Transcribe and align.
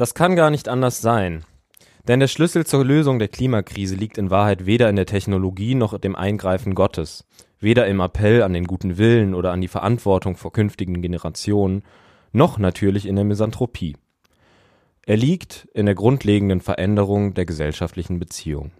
Das 0.00 0.14
kann 0.14 0.34
gar 0.34 0.48
nicht 0.48 0.66
anders 0.66 1.02
sein. 1.02 1.44
Denn 2.08 2.20
der 2.20 2.26
Schlüssel 2.26 2.64
zur 2.64 2.86
Lösung 2.86 3.18
der 3.18 3.28
Klimakrise 3.28 3.94
liegt 3.96 4.16
in 4.16 4.30
Wahrheit 4.30 4.64
weder 4.64 4.88
in 4.88 4.96
der 4.96 5.04
Technologie 5.04 5.74
noch 5.74 5.98
dem 5.98 6.16
Eingreifen 6.16 6.74
Gottes, 6.74 7.26
weder 7.58 7.86
im 7.86 8.00
Appell 8.00 8.42
an 8.42 8.54
den 8.54 8.64
guten 8.64 8.96
Willen 8.96 9.34
oder 9.34 9.52
an 9.52 9.60
die 9.60 9.68
Verantwortung 9.68 10.38
vor 10.38 10.54
künftigen 10.54 11.02
Generationen, 11.02 11.82
noch 12.32 12.56
natürlich 12.56 13.04
in 13.04 13.14
der 13.14 13.26
Misanthropie. 13.26 13.94
Er 15.04 15.18
liegt 15.18 15.68
in 15.74 15.84
der 15.84 15.96
grundlegenden 15.96 16.62
Veränderung 16.62 17.34
der 17.34 17.44
gesellschaftlichen 17.44 18.18
Beziehung. 18.18 18.70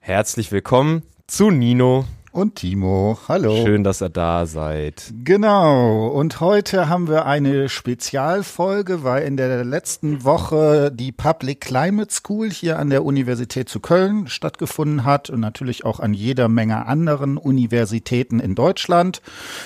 Herzlich 0.00 0.50
willkommen 0.50 1.04
zu 1.28 1.52
Nino 1.52 2.04
und 2.34 2.56
Timo. 2.56 3.16
Hallo. 3.28 3.64
Schön, 3.64 3.84
dass 3.84 4.02
ihr 4.02 4.08
da 4.08 4.44
seid. 4.44 5.14
Genau. 5.22 6.08
Und 6.08 6.40
heute 6.40 6.88
haben 6.88 7.06
wir 7.06 7.26
eine 7.26 7.68
Spezialfolge, 7.68 9.04
weil 9.04 9.24
in 9.24 9.36
der 9.36 9.64
letzten 9.64 10.24
Woche 10.24 10.90
die 10.92 11.12
Public 11.12 11.60
Climate 11.60 12.12
School 12.12 12.50
hier 12.50 12.80
an 12.80 12.90
der 12.90 13.04
Universität 13.04 13.68
zu 13.68 13.78
Köln 13.78 14.26
stattgefunden 14.26 15.04
hat 15.04 15.30
und 15.30 15.38
natürlich 15.38 15.84
auch 15.84 16.00
an 16.00 16.12
jeder 16.12 16.48
Menge 16.48 16.86
anderen 16.86 17.36
Universitäten 17.36 18.40
in 18.40 18.56
Deutschland. 18.56 19.22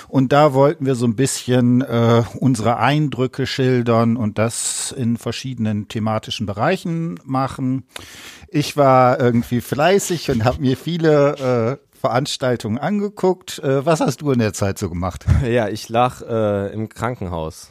Und 0.06 0.32
da 0.32 0.52
wollten 0.52 0.84
wir 0.84 0.94
so 0.94 1.06
ein 1.06 1.16
bisschen 1.16 1.80
äh, 1.80 2.22
unsere 2.38 2.76
Eindrücke 2.76 3.46
schildern 3.46 4.18
und 4.18 4.36
das 4.36 4.92
in 4.92 5.16
verschiedenen 5.16 5.88
thematischen 5.88 6.44
Bereichen 6.44 7.18
machen. 7.24 7.84
Ich 8.50 8.76
war 8.76 9.20
irgendwie 9.20 9.62
fleißig 9.62 10.30
und 10.30 10.44
habe 10.44 10.60
mir 10.60 10.76
viele 10.76 11.78
äh, 11.80 11.87
Veranstaltungen 11.98 12.78
angeguckt. 12.78 13.58
Äh, 13.58 13.84
was 13.84 14.00
hast 14.00 14.22
du 14.22 14.30
in 14.30 14.38
der 14.38 14.52
Zeit 14.52 14.78
so 14.78 14.88
gemacht? 14.88 15.26
Ja, 15.44 15.68
ich 15.68 15.88
lag 15.88 16.22
äh, 16.22 16.72
im 16.72 16.88
Krankenhaus. 16.88 17.70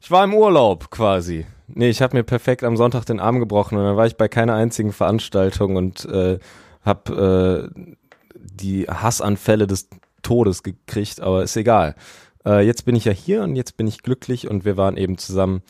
Ich 0.00 0.10
war 0.10 0.24
im 0.24 0.34
Urlaub 0.34 0.90
quasi. 0.90 1.46
Nee, 1.68 1.88
ich 1.88 2.02
habe 2.02 2.16
mir 2.16 2.24
perfekt 2.24 2.64
am 2.64 2.76
Sonntag 2.76 3.04
den 3.04 3.20
Arm 3.20 3.38
gebrochen 3.38 3.78
und 3.78 3.84
dann 3.84 3.96
war 3.96 4.06
ich 4.06 4.16
bei 4.16 4.28
keiner 4.28 4.54
einzigen 4.54 4.92
Veranstaltung 4.92 5.76
und 5.76 6.04
äh, 6.06 6.38
habe 6.84 7.70
äh, 7.74 7.92
die 8.34 8.86
Hassanfälle 8.88 9.66
des 9.66 9.88
Todes 10.22 10.62
gekriegt, 10.62 11.20
aber 11.20 11.42
ist 11.42 11.56
egal. 11.56 11.94
Äh, 12.44 12.66
jetzt 12.66 12.84
bin 12.84 12.96
ich 12.96 13.04
ja 13.04 13.12
hier 13.12 13.42
und 13.42 13.56
jetzt 13.56 13.76
bin 13.76 13.86
ich 13.86 14.02
glücklich 14.02 14.48
und 14.48 14.64
wir 14.64 14.76
waren 14.76 14.96
eben 14.96 15.18
zusammen 15.18 15.62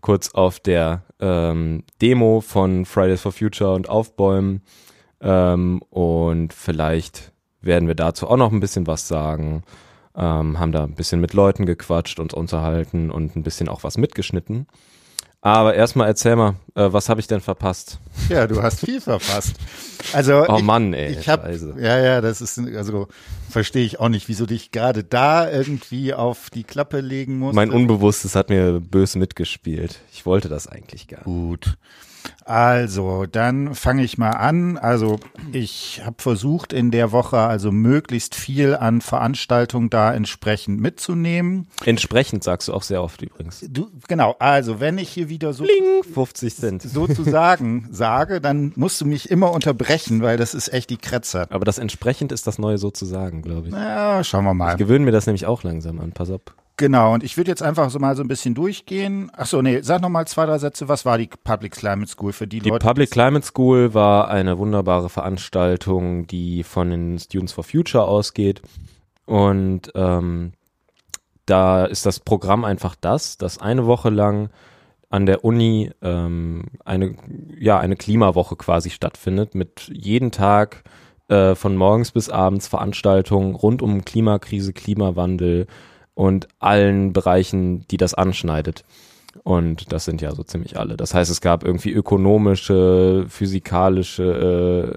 kurz 0.00 0.34
auf 0.34 0.60
der 0.60 1.02
ähm, 1.20 1.84
Demo 2.00 2.40
von 2.40 2.84
Fridays 2.84 3.22
for 3.22 3.32
Future 3.32 3.74
und 3.74 3.88
Aufbäumen 3.88 4.62
ähm, 5.20 5.82
und 5.90 6.52
vielleicht 6.52 7.32
werden 7.60 7.88
wir 7.88 7.94
dazu 7.94 8.28
auch 8.28 8.36
noch 8.36 8.52
ein 8.52 8.60
bisschen 8.60 8.86
was 8.86 9.08
sagen. 9.08 9.62
Ähm, 10.16 10.58
haben 10.58 10.72
da 10.72 10.84
ein 10.84 10.94
bisschen 10.94 11.20
mit 11.20 11.32
Leuten 11.32 11.66
gequatscht, 11.66 12.18
uns 12.18 12.34
unterhalten 12.34 13.10
und 13.10 13.36
ein 13.36 13.42
bisschen 13.42 13.68
auch 13.68 13.84
was 13.84 13.98
mitgeschnitten. 13.98 14.66
Aber 15.40 15.74
erstmal 15.74 16.08
erzähl 16.08 16.34
mal, 16.34 16.56
äh, 16.74 16.92
was 16.92 17.08
habe 17.08 17.20
ich 17.20 17.28
denn 17.28 17.40
verpasst? 17.40 18.00
Ja, 18.28 18.48
du 18.48 18.60
hast 18.60 18.80
viel 18.80 19.00
verpasst. 19.00 19.54
Also 20.12 20.44
oh 20.48 20.56
ich, 20.56 20.62
Mann, 20.62 20.92
ey. 20.92 21.12
Ich 21.12 21.28
hab, 21.28 21.48
ja, 21.48 21.98
ja, 21.98 22.20
das 22.20 22.40
ist 22.40 22.58
also 22.58 23.06
verstehe 23.48 23.84
ich 23.84 24.00
auch 24.00 24.08
nicht, 24.08 24.28
wieso 24.28 24.46
dich 24.46 24.72
gerade 24.72 25.04
da 25.04 25.48
irgendwie 25.50 26.12
auf 26.12 26.50
die 26.50 26.64
Klappe 26.64 27.00
legen 27.00 27.38
musst. 27.38 27.54
Mein 27.54 27.70
Unbewusstes 27.70 28.34
hat 28.34 28.48
mir 28.48 28.80
böse 28.80 29.18
mitgespielt. 29.18 30.00
Ich 30.12 30.26
wollte 30.26 30.48
das 30.48 30.66
eigentlich 30.66 31.06
gar 31.06 31.18
nicht. 31.18 31.26
Gut. 31.26 31.78
Also, 32.44 33.26
dann 33.26 33.74
fange 33.74 34.04
ich 34.04 34.18
mal 34.18 34.30
an. 34.30 34.78
Also, 34.78 35.18
ich 35.52 36.02
habe 36.04 36.16
versucht, 36.18 36.72
in 36.72 36.90
der 36.90 37.12
Woche 37.12 37.38
also 37.38 37.72
möglichst 37.72 38.34
viel 38.34 38.74
an 38.74 39.00
Veranstaltungen 39.00 39.90
da 39.90 40.12
entsprechend 40.12 40.80
mitzunehmen. 40.80 41.68
Entsprechend 41.84 42.44
sagst 42.44 42.68
du 42.68 42.74
auch 42.74 42.82
sehr 42.82 43.02
oft 43.02 43.22
übrigens. 43.22 43.64
Du, 43.68 43.90
genau, 44.08 44.36
also 44.38 44.80
wenn 44.80 44.98
ich 44.98 45.10
hier 45.10 45.28
wieder 45.28 45.52
so 45.52 45.64
Bling, 45.64 46.02
50 46.02 46.56
Cent 46.56 46.82
sozusagen 46.82 47.88
sage, 47.90 48.40
dann 48.40 48.72
musst 48.76 49.00
du 49.00 49.06
mich 49.06 49.30
immer 49.30 49.52
unterbrechen, 49.52 50.22
weil 50.22 50.36
das 50.36 50.54
ist 50.54 50.72
echt 50.72 50.90
die 50.90 50.96
Kretzer. 50.96 51.46
Aber 51.50 51.64
das 51.64 51.78
entsprechend 51.78 52.32
ist 52.32 52.46
das 52.46 52.58
neue 52.58 52.78
sozusagen, 52.78 53.42
glaube 53.42 53.68
ich. 53.68 53.74
Ja, 53.74 54.22
schauen 54.24 54.44
wir 54.44 54.54
mal. 54.54 54.72
Ich 54.72 54.78
gewöhne 54.78 55.04
mir 55.04 55.12
das 55.12 55.26
nämlich 55.26 55.46
auch 55.46 55.62
langsam 55.62 56.00
an, 56.00 56.12
pass 56.12 56.30
auf. 56.30 56.40
Genau, 56.78 57.12
und 57.12 57.24
ich 57.24 57.36
würde 57.36 57.50
jetzt 57.50 57.62
einfach 57.62 57.90
so 57.90 57.98
mal 57.98 58.14
so 58.14 58.22
ein 58.22 58.28
bisschen 58.28 58.54
durchgehen. 58.54 59.32
Ach 59.36 59.46
so, 59.46 59.60
nee, 59.60 59.80
sag 59.82 60.00
noch 60.00 60.08
mal 60.08 60.26
zwei, 60.28 60.46
drei 60.46 60.58
Sätze. 60.58 60.88
Was 60.88 61.04
war 61.04 61.18
die 61.18 61.28
Public 61.42 61.72
Climate 61.72 62.08
School 62.08 62.32
für 62.32 62.46
die, 62.46 62.60
die 62.60 62.70
Leute? 62.70 62.78
Die 62.78 62.88
Public 62.88 63.10
Climate 63.10 63.44
School 63.44 63.94
war 63.94 64.28
eine 64.28 64.58
wunderbare 64.58 65.08
Veranstaltung, 65.08 66.28
die 66.28 66.62
von 66.62 66.90
den 66.90 67.18
Students 67.18 67.52
for 67.52 67.64
Future 67.64 68.04
ausgeht. 68.04 68.62
Und 69.26 69.90
ähm, 69.96 70.52
da 71.46 71.84
ist 71.84 72.06
das 72.06 72.20
Programm 72.20 72.64
einfach 72.64 72.94
das, 72.94 73.38
dass 73.38 73.58
eine 73.58 73.86
Woche 73.86 74.10
lang 74.10 74.48
an 75.10 75.26
der 75.26 75.44
Uni 75.44 75.90
ähm, 76.00 76.66
eine, 76.84 77.16
ja, 77.58 77.80
eine 77.80 77.96
Klimawoche 77.96 78.54
quasi 78.54 78.90
stattfindet, 78.90 79.56
mit 79.56 79.90
jeden 79.92 80.30
Tag 80.30 80.84
äh, 81.26 81.56
von 81.56 81.74
morgens 81.74 82.12
bis 82.12 82.30
abends 82.30 82.68
Veranstaltungen 82.68 83.56
rund 83.56 83.82
um 83.82 84.04
Klimakrise, 84.04 84.72
Klimawandel, 84.72 85.66
und 86.18 86.48
allen 86.58 87.12
Bereichen, 87.12 87.86
die 87.92 87.96
das 87.96 88.12
anschneidet. 88.12 88.84
Und 89.44 89.92
das 89.92 90.04
sind 90.04 90.20
ja 90.20 90.34
so 90.34 90.42
ziemlich 90.42 90.76
alle. 90.76 90.96
Das 90.96 91.14
heißt, 91.14 91.30
es 91.30 91.40
gab 91.40 91.62
irgendwie 91.62 91.92
ökonomische, 91.92 93.24
physikalische 93.28 94.24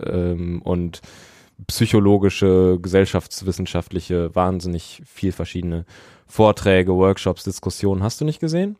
äh, 0.03 0.31
ähm, 0.31 0.63
und 0.63 1.01
psychologische, 1.67 2.79
gesellschaftswissenschaftliche, 2.81 4.33
wahnsinnig 4.33 5.03
viel 5.05 5.31
verschiedene 5.31 5.85
Vorträge, 6.25 6.95
Workshops, 6.95 7.43
Diskussionen. 7.43 8.01
Hast 8.01 8.19
du 8.19 8.25
nicht 8.25 8.39
gesehen? 8.39 8.77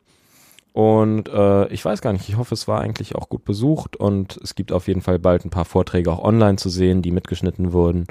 Und 0.72 1.28
äh, 1.28 1.68
ich 1.68 1.84
weiß 1.84 2.02
gar 2.02 2.12
nicht, 2.12 2.28
ich 2.28 2.38
hoffe, 2.38 2.54
es 2.54 2.66
war 2.66 2.80
eigentlich 2.80 3.14
auch 3.14 3.28
gut 3.28 3.44
besucht 3.44 3.94
und 3.94 4.40
es 4.42 4.56
gibt 4.56 4.72
auf 4.72 4.88
jeden 4.88 5.02
Fall 5.02 5.20
bald 5.20 5.44
ein 5.44 5.50
paar 5.50 5.64
Vorträge 5.64 6.10
auch 6.10 6.24
online 6.24 6.56
zu 6.56 6.70
sehen, 6.70 7.02
die 7.02 7.12
mitgeschnitten 7.12 7.72
wurden. 7.72 8.08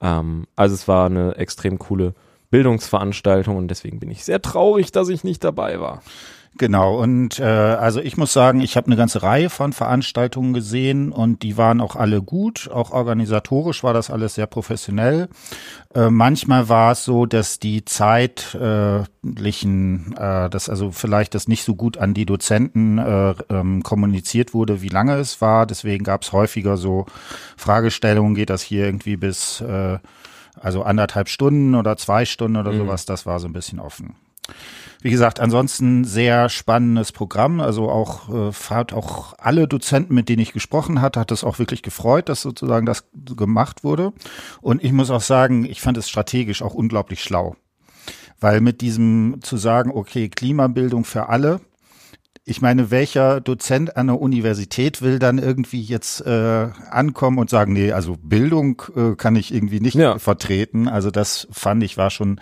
Ähm, 0.00 0.46
also 0.56 0.74
es 0.74 0.88
war 0.88 1.04
eine 1.04 1.36
extrem 1.36 1.78
coole 1.78 2.14
Bildungsveranstaltung 2.50 3.56
und 3.56 3.68
deswegen 3.68 3.98
bin 3.98 4.10
ich 4.10 4.24
sehr 4.24 4.42
traurig, 4.42 4.92
dass 4.92 5.08
ich 5.08 5.24
nicht 5.24 5.44
dabei 5.44 5.80
war. 5.80 6.02
Genau, 6.58 6.98
und 7.02 7.38
äh, 7.38 7.44
also 7.44 8.00
ich 8.00 8.16
muss 8.16 8.32
sagen, 8.32 8.62
ich 8.62 8.78
habe 8.78 8.86
eine 8.86 8.96
ganze 8.96 9.22
Reihe 9.22 9.50
von 9.50 9.74
Veranstaltungen 9.74 10.54
gesehen 10.54 11.12
und 11.12 11.42
die 11.42 11.58
waren 11.58 11.82
auch 11.82 11.96
alle 11.96 12.22
gut. 12.22 12.70
Auch 12.72 12.92
organisatorisch 12.92 13.84
war 13.84 13.92
das 13.92 14.10
alles 14.10 14.36
sehr 14.36 14.46
professionell. 14.46 15.28
Äh, 15.94 16.08
manchmal 16.08 16.70
war 16.70 16.92
es 16.92 17.04
so, 17.04 17.26
dass 17.26 17.58
die 17.58 17.84
zeitlichen, 17.84 19.06
äh, 20.16 20.48
dass 20.48 20.70
also 20.70 20.92
vielleicht 20.92 21.34
das 21.34 21.46
nicht 21.46 21.62
so 21.62 21.74
gut 21.74 21.98
an 21.98 22.14
die 22.14 22.24
Dozenten 22.24 22.96
äh, 22.96 23.34
ähm, 23.50 23.82
kommuniziert 23.82 24.54
wurde, 24.54 24.80
wie 24.80 24.88
lange 24.88 25.16
es 25.16 25.42
war. 25.42 25.66
Deswegen 25.66 26.04
gab 26.04 26.22
es 26.22 26.32
häufiger 26.32 26.78
so 26.78 27.04
Fragestellungen, 27.58 28.34
geht 28.34 28.48
das 28.48 28.62
hier 28.62 28.86
irgendwie 28.86 29.18
bis 29.18 29.60
äh, 29.60 29.98
also 30.60 30.82
anderthalb 30.82 31.28
Stunden 31.28 31.74
oder 31.74 31.96
zwei 31.96 32.24
Stunden 32.24 32.56
oder 32.56 32.72
mhm. 32.72 32.78
sowas, 32.78 33.06
das 33.06 33.26
war 33.26 33.38
so 33.40 33.46
ein 33.46 33.52
bisschen 33.52 33.78
offen. 33.78 34.16
Wie 35.02 35.10
gesagt, 35.10 35.40
ansonsten 35.40 36.04
sehr 36.04 36.48
spannendes 36.48 37.12
Programm. 37.12 37.60
Also 37.60 37.90
auch 37.90 38.28
äh, 38.28 38.52
hat 38.70 38.92
auch 38.92 39.34
alle 39.38 39.68
Dozenten, 39.68 40.14
mit 40.14 40.28
denen 40.28 40.42
ich 40.42 40.52
gesprochen 40.52 41.00
hatte, 41.00 41.20
hat 41.20 41.30
es 41.30 41.44
auch 41.44 41.58
wirklich 41.58 41.82
gefreut, 41.82 42.28
dass 42.28 42.42
sozusagen 42.42 42.86
das 42.86 43.04
gemacht 43.12 43.84
wurde. 43.84 44.12
Und 44.60 44.82
ich 44.82 44.92
muss 44.92 45.10
auch 45.10 45.20
sagen, 45.20 45.64
ich 45.64 45.80
fand 45.80 45.98
es 45.98 46.08
strategisch 46.08 46.62
auch 46.62 46.74
unglaublich 46.74 47.22
schlau. 47.22 47.56
Weil 48.40 48.60
mit 48.60 48.80
diesem 48.80 49.38
zu 49.42 49.56
sagen, 49.56 49.90
okay, 49.92 50.28
Klimabildung 50.28 51.04
für 51.04 51.28
alle, 51.28 51.60
ich 52.48 52.62
meine, 52.62 52.92
welcher 52.92 53.40
Dozent 53.40 53.96
an 53.96 54.06
der 54.06 54.20
Universität 54.20 55.02
will 55.02 55.18
dann 55.18 55.38
irgendwie 55.38 55.82
jetzt 55.82 56.20
äh, 56.24 56.68
ankommen 56.90 57.38
und 57.38 57.50
sagen, 57.50 57.72
nee, 57.72 57.90
also 57.90 58.16
Bildung 58.22 58.82
äh, 58.94 59.16
kann 59.16 59.34
ich 59.34 59.52
irgendwie 59.52 59.80
nicht 59.80 59.96
ja. 59.96 60.20
vertreten. 60.20 60.86
Also 60.86 61.10
das 61.10 61.48
fand 61.50 61.82
ich 61.82 61.96
war 61.96 62.10
schon 62.10 62.40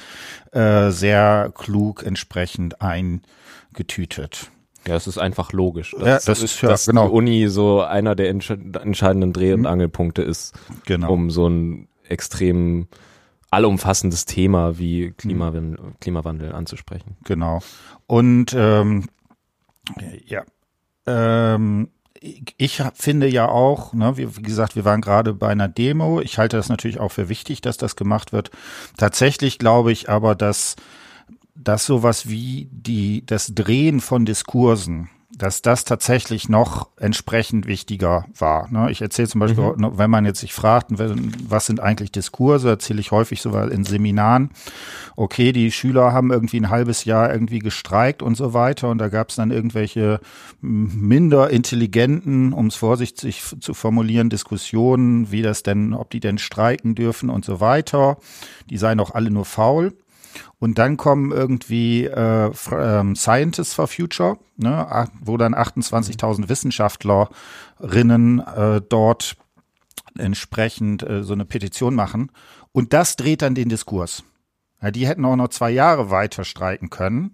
äh, 0.53 0.91
sehr 0.91 1.51
klug 1.55 2.03
entsprechend 2.05 2.83
eingetütet. 2.83 4.51
Ja, 4.87 4.95
es 4.95 5.07
ist 5.07 5.17
einfach 5.17 5.55
logisch. 5.55 5.97
Dass, 5.99 6.27
ja, 6.27 6.33
das 6.33 6.43
ist 6.43 6.61
ja, 6.61 6.69
dass 6.69 6.85
genau. 6.85 7.07
die 7.07 7.15
Uni 7.15 7.49
so 7.49 7.81
einer 7.81 8.15
der 8.15 8.29
entscheidenden 8.29 9.33
Dreh- 9.33 9.55
und 9.55 9.61
mhm. 9.61 9.67
Angelpunkte 9.67 10.21
ist, 10.21 10.53
genau. 10.85 11.15
um 11.15 11.31
so 11.31 11.49
ein 11.49 11.89
extrem 12.07 12.89
allumfassendes 13.51 14.27
Thema 14.27 14.77
wie 14.79 15.13
Klimawandel, 15.13 15.79
Klimawandel 16.01 16.53
anzusprechen. 16.53 17.17
Genau. 17.25 17.61
Und 18.07 18.55
ähm, 18.55 19.07
ja. 20.27 20.45
Ähm, 21.07 21.91
ich 22.57 22.83
finde 22.95 23.29
ja 23.29 23.49
auch, 23.49 23.93
ne, 23.93 24.17
wie, 24.17 24.27
gesagt, 24.43 24.77
wir 24.77 24.85
waren 24.85 25.03
gerade 25.03 25.35
bei 25.35 25.49
einer 25.49 25.69
Demo. 25.69 26.21
Ich 26.21 26.39
halte 26.39 26.57
das 26.57 26.71
natürlich 26.71 26.99
auch 26.99 27.13
für 27.13 27.29
wichtig, 27.29 27.61
dass 27.61 27.77
das 27.77 27.97
gemacht 27.97 28.33
wird. 28.33 28.51
Tatsächlich 28.97 29.59
glaube 29.59 29.93
ich 29.93 30.09
aber, 30.09 30.35
dass, 30.35 30.77
dass 31.55 31.85
sowas 31.85 32.29
wie 32.29 32.69
die, 32.73 33.27
das 33.27 33.55
Drehen 33.55 34.01
von 34.01 34.25
Diskursen 34.25 35.11
dass 35.37 35.63
das 35.63 35.85
tatsächlich 35.85 36.49
noch 36.49 36.89
entsprechend 36.97 37.67
wichtiger 37.67 38.27
war. 38.39 38.71
Ne? 38.71 38.91
Ich 38.91 39.01
erzähle 39.01 39.29
zum 39.29 39.41
Beispiel, 39.41 39.65
mhm. 39.77 39.99
wenn 39.99 40.11
man 40.11 40.25
jetzt 40.25 40.41
sich 40.41 40.53
fragt, 40.53 40.91
was 40.91 41.67
sind 41.67 41.81
eigentlich 41.81 42.13
Diskurse, 42.13 42.69
erzähle 42.69 43.01
ich 43.01 43.11
häufig 43.11 43.43
so 43.43 43.57
in 43.59 43.85
Seminaren, 43.85 44.51
okay, 45.17 45.53
die 45.53 45.71
Schüler 45.73 46.13
haben 46.13 46.31
irgendwie 46.31 46.61
ein 46.61 46.71
halbes 46.71 47.05
Jahr 47.05 47.33
irgendwie 47.33 47.59
gestreikt 47.59 48.23
und 48.23 48.37
so 48.37 48.55
weiter 48.55 48.91
und 48.91 48.99
da 48.99 49.09
gab 49.09 49.31
es 49.31 49.37
dann 49.37 49.51
irgendwelche 49.51 50.21
minder 50.61 51.51
intelligenten, 51.51 52.53
um 52.53 52.67
es 52.67 52.77
vorsichtig 52.77 53.43
zu 53.61 53.75
formulieren, 53.75 54.31
Diskussionen, 54.31 55.31
wie 55.31 55.43
das 55.43 55.63
denn, 55.63 55.95
ob 55.95 56.11
die 56.11 56.21
denn 56.21 56.39
streiken 56.39 56.95
dürfen 56.95 57.31
und 57.31 57.45
so 57.45 57.61
weiter. 57.61 58.19
Die 58.71 58.79
seien 58.79 58.99
doch 58.99 59.15
alle 59.15 59.31
nur 59.31 59.45
faul. 59.45 59.93
Und 60.59 60.79
dann 60.79 60.97
kommen 60.97 61.33
irgendwie 61.33 62.05
äh, 62.05 62.51
ähm, 62.73 63.17
Scientists 63.17 63.75
for 63.75 63.87
Future, 63.89 64.39
ne, 64.57 65.09
wo 65.21 65.37
dann 65.37 65.55
28.000 65.55 66.49
Wissenschaftlerinnen 66.49 68.41
äh, 68.41 68.81
dort 68.89 69.37
entsprechend 70.17 71.03
äh, 71.03 71.23
so 71.23 71.33
eine 71.33 71.45
Petition 71.45 71.95
machen. 71.95 72.31
Und 72.73 72.93
das 72.93 73.17
dreht 73.17 73.43
dann 73.43 73.55
den 73.55 73.69
Diskurs. 73.69 74.25
Ja, 74.85 74.91
die 74.91 75.07
hätten 75.07 75.25
auch 75.25 75.37
noch 75.37 75.49
zwei 75.49 75.71
Jahre 75.71 76.11
weiter 76.11 76.45
streiken 76.45 76.91
können, 76.91 77.31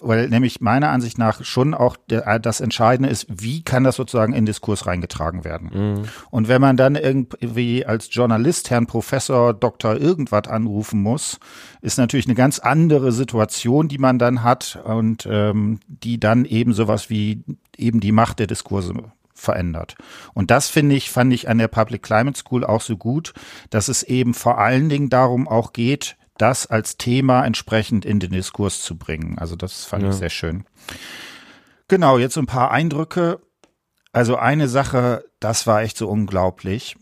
weil 0.00 0.28
nämlich 0.28 0.60
meiner 0.60 0.90
Ansicht 0.90 1.18
nach 1.18 1.44
schon 1.44 1.74
auch 1.74 1.96
der, 2.08 2.28
äh, 2.28 2.38
das 2.38 2.60
Entscheidende 2.60 3.10
ist, 3.10 3.26
wie 3.28 3.62
kann 3.62 3.82
das 3.82 3.96
sozusagen 3.96 4.32
in 4.34 4.46
Diskurs 4.46 4.86
reingetragen 4.86 5.44
werden. 5.44 5.70
Mhm. 5.74 6.02
Und 6.30 6.46
wenn 6.46 6.60
man 6.60 6.76
dann 6.76 6.94
irgendwie 6.94 7.84
als 7.84 8.08
Journalist 8.14 8.70
Herrn 8.70 8.86
Professor 8.86 9.52
Doktor 9.52 9.96
irgendwas 9.96 10.46
anrufen 10.46 11.02
muss, 11.02 11.40
ist 11.80 11.98
natürlich 11.98 12.26
eine 12.26 12.36
ganz 12.36 12.60
andere 12.60 13.10
Situation, 13.10 13.88
die 13.88 13.98
man 13.98 14.20
dann 14.20 14.44
hat 14.44 14.78
und 14.84 15.26
ähm, 15.28 15.80
die 15.88 16.20
dann 16.20 16.44
eben 16.44 16.72
sowas 16.72 17.10
wie 17.10 17.42
eben 17.76 17.98
die 17.98 18.12
Macht 18.12 18.38
der 18.38 18.46
Diskurse 18.46 18.94
verändert. 19.34 19.96
Und 20.34 20.52
das 20.52 20.68
finde 20.68 20.94
ich, 20.94 21.10
fand 21.10 21.32
ich 21.32 21.48
an 21.48 21.58
der 21.58 21.66
Public 21.66 22.04
Climate 22.04 22.38
School 22.38 22.64
auch 22.64 22.80
so 22.80 22.96
gut, 22.96 23.34
dass 23.70 23.88
es 23.88 24.04
eben 24.04 24.34
vor 24.34 24.58
allen 24.58 24.88
Dingen 24.88 25.10
darum 25.10 25.48
auch 25.48 25.72
geht, 25.72 26.16
das 26.38 26.66
als 26.66 26.96
Thema 26.96 27.44
entsprechend 27.44 28.04
in 28.04 28.20
den 28.20 28.32
Diskurs 28.32 28.82
zu 28.82 28.96
bringen. 28.96 29.38
Also 29.38 29.56
das 29.56 29.84
fand 29.84 30.02
ja. 30.02 30.10
ich 30.10 30.16
sehr 30.16 30.30
schön. 30.30 30.64
Genau, 31.88 32.18
jetzt 32.18 32.38
ein 32.38 32.46
paar 32.46 32.70
Eindrücke. 32.70 33.40
Also 34.12 34.36
eine 34.36 34.68
Sache, 34.68 35.24
das 35.40 35.66
war 35.66 35.82
echt 35.82 35.96
so 35.96 36.08
unglaublich. 36.08 36.96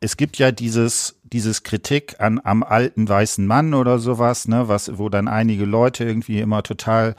Es 0.00 0.16
gibt 0.16 0.38
ja 0.38 0.50
dieses, 0.50 1.20
dieses 1.22 1.62
Kritik 1.62 2.16
an 2.20 2.40
am 2.42 2.62
alten 2.62 3.08
weißen 3.08 3.46
Mann 3.46 3.74
oder 3.74 3.98
sowas, 3.98 4.48
ne, 4.48 4.68
was, 4.68 4.98
wo 4.98 5.08
dann 5.08 5.28
einige 5.28 5.64
Leute 5.64 6.04
irgendwie 6.04 6.40
immer 6.40 6.62
total 6.62 7.14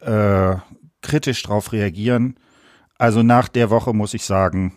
äh, 0.00 0.56
kritisch 1.00 1.42
drauf 1.42 1.72
reagieren. 1.72 2.38
Also 2.98 3.22
nach 3.22 3.48
der 3.48 3.70
Woche 3.70 3.94
muss 3.94 4.12
ich 4.12 4.24
sagen, 4.24 4.76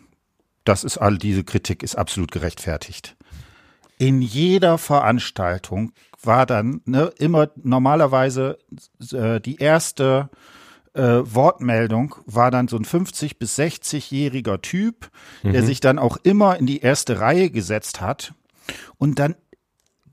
das 0.63 0.85
ist 0.85 0.97
all 0.97 1.17
diese 1.17 1.43
Kritik 1.43 1.83
ist 1.83 1.95
absolut 1.95 2.31
gerechtfertigt 2.31 3.17
in 4.03 4.21
jeder 4.21 4.77
Veranstaltung 4.77 5.93
war 6.21 6.45
dann 6.45 6.81
ne, 6.83 7.13
immer 7.19 7.49
normalerweise 7.55 8.57
äh, 9.13 9.39
die 9.39 9.59
erste 9.59 10.29
äh, 10.93 11.01
Wortmeldung 11.01 12.15
war 12.25 12.51
dann 12.51 12.67
so 12.67 12.75
ein 12.75 12.83
50 12.83 13.39
bis 13.39 13.57
60-jähriger 13.57 14.61
Typ, 14.61 15.09
der 15.43 15.61
mhm. 15.61 15.65
sich 15.65 15.79
dann 15.79 15.99
auch 15.99 16.17
immer 16.23 16.57
in 16.57 16.65
die 16.65 16.81
erste 16.81 17.21
Reihe 17.21 17.49
gesetzt 17.49 18.01
hat 18.01 18.33
und 18.97 19.19
dann 19.19 19.35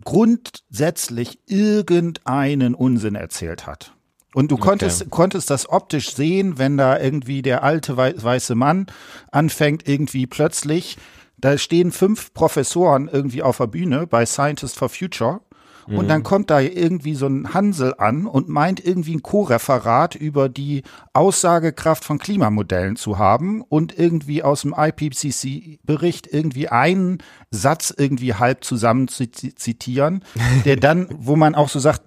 grundsätzlich 0.05 1.41
irgendeinen 1.47 2.77
Unsinn 2.77 3.17
erzählt 3.17 3.67
hat. 3.67 3.93
Und 4.35 4.53
du 4.53 4.57
konntest, 4.57 5.03
okay. 5.03 5.11
konntest 5.11 5.51
das 5.51 5.69
optisch 5.69 6.15
sehen, 6.15 6.59
wenn 6.59 6.77
da 6.77 6.97
irgendwie 6.97 7.43
der 7.43 7.65
alte 7.65 7.97
weiße 7.97 8.55
Mann 8.55 8.87
anfängt, 9.33 9.89
irgendwie 9.89 10.29
plötzlich 10.29 10.97
da 11.41 11.59
stehen 11.59 11.93
fünf 11.93 12.33
Professoren 12.35 13.09
irgendwie 13.09 13.43
auf 13.43 13.59
der 13.59 13.67
Bühne 13.67 14.07
bei 14.07 14.27
Scientists 14.27 14.79
for 14.79 14.89
Future. 14.89 15.41
Und 15.87 16.09
dann 16.09 16.21
mhm. 16.21 16.25
kommt 16.25 16.51
da 16.51 16.61
irgendwie 16.61 17.15
so 17.15 17.27
ein 17.27 17.53
Hansel 17.53 17.95
an 17.99 18.27
und 18.27 18.49
meint 18.49 18.85
irgendwie 18.85 19.17
ein 19.17 19.23
Co-Referat 19.23 20.15
über 20.15 20.49
die 20.49 20.83
Aussagekraft 21.15 22.05
von 22.05 22.19
Klimamodellen 22.19 22.95
zu 22.95 23.19
haben 23.19 23.63
und 23.63 23.99
irgendwie 23.99 24.43
aus 24.43 24.63
dem 24.63 24.75
IPCC-Bericht 24.77 26.29
irgendwie 26.29 26.69
einen 26.69 27.19
Satz 27.51 27.93
irgendwie 27.97 28.35
halb 28.35 28.63
zusammen 28.63 29.09
zu 29.09 29.29
zitieren, 29.31 30.25
der 30.65 30.77
dann, 30.81 31.09
wo 31.11 31.35
man 31.35 31.57
auch 31.57 31.69
so 31.69 31.81
sagt, 31.81 32.03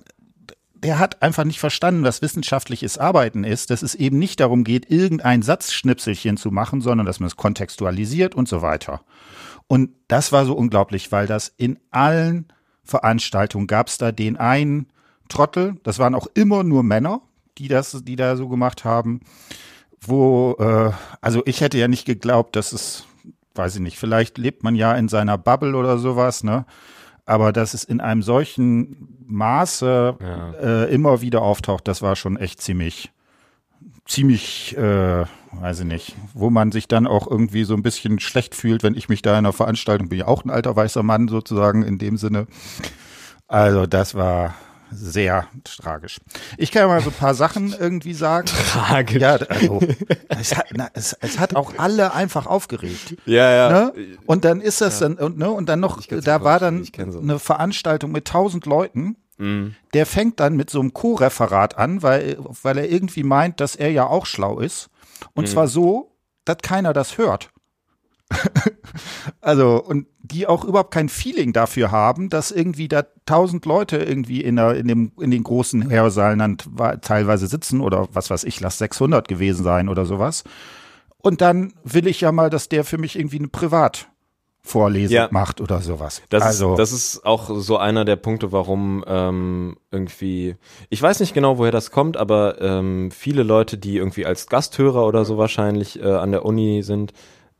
der 0.83 0.99
hat 0.99 1.21
einfach 1.21 1.45
nicht 1.45 1.59
verstanden, 1.59 2.03
was 2.03 2.21
wissenschaftliches 2.21 2.97
Arbeiten 2.97 3.43
ist, 3.45 3.69
dass 3.69 3.81
es 3.81 3.95
eben 3.95 4.19
nicht 4.19 4.39
darum 4.39 4.63
geht, 4.63 4.91
irgendein 4.91 5.41
Satzschnipselchen 5.41 6.35
zu 6.35 6.51
machen, 6.51 6.81
sondern 6.81 7.05
dass 7.05 7.19
man 7.19 7.27
es 7.27 7.37
kontextualisiert 7.37 8.35
und 8.35 8.49
so 8.49 8.61
weiter. 8.61 9.01
Und 9.67 9.91
das 10.09 10.31
war 10.33 10.45
so 10.45 10.53
unglaublich, 10.53 11.11
weil 11.11 11.25
das 11.25 11.53
in 11.55 11.79
allen 11.89 12.47
Veranstaltungen 12.83 13.67
gab 13.67 13.87
es 13.87 13.97
da 13.97 14.11
den 14.11 14.35
einen 14.35 14.87
Trottel, 15.29 15.77
das 15.83 15.99
waren 15.99 16.15
auch 16.15 16.27
immer 16.33 16.63
nur 16.63 16.83
Männer, 16.83 17.21
die 17.57 17.69
das, 17.69 18.03
die 18.03 18.17
da 18.17 18.35
so 18.35 18.49
gemacht 18.49 18.83
haben, 18.83 19.21
wo, 20.01 20.55
äh, 20.59 20.91
also 21.21 21.43
ich 21.45 21.61
hätte 21.61 21.77
ja 21.77 21.87
nicht 21.87 22.05
geglaubt, 22.05 22.57
dass 22.57 22.73
es, 22.73 23.05
weiß 23.55 23.75
ich 23.75 23.81
nicht, 23.81 23.97
vielleicht 23.97 24.37
lebt 24.37 24.63
man 24.63 24.75
ja 24.75 24.93
in 24.95 25.07
seiner 25.07 25.37
Bubble 25.37 25.75
oder 25.75 25.97
sowas, 25.97 26.43
ne? 26.43 26.65
Aber 27.25 27.53
dass 27.53 27.73
es 27.73 27.85
in 27.85 28.01
einem 28.01 28.21
solchen 28.21 29.12
Maße 29.27 30.15
ja. 30.19 30.51
äh, 30.53 30.93
immer 30.93 31.21
wieder 31.21 31.41
auftaucht, 31.41 31.87
das 31.87 32.01
war 32.01 32.15
schon 32.15 32.37
echt 32.37 32.61
ziemlich, 32.61 33.11
ziemlich, 34.05 34.75
äh, 34.77 35.25
weiß 35.51 35.81
ich 35.81 35.85
nicht, 35.85 36.15
wo 36.33 36.49
man 36.49 36.71
sich 36.71 36.87
dann 36.87 37.07
auch 37.07 37.27
irgendwie 37.29 37.63
so 37.63 37.73
ein 37.73 37.83
bisschen 37.83 38.19
schlecht 38.19 38.55
fühlt, 38.55 38.83
wenn 38.83 38.95
ich 38.95 39.09
mich 39.09 39.21
da 39.21 39.31
in 39.31 39.37
einer 39.37 39.53
Veranstaltung 39.53 40.09
bin, 40.09 40.19
ja 40.19 40.27
auch 40.27 40.43
ein 40.45 40.49
alter 40.49 40.75
weißer 40.75 41.03
Mann 41.03 41.27
sozusagen 41.27 41.83
in 41.83 41.97
dem 41.97 42.17
Sinne. 42.17 42.47
Also 43.47 43.85
das 43.85 44.15
war, 44.15 44.55
sehr 44.93 45.47
tragisch. 45.63 46.19
Ich 46.57 46.71
kann 46.71 46.83
ja 46.83 46.87
mal 46.87 47.01
so 47.01 47.09
ein 47.09 47.15
paar 47.15 47.33
Sachen 47.33 47.73
irgendwie 47.79 48.13
sagen. 48.13 48.47
Tragisch. 48.47 49.21
Ja, 49.21 49.35
also, 49.35 49.79
es 50.29 50.55
hat, 50.55 50.67
na, 50.73 50.89
es, 50.93 51.13
es 51.21 51.39
hat 51.39 51.55
auch 51.55 51.73
alle 51.77 52.13
einfach 52.13 52.45
aufgeregt. 52.45 53.15
Ja, 53.25 53.51
ja. 53.51 53.69
Ne? 53.69 53.93
Und 54.25 54.45
dann 54.45 54.61
ist 54.61 54.81
das 54.81 54.99
ja. 54.99 55.09
dann, 55.09 55.17
und, 55.17 55.37
ne, 55.37 55.49
und 55.49 55.67
dann 55.67 55.79
noch, 55.79 56.01
da 56.05 56.43
war 56.43 56.59
dann 56.59 56.85
so. 56.85 57.19
eine 57.19 57.39
Veranstaltung 57.39 58.11
mit 58.11 58.25
tausend 58.25 58.65
Leuten. 58.65 59.17
Mhm. 59.37 59.75
Der 59.93 60.05
fängt 60.05 60.39
dann 60.39 60.55
mit 60.55 60.69
so 60.69 60.79
einem 60.79 60.93
Co-Referat 60.93 61.77
an, 61.77 62.03
weil, 62.03 62.37
weil 62.39 62.77
er 62.77 62.89
irgendwie 62.89 63.23
meint, 63.23 63.59
dass 63.59 63.75
er 63.75 63.91
ja 63.91 64.05
auch 64.07 64.25
schlau 64.25 64.59
ist. 64.59 64.89
Und 65.33 65.47
mhm. 65.47 65.51
zwar 65.51 65.67
so, 65.67 66.11
dass 66.45 66.57
keiner 66.61 66.93
das 66.93 67.17
hört. 67.17 67.52
also, 69.41 69.83
und 69.83 70.07
die 70.21 70.47
auch 70.47 70.63
überhaupt 70.63 70.93
kein 70.93 71.09
Feeling 71.09 71.53
dafür 71.53 71.91
haben, 71.91 72.29
dass 72.29 72.51
irgendwie 72.51 72.87
da 72.87 73.03
tausend 73.25 73.65
Leute 73.65 73.97
irgendwie 73.97 74.41
in, 74.41 74.55
der, 74.55 74.75
in, 74.75 74.87
dem, 74.87 75.11
in 75.19 75.31
den 75.31 75.43
großen 75.43 75.89
Hörsaalen 75.89 76.39
dann 76.39 76.57
teilweise 77.01 77.47
sitzen 77.47 77.81
oder 77.81 78.07
was 78.13 78.29
weiß 78.29 78.43
ich, 78.45 78.59
lass 78.59 78.77
600 78.77 79.27
gewesen 79.27 79.63
sein 79.63 79.89
oder 79.89 80.05
sowas. 80.05 80.43
Und 81.17 81.41
dann 81.41 81.73
will 81.83 82.07
ich 82.07 82.21
ja 82.21 82.31
mal, 82.31 82.49
dass 82.49 82.69
der 82.69 82.83
für 82.83 82.97
mich 82.97 83.17
irgendwie 83.17 83.39
eine 83.39 83.47
Privat 83.47 84.09
Vorlesung 84.65 85.15
ja. 85.15 85.27
macht 85.29 85.59
oder 85.59 85.81
sowas. 85.81 86.21
Das, 86.29 86.41
also, 86.41 86.71
ist, 86.71 86.79
das 86.79 86.91
ist 86.93 87.25
auch 87.25 87.49
so 87.53 87.77
einer 87.77 88.05
der 88.05 88.15
Punkte, 88.15 88.53
warum 88.53 89.03
ähm, 89.05 89.75
irgendwie, 89.91 90.55
ich 90.89 91.01
weiß 91.01 91.19
nicht 91.19 91.33
genau, 91.33 91.57
woher 91.57 91.71
das 91.71 91.91
kommt, 91.91 92.15
aber 92.15 92.61
ähm, 92.61 93.11
viele 93.11 93.43
Leute, 93.43 93.77
die 93.77 93.97
irgendwie 93.97 94.25
als 94.25 94.47
Gasthörer 94.47 95.05
oder 95.05 95.25
so 95.25 95.37
wahrscheinlich 95.37 96.01
äh, 96.01 96.05
an 96.05 96.31
der 96.31 96.45
Uni 96.45 96.81
sind, 96.81 97.11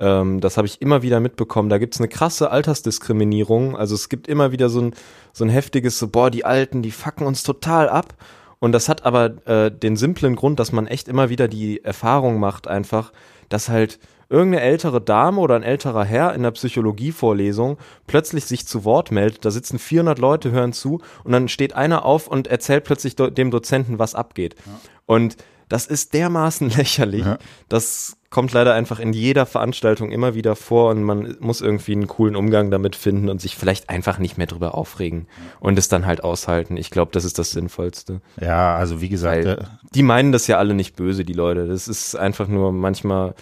ähm, 0.04 0.42
das 0.42 0.58
habe 0.58 0.68
ich 0.68 0.82
immer 0.82 1.02
wieder 1.02 1.22
mitbekommen. 1.22 1.70
Da 1.70 1.78
gibt 1.78 1.96
es 1.96 2.02
eine 2.02 2.10
krasse 2.10 2.52
Altersdiskriminierung. 2.52 3.78
Also 3.78 3.96
es 3.96 4.10
gibt 4.10 4.28
immer 4.28 4.52
wieder 4.52 4.68
so 4.68 4.82
ein, 4.82 4.94
so 5.32 5.46
ein 5.46 5.50
heftiges, 5.50 5.98
so, 5.98 6.10
boah, 6.10 6.30
die 6.30 6.44
Alten, 6.44 6.82
die 6.82 6.92
fucken 6.92 7.26
uns 7.26 7.44
total 7.44 7.88
ab. 7.88 8.14
Und 8.60 8.74
das 8.74 8.90
hat 8.90 9.06
aber 9.06 9.48
äh, 9.48 9.72
den 9.72 9.96
simplen 9.96 10.36
Grund, 10.36 10.60
dass 10.60 10.74
man 10.74 10.88
echt 10.88 11.08
immer 11.08 11.30
wieder 11.30 11.48
die 11.48 11.84
Erfahrung 11.84 12.38
macht, 12.40 12.68
einfach, 12.68 13.14
dass 13.48 13.70
halt 13.70 13.98
irgendeine 14.30 14.64
ältere 14.64 15.00
Dame 15.00 15.40
oder 15.40 15.56
ein 15.56 15.64
älterer 15.64 16.04
Herr 16.04 16.34
in 16.34 16.44
der 16.44 16.52
Psychologievorlesung 16.52 17.78
plötzlich 18.08 18.46
sich 18.46 18.66
zu 18.66 18.84
Wort 18.84 19.12
meldet, 19.12 19.46
da 19.46 19.52
sitzen 19.52 19.80
400 19.80 20.18
Leute, 20.18 20.52
hören 20.52 20.74
zu 20.74 21.02
und 21.24 21.34
dann 21.34 21.50
steht 21.50 21.76
einer 21.76 22.04
auf 22.04 22.28
und 22.28 22.48
erzählt 22.48 22.84
plötzlich 22.84 23.16
do 23.16 23.30
dem 23.30 23.52
Dozenten, 23.52 24.00
was 24.00 24.16
abgeht. 24.16 24.56
Ja. 24.66 24.80
Und 25.06 25.38
das 25.70 25.86
ist 25.86 26.14
dermaßen 26.14 26.70
lächerlich. 26.78 27.26
Ja. 27.26 27.38
Das 27.70 28.18
kommt 28.30 28.52
leider 28.52 28.74
einfach 28.74 29.00
in 29.00 29.14
jeder 29.14 29.46
Veranstaltung 29.46 30.12
immer 30.12 30.34
wieder 30.34 30.56
vor 30.56 30.90
und 30.90 31.04
man 31.04 31.38
muss 31.40 31.62
irgendwie 31.62 31.92
einen 31.92 32.08
coolen 32.08 32.36
Umgang 32.36 32.72
damit 32.72 32.96
finden 32.96 33.30
und 33.30 33.40
sich 33.40 33.56
vielleicht 33.56 33.90
einfach 33.90 34.18
nicht 34.18 34.40
mehr 34.40 34.48
drüber 34.48 34.74
aufregen 34.76 35.28
und 35.60 35.78
es 35.78 35.88
dann 35.88 36.08
halt 36.08 36.24
aushalten. 36.24 36.76
Ich 36.76 36.90
glaube, 36.90 37.12
das 37.12 37.26
ist 37.26 37.38
das 37.38 37.52
Sinnvollste. 37.52 38.22
Ja, 38.42 38.76
also 38.76 39.02
wie 39.02 39.10
gesagt, 39.10 39.46
Weil 39.46 39.60
äh, 39.60 39.64
die 39.94 40.02
meinen 40.02 40.32
das 40.32 40.48
ja 40.48 40.58
alle 40.58 40.74
nicht 40.74 40.96
böse, 40.96 41.26
die 41.26 41.34
Leute. 41.34 41.68
Das 41.68 41.88
ist 41.88 42.16
einfach 42.16 42.48
nur 42.48 42.72
manchmal 42.72 43.36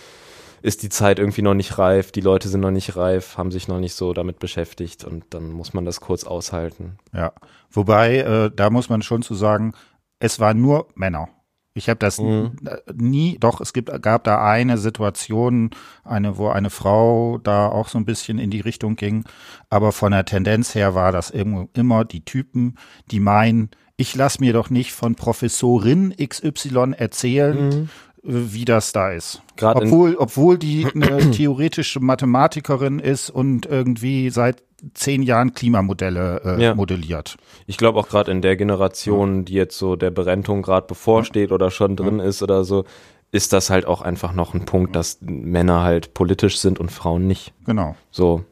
ist 0.62 0.84
die 0.84 0.90
Zeit 0.90 1.20
irgendwie 1.20 1.42
noch 1.42 1.54
nicht 1.54 1.78
reif, 1.78 2.12
die 2.12 2.22
Leute 2.22 2.48
sind 2.50 2.62
noch 2.62 2.72
nicht 2.72 2.96
reif, 2.96 3.38
haben 3.38 3.52
sich 3.52 3.68
noch 3.68 3.80
nicht 3.80 3.96
so 3.96 4.14
damit 4.14 4.40
beschäftigt 4.40 5.04
und 5.04 5.24
dann 5.32 5.52
muss 5.52 5.74
man 5.74 5.86
das 5.86 6.02
kurz 6.02 6.24
aushalten. 6.24 6.98
Ja, 7.14 7.34
wobei, 7.72 8.18
äh, 8.18 8.52
da 8.54 8.70
muss 8.70 8.90
man 8.90 9.02
schon 9.02 9.22
zu 9.22 9.34
sagen, 9.34 9.74
es 10.20 10.40
waren 10.40 10.62
nur 10.62 10.88
Männer. 10.96 11.30
Ich 11.74 11.88
habe 11.88 12.00
das 12.00 12.20
mhm. 12.20 12.52
nie, 12.94 13.38
doch, 13.40 13.62
es 13.62 13.72
gibt, 13.72 13.90
gab 14.02 14.26
da 14.26 14.44
eine 14.46 14.78
Situation, 14.78 15.70
eine, 16.04 16.38
wo 16.38 16.50
eine 16.50 16.70
Frau 16.70 17.38
da 17.38 17.68
auch 17.68 17.88
so 17.88 17.98
ein 17.98 18.06
bisschen 18.06 18.40
in 18.40 18.50
die 18.50 18.60
Richtung 18.60 18.98
ging. 18.98 19.24
Aber 19.70 19.94
von 19.94 20.12
der 20.12 20.26
Tendenz 20.26 20.76
her 20.76 20.96
war 20.96 21.14
das 21.14 21.30
immer 21.30 22.06
die 22.06 22.26
Typen, 22.26 22.76
die 23.10 23.22
meinen, 23.22 23.70
ich 23.96 24.16
lass 24.16 24.40
mir 24.40 24.52
doch 24.52 24.70
nicht 24.70 24.92
von 24.92 25.16
Professorin 25.16 26.14
XY 26.18 26.94
erzählen, 26.98 27.70
mhm. 27.70 27.90
wie 28.22 28.66
das 28.66 28.92
da 28.92 29.12
ist. 29.12 29.42
Grad 29.56 29.78
obwohl, 29.78 30.16
obwohl 30.16 30.58
die 30.58 30.86
eine 30.94 31.32
theoretische 31.32 32.02
Mathematikerin 32.02 33.00
ist 33.00 33.30
und 33.30 33.66
irgendwie 33.66 34.30
seit 34.30 34.62
zehn 34.94 35.22
Jahren 35.24 35.54
Klimamodelle 35.54 36.42
äh, 36.44 36.64
ja. 36.64 36.76
modelliert. 36.76 37.38
Ich 37.68 37.78
glaube 37.78 38.00
auch 38.00 38.10
gerade 38.10 38.32
in 38.32 38.42
der 38.42 38.56
Generation, 38.56 39.46
die 39.46 39.54
jetzt 39.54 39.78
so 39.78 39.96
der 39.96 40.12
Berentung 40.12 40.62
gerade 40.62 40.88
bevorsteht 40.88 41.52
oder 41.52 41.72
schon 41.72 41.96
drin 41.96 42.20
ist 42.20 42.42
oder 42.42 42.64
so, 42.64 42.86
ist 43.32 43.54
das 43.54 43.70
halt 43.70 43.86
auch 43.86 44.02
einfach 44.02 44.34
noch 44.34 44.54
ein 44.54 44.66
Punkt, 44.66 44.96
dass 44.96 45.20
Männer 45.22 45.84
halt 45.84 46.14
politisch 46.14 46.60
sind 46.60 46.80
und 46.80 46.92
Frauen 46.92 47.28
nicht. 47.28 47.54
Genau. 47.66 47.96
So 48.12 48.44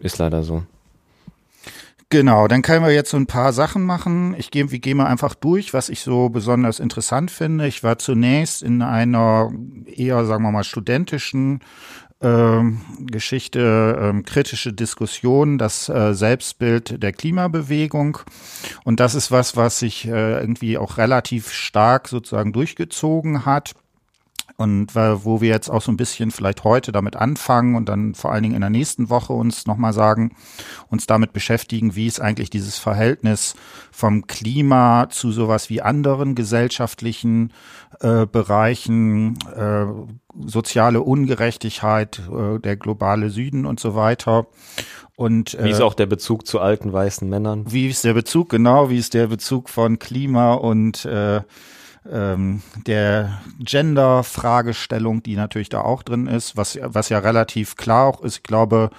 ist 0.00 0.18
leider 0.18 0.42
so. 0.42 0.62
Genau, 2.10 2.46
dann 2.46 2.62
können 2.62 2.84
wir 2.84 2.92
jetzt 2.92 3.10
so 3.10 3.16
ein 3.16 3.26
paar 3.26 3.52
Sachen 3.52 3.82
machen. 3.82 4.36
Ich 4.38 4.52
gehe, 4.52 4.70
wir 4.70 4.78
gehen 4.78 4.98
mal 4.98 5.06
einfach 5.06 5.34
durch, 5.34 5.74
was 5.74 5.88
ich 5.88 6.00
so 6.00 6.28
besonders 6.28 6.78
interessant 6.78 7.30
finde. 7.30 7.66
Ich 7.66 7.82
war 7.82 7.98
zunächst 7.98 8.62
in 8.62 8.82
einer 8.82 9.50
eher, 9.86 10.24
sagen 10.24 10.44
wir 10.44 10.52
mal, 10.52 10.62
studentischen 10.62 11.60
Geschichte, 12.20 13.98
ähm, 14.00 14.24
kritische 14.24 14.72
Diskussion, 14.72 15.58
das 15.58 15.88
äh, 15.88 16.14
Selbstbild 16.14 17.02
der 17.02 17.12
Klimabewegung. 17.12 18.18
Und 18.84 19.00
das 19.00 19.14
ist 19.14 19.30
was, 19.30 19.56
was 19.56 19.78
sich 19.78 20.06
äh, 20.06 20.40
irgendwie 20.40 20.78
auch 20.78 20.96
relativ 20.96 21.50
stark 21.52 22.08
sozusagen 22.08 22.52
durchgezogen 22.52 23.44
hat. 23.44 23.74
Und 24.56 24.94
wo 24.94 25.40
wir 25.40 25.48
jetzt 25.48 25.68
auch 25.68 25.82
so 25.82 25.90
ein 25.90 25.96
bisschen 25.96 26.30
vielleicht 26.30 26.62
heute 26.62 26.92
damit 26.92 27.16
anfangen 27.16 27.74
und 27.74 27.88
dann 27.88 28.14
vor 28.14 28.30
allen 28.30 28.44
Dingen 28.44 28.54
in 28.54 28.60
der 28.60 28.70
nächsten 28.70 29.10
Woche 29.10 29.32
uns 29.32 29.66
nochmal 29.66 29.92
sagen, 29.92 30.36
uns 30.88 31.06
damit 31.06 31.32
beschäftigen, 31.32 31.96
wie 31.96 32.06
ist 32.06 32.20
eigentlich 32.20 32.50
dieses 32.50 32.78
Verhältnis 32.78 33.56
vom 33.90 34.28
Klima 34.28 35.08
zu 35.10 35.32
sowas 35.32 35.70
wie 35.70 35.82
anderen 35.82 36.36
gesellschaftlichen 36.36 37.52
äh, 38.00 38.26
Bereichen, 38.26 39.38
äh, 39.56 39.86
soziale 40.46 41.00
Ungerechtigkeit, 41.00 42.20
äh, 42.30 42.60
der 42.60 42.76
globale 42.76 43.30
Süden 43.30 43.66
und 43.66 43.80
so 43.80 43.96
weiter. 43.96 44.46
Und, 45.16 45.54
äh, 45.54 45.64
wie 45.64 45.70
ist 45.70 45.80
auch 45.80 45.94
der 45.94 46.06
Bezug 46.06 46.46
zu 46.46 46.60
alten 46.60 46.92
weißen 46.92 47.28
Männern? 47.28 47.64
Wie 47.68 47.88
ist 47.88 48.04
der 48.04 48.14
Bezug, 48.14 48.50
genau, 48.50 48.90
wie 48.90 48.98
ist 48.98 49.14
der 49.14 49.28
Bezug 49.28 49.68
von 49.68 49.98
Klima 49.98 50.54
und 50.54 51.04
äh, 51.04 51.42
ähm, 52.10 52.62
der 52.86 53.40
Gender-Fragestellung, 53.58 55.22
die 55.22 55.36
natürlich 55.36 55.68
da 55.68 55.80
auch 55.80 56.02
drin 56.02 56.26
ist, 56.26 56.56
was, 56.56 56.78
was 56.82 57.08
ja 57.08 57.18
relativ 57.18 57.76
klar 57.76 58.06
auch 58.06 58.22
ist. 58.22 58.36
Ich 58.36 58.42
glaube, 58.42 58.90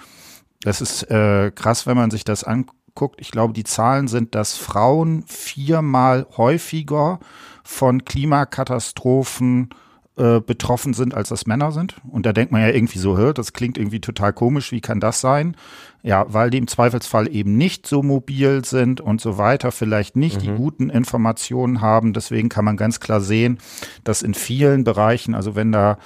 das 0.62 0.82
ist 0.82 1.04
äh, 1.12 1.52
krass, 1.52 1.86
wenn 1.86 1.98
man 1.98 2.12
sich 2.12 2.24
das 2.24 2.44
anguckt. 2.44 3.22
Ich 3.22 3.32
glaube, 3.32 3.54
die 3.54 3.64
Zahlen 3.64 4.08
sind, 4.08 4.36
dass 4.36 4.56
Frauen 4.56 5.24
viermal 5.28 6.26
häufiger 6.38 7.20
von 7.64 8.06
Klimakatastrophen 8.06 9.70
äh, 10.18 10.40
betroffen 10.40 10.94
sind, 10.94 11.14
als 11.14 11.30
das 11.30 11.46
Männer 11.46 11.72
sind. 11.72 11.96
Und 12.10 12.26
da 12.26 12.32
denkt 12.32 12.52
man 12.52 12.62
ja 12.62 12.70
irgendwie 12.70 13.00
so, 13.00 13.18
hört, 13.18 13.38
das 13.38 13.52
klingt 13.52 13.78
irgendwie 13.78 14.00
total 14.00 14.32
komisch, 14.32 14.72
wie 14.72 14.80
kann 14.80 15.02
das 15.02 15.20
sein? 15.20 15.58
Ja, 16.04 16.26
weil 16.30 16.50
die 16.52 16.58
im 16.58 16.68
Zweifelsfall 16.68 17.34
eben 17.34 17.58
nicht 17.58 17.86
so 17.86 18.02
mobil 18.02 18.64
sind 18.64 19.02
und 19.02 19.20
so 19.20 19.38
weiter, 19.38 19.74
vielleicht 19.74 20.16
nicht 20.16 20.38
mhm. 20.38 20.42
die 20.42 20.52
guten 20.52 20.90
Informationen 20.90 21.82
haben. 21.82 22.14
Deswegen 22.14 22.48
kann 22.48 22.64
man 22.64 22.78
ganz 22.78 23.02
klar 23.02 23.20
sehen, 23.20 23.58
dass 24.06 24.22
in 24.22 24.34
vielen 24.34 24.86
Bereichen, 24.86 25.36
also 25.36 25.56
wenn 25.56 25.74
da 25.74 25.98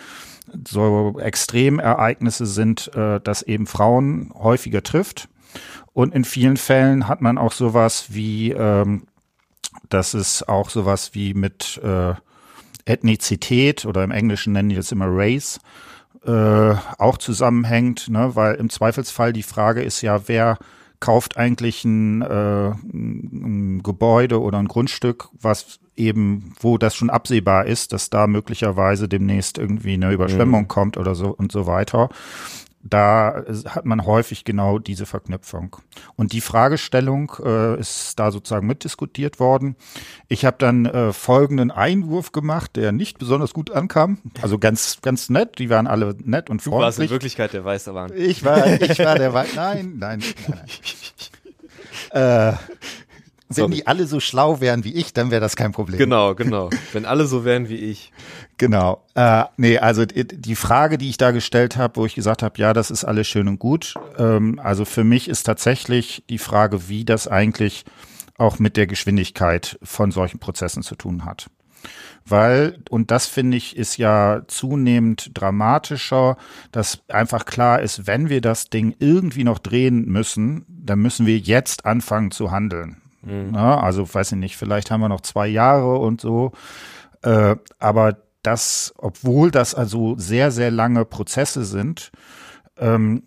so 0.68 1.20
Extremereignisse 1.20 2.48
sind, 2.48 2.92
äh, 2.96 3.20
dass 3.20 3.44
eben 3.44 3.68
Frauen 3.68 4.32
häufiger 4.34 4.82
trifft. 4.82 5.30
Und 5.94 6.16
in 6.16 6.24
vielen 6.24 6.58
Fällen 6.58 7.08
hat 7.08 7.22
man 7.22 7.38
auch 7.38 7.52
sowas 7.52 8.08
wie, 8.10 8.52
ähm, 8.52 9.04
dass 9.90 10.16
es 10.16 10.48
auch 10.48 10.70
sowas 10.70 11.14
wie 11.14 11.34
mit 11.36 11.80
äh, 11.84 12.14
Ethnizität 12.86 13.86
oder 13.86 14.04
im 14.04 14.12
Englischen 14.12 14.54
nennen 14.54 14.70
die 14.70 14.76
das 14.76 14.92
immer 14.92 15.08
Race, 15.08 15.60
äh, 16.26 16.76
auch 16.98 17.18
zusammenhängt, 17.18 18.10
ne? 18.10 18.36
weil 18.36 18.56
im 18.56 18.70
Zweifelsfall 18.70 19.34
die 19.34 19.44
Frage 19.44 19.82
ist 19.82 20.02
ja, 20.02 20.28
wer 20.28 20.58
kauft 21.00 21.38
eigentlich 21.38 21.86
ein, 21.86 22.22
äh, 22.22 22.72
ein 22.72 23.82
Gebäude 23.84 24.42
oder 24.42 24.58
ein 24.58 24.68
Grundstück, 24.68 25.30
was 25.40 25.80
eben, 25.96 26.54
wo 26.60 26.78
das 26.78 26.96
schon 26.96 27.10
absehbar 27.10 27.66
ist, 27.66 27.94
dass 27.94 28.10
da 28.10 28.28
möglicherweise 28.28 29.08
demnächst 29.08 29.58
irgendwie 29.58 29.94
eine 29.94 30.12
Überschwemmung 30.12 30.64
mhm. 30.64 30.68
kommt 30.68 30.98
oder 30.98 31.16
so 31.16 31.30
und 31.30 31.52
so 31.52 31.68
weiter 31.68 32.10
da 32.82 33.44
hat 33.66 33.86
man 33.86 34.06
häufig 34.06 34.46
genau 34.46 34.80
diese 34.80 35.06
Verknüpfung. 35.06 35.76
Und 36.16 36.32
die 36.32 36.42
Fragestellung 36.42 37.32
äh, 37.44 37.80
ist 37.80 38.18
da 38.18 38.32
sozusagen 38.32 38.68
mitdiskutiert 38.68 39.40
worden. 39.40 39.76
Ich 40.30 40.46
habe 40.46 40.58
dann 40.60 40.86
äh, 40.86 41.12
folgenden 41.12 41.72
Einwurf 41.72 42.32
gemacht, 42.32 42.76
der 42.78 42.92
nicht 42.92 43.20
besonders 43.20 43.54
gut 43.54 43.72
ankam. 43.72 44.20
Also 44.42 44.60
ganz, 44.60 45.00
ganz 45.02 45.30
nett. 45.30 45.60
Die 45.60 45.70
waren 45.70 45.88
alle 45.88 46.16
nett 46.24 46.50
und 46.50 46.62
freundlich. 46.62 46.80
Du 46.80 46.86
warst 46.86 47.00
in 47.00 47.10
Wirklichkeit 47.10 47.54
der 47.54 47.66
Weiße 47.66 47.94
Wahn. 47.94 48.12
Ich 48.16 48.46
war, 48.46 48.66
ich 48.82 49.00
war 49.00 49.16
der 49.16 49.34
Weiße. 49.34 49.56
Nein, 49.56 49.96
nein, 49.98 50.24
nein. 50.48 50.62
nein. 52.12 52.54
äh, 52.54 52.58
wenn 53.50 53.72
die 53.72 53.88
alle 53.88 54.06
so 54.06 54.20
schlau 54.20 54.62
wären 54.62 54.84
wie 54.84 54.94
ich, 54.94 55.14
dann 55.14 55.32
wäre 55.32 55.42
das 55.42 55.56
kein 55.56 55.72
Problem. 55.72 55.98
Genau, 55.98 56.36
genau. 56.36 56.70
Wenn 56.94 57.06
alle 57.06 57.26
so 57.26 57.46
wären 57.46 57.68
wie 57.68 57.78
ich. 57.78 58.12
Genau. 58.58 59.04
Äh, 59.16 59.46
nee, 59.58 59.80
also 59.80 60.06
die 60.06 60.56
Frage, 60.56 60.98
die 60.98 61.10
ich 61.10 61.18
da 61.18 61.32
gestellt 61.32 61.76
habe, 61.76 61.96
wo 61.96 62.06
ich 62.06 62.16
gesagt 62.16 62.44
habe, 62.44 62.60
ja, 62.60 62.74
das 62.74 62.92
ist 62.92 63.06
alles 63.06 63.28
schön 63.28 63.48
und 63.48 63.58
gut. 63.58 63.96
Ähm, 64.18 64.60
also 64.64 64.86
für 64.86 65.04
mich 65.04 65.28
ist 65.28 65.44
tatsächlich 65.44 66.24
die 66.30 66.38
Frage, 66.38 66.90
wie 66.90 67.06
das 67.06 67.28
eigentlich 67.28 67.86
auch 68.38 68.60
mit 68.60 68.78
der 68.78 68.88
Geschwindigkeit 68.88 69.78
von 69.84 70.12
solchen 70.12 70.40
Prozessen 70.40 70.84
zu 70.84 70.96
tun 70.96 71.26
hat. 71.26 71.48
Weil, 72.26 72.80
und 72.90 73.12
das 73.12 73.26
finde 73.26 73.58
ich, 73.58 73.76
ist 73.76 73.98
ja 73.98 74.42
zunehmend 74.48 75.32
dramatischer, 75.34 76.38
dass 76.72 77.02
einfach 77.08 77.46
klar 77.46 77.82
ist, 77.82 78.06
wenn 78.06 78.30
wir 78.30 78.42
das 78.42 78.70
Ding 78.70 78.96
irgendwie 79.00 79.44
noch 79.44 79.58
drehen 79.58 80.06
müssen, 80.06 80.66
dann 80.68 81.00
müssen 81.00 81.26
wir 81.26 81.40
jetzt 81.40 81.86
anfangen 81.86 82.32
zu 82.32 82.52
handeln. 82.52 82.99
Mhm. 83.22 83.50
Na, 83.52 83.80
also 83.82 84.12
weiß 84.12 84.34
ich 84.34 84.38
nicht, 84.38 84.58
vielleicht 84.58 84.92
haben 84.92 85.02
wir 85.02 85.10
noch 85.10 85.22
zwei 85.22 85.48
Jahre 85.48 85.98
und 85.98 86.22
so. 86.22 86.52
Äh, 87.22 87.56
aber 87.80 88.18
das, 88.44 88.94
obwohl 88.98 89.52
das 89.52 89.76
also 89.76 90.16
sehr, 90.18 90.52
sehr 90.52 90.72
lange 90.72 91.06
Prozesse 91.06 91.66
sind, 91.66 92.12
ähm, 92.78 93.24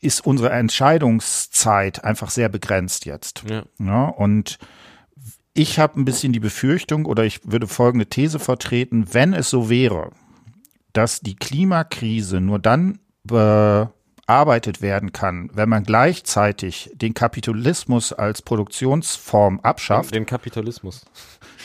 ist 0.00 0.24
unsere 0.24 0.50
Entscheidungszeit 0.50 2.04
einfach 2.04 2.30
sehr 2.30 2.48
begrenzt 2.48 3.04
jetzt. 3.04 3.44
Ja. 3.48 3.64
ja 3.80 4.04
und 4.04 4.58
ich 5.54 5.80
habe 5.80 6.00
ein 6.00 6.04
bisschen 6.04 6.32
die 6.32 6.40
Befürchtung 6.40 7.04
oder 7.04 7.24
ich 7.24 7.40
würde 7.50 7.66
folgende 7.66 8.06
These 8.06 8.38
vertreten, 8.38 9.12
wenn 9.12 9.34
es 9.34 9.50
so 9.50 9.68
wäre, 9.68 10.12
dass 10.92 11.20
die 11.20 11.34
Klimakrise 11.34 12.40
nur 12.40 12.60
dann 12.60 13.00
bearbeitet 14.28 14.82
werden 14.82 15.12
kann, 15.12 15.50
wenn 15.54 15.70
man 15.70 15.84
gleichzeitig 15.84 16.90
den 16.94 17.14
Kapitalismus 17.14 18.12
als 18.12 18.42
Produktionsform 18.42 19.60
abschafft. 19.60 20.14
Den 20.14 20.26
Kapitalismus. 20.26 21.06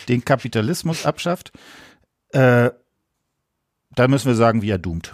Den 0.07 0.23
Kapitalismus 0.23 1.05
abschafft, 1.05 1.51
äh, 2.29 2.71
da 3.95 4.07
müssen 4.07 4.27
wir 4.27 4.35
sagen, 4.35 4.61
wie 4.61 4.69
er 4.69 4.77
doomt. 4.77 5.13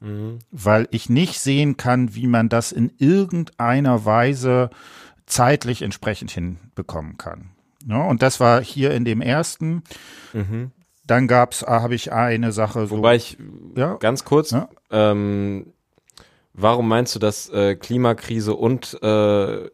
Mhm. 0.00 0.40
Weil 0.50 0.88
ich 0.90 1.08
nicht 1.08 1.40
sehen 1.40 1.78
kann, 1.78 2.14
wie 2.14 2.26
man 2.26 2.50
das 2.50 2.70
in 2.70 2.92
irgendeiner 2.98 4.04
Weise 4.04 4.68
zeitlich 5.24 5.80
entsprechend 5.80 6.30
hinbekommen 6.30 7.16
kann. 7.16 7.52
Ja, 7.86 8.02
und 8.02 8.20
das 8.20 8.40
war 8.40 8.62
hier 8.62 8.90
in 8.92 9.06
dem 9.06 9.22
ersten. 9.22 9.84
Mhm. 10.34 10.70
Dann 11.06 11.28
gab's, 11.28 11.64
ah, 11.64 11.80
habe 11.80 11.94
ich 11.94 12.12
eine 12.12 12.52
Sache. 12.52 12.86
So, 12.86 12.98
Wobei 12.98 13.16
ich 13.16 13.38
ja? 13.74 13.94
ganz 13.94 14.24
kurz, 14.24 14.50
ja? 14.50 14.68
ähm, 14.90 15.72
warum 16.62 16.88
meinst 16.88 17.14
du, 17.14 17.18
dass 17.18 17.48
äh, 17.50 17.74
Klimakrise 17.74 18.54
und 18.54 19.00
äh, 19.02 19.70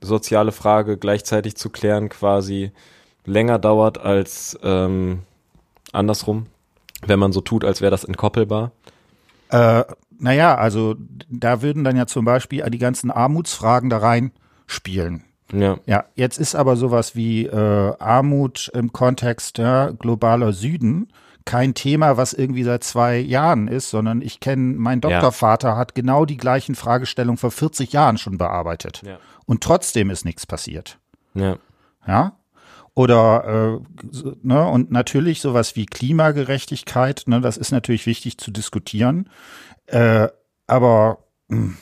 soziale 0.00 0.52
Frage 0.52 0.98
gleichzeitig 0.98 1.56
zu 1.56 1.70
klären 1.70 2.08
quasi 2.08 2.72
länger 3.24 3.58
dauert 3.58 3.98
als 3.98 4.58
ähm, 4.62 5.20
andersrum, 5.92 6.46
wenn 7.06 7.18
man 7.18 7.32
so 7.32 7.40
tut, 7.40 7.64
als 7.64 7.80
wäre 7.80 7.90
das 7.90 8.04
entkoppelbar? 8.04 8.72
Äh, 9.48 9.84
naja, 10.18 10.56
also 10.56 10.96
da 11.28 11.62
würden 11.62 11.84
dann 11.84 11.96
ja 11.96 12.06
zum 12.06 12.24
Beispiel 12.24 12.64
die 12.70 12.78
ganzen 12.78 13.10
Armutsfragen 13.10 13.90
da 13.90 13.98
rein 13.98 14.32
spielen. 14.66 15.24
Ja. 15.52 15.78
ja, 15.86 16.04
jetzt 16.16 16.38
ist 16.38 16.56
aber 16.56 16.74
sowas 16.74 17.14
wie 17.14 17.46
äh, 17.46 17.92
Armut 17.98 18.68
im 18.74 18.92
Kontext 18.92 19.58
ja, 19.58 19.90
globaler 19.90 20.52
Süden 20.52 21.08
kein 21.46 21.72
Thema, 21.72 22.18
was 22.18 22.34
irgendwie 22.34 22.64
seit 22.64 22.84
zwei 22.84 23.18
Jahren 23.18 23.68
ist, 23.68 23.88
sondern 23.88 24.20
ich 24.20 24.40
kenne, 24.40 24.74
mein 24.76 25.00
Doktorvater 25.00 25.68
ja. 25.68 25.76
hat 25.76 25.94
genau 25.94 26.26
die 26.26 26.36
gleichen 26.36 26.74
Fragestellungen 26.74 27.38
vor 27.38 27.50
40 27.50 27.92
Jahren 27.92 28.18
schon 28.18 28.36
bearbeitet. 28.36 29.02
Ja. 29.06 29.18
Und 29.46 29.62
trotzdem 29.62 30.10
ist 30.10 30.26
nichts 30.26 30.44
passiert. 30.44 30.98
Ja. 31.34 31.56
Ja. 32.06 32.36
Oder 32.94 33.80
äh, 33.82 34.26
ne, 34.42 34.66
und 34.66 34.90
natürlich 34.90 35.40
sowas 35.40 35.76
wie 35.76 35.86
Klimagerechtigkeit, 35.86 37.24
ne, 37.26 37.40
das 37.40 37.56
ist 37.56 37.70
natürlich 37.70 38.06
wichtig 38.06 38.38
zu 38.38 38.50
diskutieren. 38.50 39.30
Äh, 39.86 40.28
aber 40.66 41.18
mh, 41.48 41.58
hm, 41.58 41.76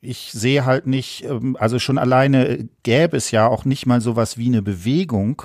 ich 0.00 0.32
sehe 0.32 0.64
halt 0.64 0.86
nicht, 0.86 1.24
ähm, 1.24 1.56
also 1.60 1.78
schon 1.78 1.98
alleine 1.98 2.68
gäbe 2.82 3.16
es 3.16 3.30
ja 3.30 3.46
auch 3.46 3.64
nicht 3.64 3.86
mal 3.86 4.00
sowas 4.00 4.38
wie 4.38 4.46
eine 4.46 4.62
Bewegung, 4.62 5.42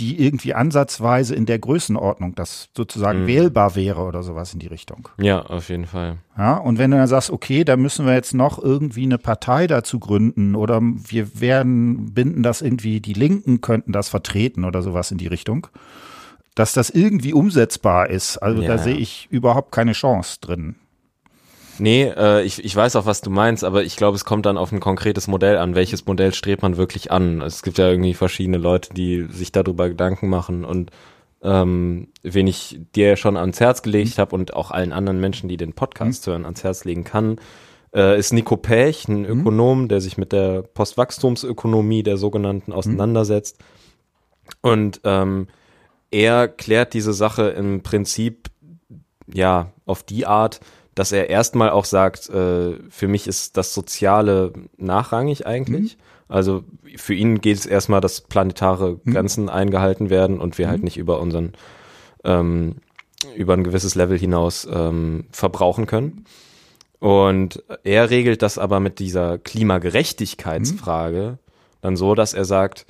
die 0.00 0.24
irgendwie 0.24 0.54
ansatzweise 0.54 1.34
in 1.34 1.46
der 1.46 1.58
Größenordnung 1.58 2.34
das 2.34 2.68
sozusagen 2.76 3.22
mhm. 3.22 3.26
wählbar 3.26 3.74
wäre 3.74 4.02
oder 4.02 4.22
sowas 4.22 4.52
in 4.52 4.60
die 4.60 4.66
Richtung. 4.66 5.08
Ja, 5.18 5.42
auf 5.42 5.68
jeden 5.68 5.86
Fall. 5.86 6.18
Ja, 6.36 6.56
und 6.56 6.78
wenn 6.78 6.90
du 6.90 6.96
dann 6.96 7.08
sagst, 7.08 7.30
okay, 7.30 7.64
da 7.64 7.76
müssen 7.76 8.06
wir 8.06 8.14
jetzt 8.14 8.34
noch 8.34 8.62
irgendwie 8.62 9.02
eine 9.02 9.18
Partei 9.18 9.66
dazu 9.66 9.98
gründen 9.98 10.54
oder 10.54 10.80
wir 10.80 11.40
werden 11.40 12.14
binden 12.14 12.42
das 12.42 12.62
irgendwie, 12.62 13.00
die 13.00 13.12
Linken 13.12 13.60
könnten 13.60 13.92
das 13.92 14.08
vertreten 14.08 14.64
oder 14.64 14.82
sowas 14.82 15.10
in 15.10 15.18
die 15.18 15.26
Richtung, 15.26 15.66
dass 16.54 16.72
das 16.72 16.90
irgendwie 16.90 17.32
umsetzbar 17.32 18.10
ist. 18.10 18.38
Also 18.38 18.62
ja, 18.62 18.68
da 18.68 18.78
sehe 18.78 18.96
ich 18.96 19.26
überhaupt 19.30 19.72
keine 19.72 19.92
Chance 19.92 20.38
drin. 20.40 20.76
Nee, 21.78 22.04
äh, 22.04 22.42
ich, 22.42 22.64
ich 22.64 22.74
weiß 22.74 22.96
auch, 22.96 23.06
was 23.06 23.20
du 23.20 23.30
meinst, 23.30 23.64
aber 23.64 23.84
ich 23.84 23.96
glaube, 23.96 24.16
es 24.16 24.24
kommt 24.24 24.46
dann 24.46 24.58
auf 24.58 24.72
ein 24.72 24.80
konkretes 24.80 25.28
Modell 25.28 25.58
an. 25.58 25.74
Welches 25.74 26.06
Modell 26.06 26.34
strebt 26.34 26.62
man 26.62 26.76
wirklich 26.76 27.10
an? 27.12 27.40
Es 27.40 27.62
gibt 27.62 27.78
ja 27.78 27.88
irgendwie 27.88 28.14
verschiedene 28.14 28.58
Leute, 28.58 28.92
die 28.94 29.26
sich 29.30 29.52
darüber 29.52 29.88
Gedanken 29.88 30.28
machen 30.28 30.64
und 30.64 30.90
ähm, 31.42 32.08
wen 32.22 32.48
ich 32.48 32.80
dir 32.96 33.16
schon 33.16 33.36
ans 33.36 33.60
Herz 33.60 33.82
gelegt 33.82 34.16
mhm. 34.16 34.20
habe 34.20 34.34
und 34.34 34.54
auch 34.54 34.70
allen 34.70 34.92
anderen 34.92 35.20
Menschen, 35.20 35.48
die 35.48 35.56
den 35.56 35.72
Podcast 35.72 36.26
mhm. 36.26 36.30
hören, 36.30 36.44
ans 36.44 36.64
Herz 36.64 36.84
legen 36.84 37.04
kann, 37.04 37.36
äh, 37.94 38.18
ist 38.18 38.32
Nico 38.32 38.56
Pech, 38.56 39.06
ein 39.08 39.20
mhm. 39.20 39.40
Ökonom, 39.40 39.88
der 39.88 40.00
sich 40.00 40.18
mit 40.18 40.32
der 40.32 40.62
Postwachstumsökonomie 40.62 42.02
der 42.02 42.16
sogenannten 42.16 42.72
auseinandersetzt. 42.72 43.58
Und 44.62 45.00
ähm, 45.04 45.46
er 46.10 46.48
klärt 46.48 46.94
diese 46.94 47.12
Sache 47.12 47.50
im 47.50 47.82
Prinzip 47.82 48.48
ja 49.32 49.72
auf 49.84 50.02
die 50.02 50.26
Art, 50.26 50.60
dass 50.98 51.12
er 51.12 51.30
erstmal 51.30 51.70
auch 51.70 51.84
sagt, 51.84 52.28
äh, 52.28 52.72
für 52.90 53.06
mich 53.06 53.28
ist 53.28 53.56
das 53.56 53.72
Soziale 53.72 54.52
nachrangig 54.78 55.46
eigentlich. 55.46 55.96
Mhm. 55.96 56.02
Also 56.28 56.64
für 56.96 57.14
ihn 57.14 57.40
geht 57.40 57.56
es 57.56 57.66
erstmal, 57.66 58.00
dass 58.00 58.20
planetare 58.20 58.98
mhm. 59.04 59.12
Grenzen 59.12 59.44
mhm. 59.44 59.50
eingehalten 59.50 60.10
werden 60.10 60.40
und 60.40 60.58
wir 60.58 60.66
halt 60.66 60.78
mhm. 60.78 60.80
halt 60.80 60.84
nicht 60.84 60.96
über 60.96 61.20
unseren 61.20 61.52
ähm, 62.24 62.76
über 63.36 63.54
ein 63.54 63.62
gewisses 63.62 63.94
Level 63.94 64.18
hinaus 64.18 64.66
ähm, 64.70 65.26
verbrauchen 65.30 65.86
können. 65.86 66.24
Und 66.98 67.62
er 67.84 68.10
regelt 68.10 68.42
das 68.42 68.58
aber 68.58 68.80
mit 68.80 68.98
dieser 68.98 69.38
Klimagerechtigkeitsfrage 69.38 71.22
mhm. 71.22 71.38
dann 71.80 71.96
so, 71.96 72.16
dass 72.16 72.34
er 72.34 72.44
sagt, 72.44 72.86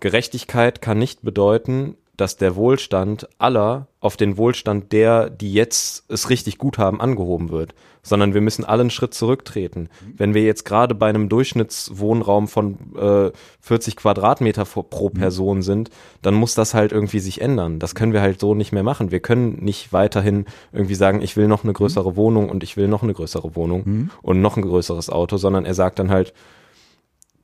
Gerechtigkeit 0.00 0.82
kann 0.82 0.98
nicht 0.98 1.22
bedeuten, 1.22 1.96
dass 2.22 2.36
der 2.36 2.54
Wohlstand 2.54 3.28
aller 3.38 3.88
auf 3.98 4.16
den 4.16 4.36
Wohlstand 4.36 4.92
der, 4.92 5.28
die 5.28 5.52
jetzt 5.52 6.04
es 6.08 6.30
richtig 6.30 6.56
gut 6.56 6.78
haben, 6.78 7.00
angehoben 7.00 7.50
wird, 7.50 7.74
sondern 8.04 8.32
wir 8.32 8.40
müssen 8.40 8.64
alle 8.64 8.82
einen 8.82 8.90
Schritt 8.90 9.12
zurücktreten. 9.12 9.88
Wenn 10.16 10.32
wir 10.32 10.42
jetzt 10.42 10.64
gerade 10.64 10.94
bei 10.94 11.08
einem 11.08 11.28
Durchschnittswohnraum 11.28 12.46
von 12.46 12.94
äh, 12.96 13.32
40 13.60 13.96
Quadratmeter 13.96 14.64
pro 14.64 15.08
mhm. 15.08 15.14
Person 15.14 15.62
sind, 15.62 15.90
dann 16.22 16.34
muss 16.34 16.54
das 16.54 16.74
halt 16.74 16.92
irgendwie 16.92 17.18
sich 17.18 17.40
ändern. 17.40 17.80
Das 17.80 17.96
können 17.96 18.12
wir 18.12 18.20
halt 18.22 18.38
so 18.38 18.54
nicht 18.54 18.70
mehr 18.70 18.84
machen. 18.84 19.10
Wir 19.10 19.18
können 19.18 19.56
nicht 19.56 19.92
weiterhin 19.92 20.46
irgendwie 20.72 20.94
sagen, 20.94 21.22
ich 21.22 21.36
will 21.36 21.48
noch 21.48 21.64
eine 21.64 21.72
größere 21.72 22.12
mhm. 22.12 22.16
Wohnung 22.16 22.50
und 22.50 22.62
ich 22.62 22.76
will 22.76 22.86
noch 22.86 23.02
eine 23.02 23.14
größere 23.14 23.56
Wohnung 23.56 23.82
mhm. 23.84 24.10
und 24.22 24.40
noch 24.40 24.56
ein 24.56 24.62
größeres 24.62 25.10
Auto, 25.10 25.38
sondern 25.38 25.64
er 25.64 25.74
sagt 25.74 25.98
dann 25.98 26.10
halt, 26.10 26.34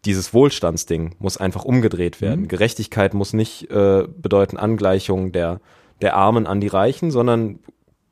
dieses 0.04 0.32
Wohlstandsding 0.32 1.14
muss 1.18 1.36
einfach 1.36 1.64
umgedreht 1.64 2.20
werden. 2.20 2.42
Mhm. 2.42 2.48
Gerechtigkeit 2.48 3.14
muss 3.14 3.32
nicht 3.32 3.70
äh, 3.70 4.06
bedeuten 4.06 4.56
Angleichung 4.56 5.32
der, 5.32 5.60
der 6.00 6.16
Armen 6.16 6.46
an 6.46 6.60
die 6.60 6.68
Reichen, 6.68 7.10
sondern 7.10 7.58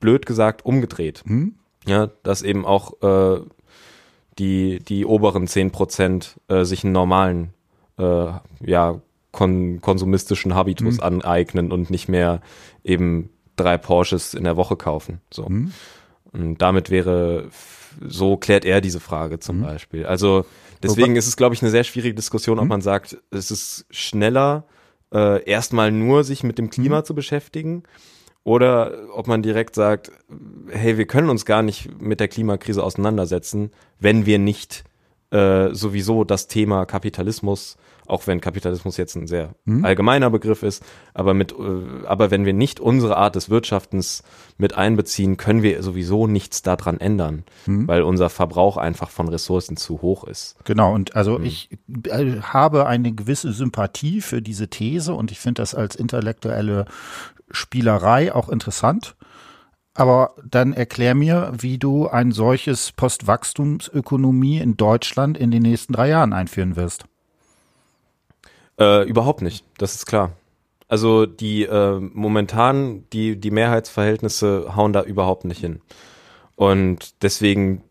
blöd 0.00 0.26
gesagt 0.26 0.64
umgedreht. 0.64 1.22
Mhm. 1.24 1.54
Ja, 1.86 2.08
dass 2.22 2.42
eben 2.42 2.66
auch 2.66 3.00
äh, 3.02 3.40
die, 4.38 4.80
die 4.80 5.06
oberen 5.06 5.46
zehn 5.46 5.70
Prozent 5.70 6.40
äh, 6.48 6.64
sich 6.64 6.84
einen 6.84 6.92
normalen, 6.92 7.54
äh, 7.98 8.32
ja, 8.64 9.00
kon 9.30 9.80
konsumistischen 9.80 10.54
Habitus 10.54 10.96
mhm. 10.96 11.02
aneignen 11.02 11.70
und 11.70 11.90
nicht 11.90 12.08
mehr 12.08 12.40
eben 12.82 13.30
drei 13.54 13.78
Porsches 13.78 14.34
in 14.34 14.44
der 14.44 14.56
Woche 14.56 14.76
kaufen. 14.76 15.20
So. 15.32 15.48
Mhm. 15.48 15.72
Und 16.32 16.58
damit 16.58 16.90
wäre, 16.90 17.48
so 18.06 18.36
klärt 18.36 18.64
er 18.64 18.80
diese 18.80 19.00
Frage 19.00 19.38
zum 19.38 19.58
mhm. 19.58 19.62
Beispiel. 19.62 20.06
Also 20.06 20.44
Deswegen 20.82 21.16
ist 21.16 21.26
es, 21.26 21.36
glaube 21.36 21.54
ich, 21.54 21.62
eine 21.62 21.70
sehr 21.70 21.84
schwierige 21.84 22.14
Diskussion, 22.14 22.58
ob 22.58 22.62
hm? 22.62 22.68
man 22.68 22.80
sagt, 22.80 23.18
es 23.30 23.50
ist 23.50 23.86
schneller, 23.90 24.64
äh, 25.12 25.42
erstmal 25.44 25.92
nur 25.92 26.24
sich 26.24 26.42
mit 26.42 26.58
dem 26.58 26.70
Klima 26.70 26.98
hm? 26.98 27.04
zu 27.04 27.14
beschäftigen 27.14 27.82
oder 28.46 29.08
ob 29.12 29.26
man 29.26 29.42
direkt 29.42 29.74
sagt, 29.74 30.12
hey, 30.70 30.96
wir 30.96 31.06
können 31.06 31.30
uns 31.30 31.44
gar 31.44 31.62
nicht 31.62 32.00
mit 32.00 32.20
der 32.20 32.28
Klimakrise 32.28 32.82
auseinandersetzen, 32.82 33.72
wenn 33.98 34.24
wir 34.24 34.38
nicht 34.38 34.84
äh, 35.30 35.74
sowieso 35.74 36.24
das 36.24 36.48
Thema 36.48 36.86
Kapitalismus 36.86 37.76
auch 38.06 38.26
wenn 38.26 38.40
Kapitalismus 38.40 38.96
jetzt 38.96 39.16
ein 39.16 39.26
sehr 39.26 39.54
mhm. 39.64 39.84
allgemeiner 39.84 40.30
Begriff 40.30 40.62
ist, 40.62 40.84
aber 41.14 41.34
mit, 41.34 41.52
äh, 41.52 42.06
aber 42.06 42.30
wenn 42.30 42.44
wir 42.44 42.52
nicht 42.52 42.80
unsere 42.80 43.16
Art 43.16 43.36
des 43.36 43.50
Wirtschaftens 43.50 44.22
mit 44.58 44.76
einbeziehen, 44.76 45.36
können 45.36 45.62
wir 45.62 45.82
sowieso 45.82 46.26
nichts 46.26 46.62
daran 46.62 47.00
ändern, 47.00 47.44
mhm. 47.66 47.88
weil 47.88 48.02
unser 48.02 48.30
Verbrauch 48.30 48.76
einfach 48.76 49.10
von 49.10 49.28
Ressourcen 49.28 49.76
zu 49.76 50.02
hoch 50.02 50.24
ist. 50.24 50.56
Genau, 50.64 50.94
und 50.94 51.16
also 51.16 51.38
mhm. 51.38 51.44
ich 51.44 51.70
äh, 52.04 52.40
habe 52.42 52.86
eine 52.86 53.12
gewisse 53.12 53.52
Sympathie 53.52 54.20
für 54.20 54.42
diese 54.42 54.68
These 54.68 55.12
und 55.14 55.30
ich 55.30 55.38
finde 55.38 55.62
das 55.62 55.74
als 55.74 55.96
intellektuelle 55.96 56.86
Spielerei 57.50 58.34
auch 58.34 58.48
interessant. 58.48 59.16
Aber 59.96 60.34
dann 60.44 60.74
erklär 60.74 61.14
mir, 61.14 61.52
wie 61.58 61.78
du 61.78 62.06
ein 62.06 62.30
solches 62.30 62.92
Postwachstumsökonomie 62.92 64.58
in 64.58 64.76
Deutschland 64.76 65.38
in 65.38 65.50
den 65.50 65.62
nächsten 65.62 65.94
drei 65.94 66.10
Jahren 66.10 66.34
einführen 66.34 66.76
wirst. 66.76 67.06
Äh, 68.78 69.08
überhaupt 69.08 69.40
nicht, 69.40 69.64
das 69.78 69.94
ist 69.94 70.04
klar. 70.04 70.32
Also 70.86 71.24
die 71.24 71.64
äh, 71.64 71.98
momentan, 71.98 73.04
die, 73.14 73.36
die 73.40 73.50
Mehrheitsverhältnisse 73.50 74.76
hauen 74.76 74.92
da 74.92 75.02
überhaupt 75.02 75.46
nicht 75.46 75.60
hin. 75.60 75.80
Und 76.56 77.22
deswegen 77.22 77.82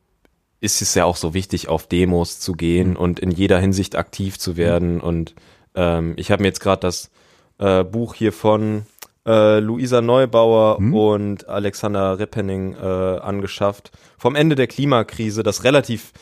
ist 0.61 0.83
es 0.83 0.93
ja 0.93 1.05
auch 1.05 1.17
so 1.17 1.33
wichtig, 1.33 1.69
auf 1.69 1.87
Demos 1.87 2.39
zu 2.39 2.53
gehen 2.53 2.91
mhm. 2.91 2.97
und 2.97 3.19
in 3.19 3.31
jeder 3.31 3.59
Hinsicht 3.59 3.95
aktiv 3.95 4.37
zu 4.37 4.57
werden. 4.57 4.95
Mhm. 4.95 5.01
Und 5.01 5.35
ähm, 5.73 6.13
ich 6.17 6.29
habe 6.29 6.43
mir 6.43 6.49
jetzt 6.49 6.61
gerade 6.61 6.81
das 6.81 7.09
äh, 7.57 7.83
Buch 7.83 8.13
hier 8.13 8.31
von 8.31 8.85
äh, 9.25 9.59
Luisa 9.59 10.01
Neubauer 10.01 10.79
mhm. 10.79 10.93
und 10.93 11.49
Alexander 11.49 12.19
Rippenning 12.19 12.75
äh, 12.75 12.85
angeschafft. 12.85 13.91
Vom 14.17 14.35
Ende 14.35 14.55
der 14.55 14.67
Klimakrise, 14.67 15.43
das 15.43 15.63
relativ, 15.63 16.13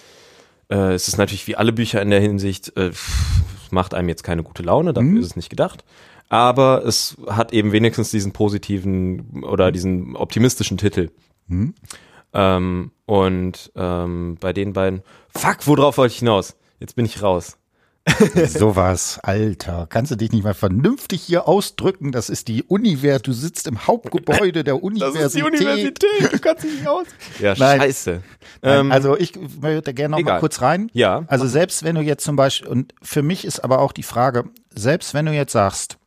äh, 0.69 0.93
es 0.93 1.07
ist 1.07 1.17
natürlich 1.17 1.47
wie 1.47 1.55
alle 1.55 1.73
Bücher 1.73 2.01
in 2.01 2.09
der 2.09 2.21
Hinsicht, 2.21 2.75
äh, 2.77 2.91
macht 3.71 3.93
einem 3.93 4.09
jetzt 4.09 4.23
keine 4.23 4.43
gute 4.43 4.63
Laune, 4.63 4.93
dafür 4.93 5.09
mhm. 5.09 5.17
ist 5.17 5.27
es 5.27 5.35
nicht 5.35 5.49
gedacht. 5.49 5.83
Aber 6.29 6.83
es 6.85 7.17
hat 7.27 7.53
eben 7.53 7.71
wenigstens 7.71 8.09
diesen 8.11 8.31
positiven 8.31 9.43
oder 9.43 9.71
diesen 9.71 10.15
optimistischen 10.15 10.77
Titel. 10.77 11.11
Mhm. 11.47 11.75
Ähm, 12.33 12.91
und 13.05 13.71
ähm, 13.75 14.37
bei 14.39 14.53
den 14.53 14.73
beiden, 14.73 15.03
fuck, 15.29 15.67
worauf 15.67 15.97
wollte 15.97 16.13
ich 16.13 16.19
hinaus? 16.19 16.55
Jetzt 16.79 16.95
bin 16.95 17.05
ich 17.05 17.21
raus. 17.21 17.57
Sowas, 18.47 19.19
Alter. 19.23 19.87
Kannst 19.89 20.11
du 20.11 20.15
dich 20.15 20.31
nicht 20.31 20.43
mal 20.43 20.53
vernünftig 20.53 21.21
hier 21.21 21.47
ausdrücken? 21.47 22.11
Das 22.11 22.29
ist 22.29 22.49
die 22.49 22.63
Universität. 22.63 23.27
Du 23.27 23.33
sitzt 23.33 23.65
im 23.67 23.87
Hauptgebäude 23.87 24.63
der 24.63 24.83
Universität. 24.83 25.25
Das 25.25 25.33
ist 25.33 25.37
die 25.37 25.43
Universität. 25.43 26.33
Du 26.33 26.39
kannst 26.39 26.63
dich 26.63 26.73
nicht 26.73 26.87
aus. 26.87 27.07
Ja, 27.39 27.55
Nein. 27.57 27.79
scheiße. 27.79 28.21
Nein, 28.61 28.79
ähm, 28.79 28.91
also 28.91 29.17
ich 29.17 29.33
würde 29.61 29.93
gerne 29.93 30.11
noch 30.11 30.19
egal. 30.19 30.35
mal 30.35 30.39
kurz 30.39 30.61
rein. 30.61 30.89
Ja. 30.93 31.23
Also 31.27 31.47
selbst 31.47 31.83
wenn 31.83 31.95
du 31.95 32.01
jetzt 32.01 32.25
zum 32.25 32.35
Beispiel, 32.35 32.67
und 32.67 32.93
für 33.01 33.21
mich 33.21 33.45
ist 33.45 33.63
aber 33.63 33.79
auch 33.79 33.93
die 33.93 34.03
Frage, 34.03 34.45
selbst 34.69 35.13
wenn 35.13 35.25
du 35.25 35.31
jetzt 35.31 35.53
sagst, 35.53 35.97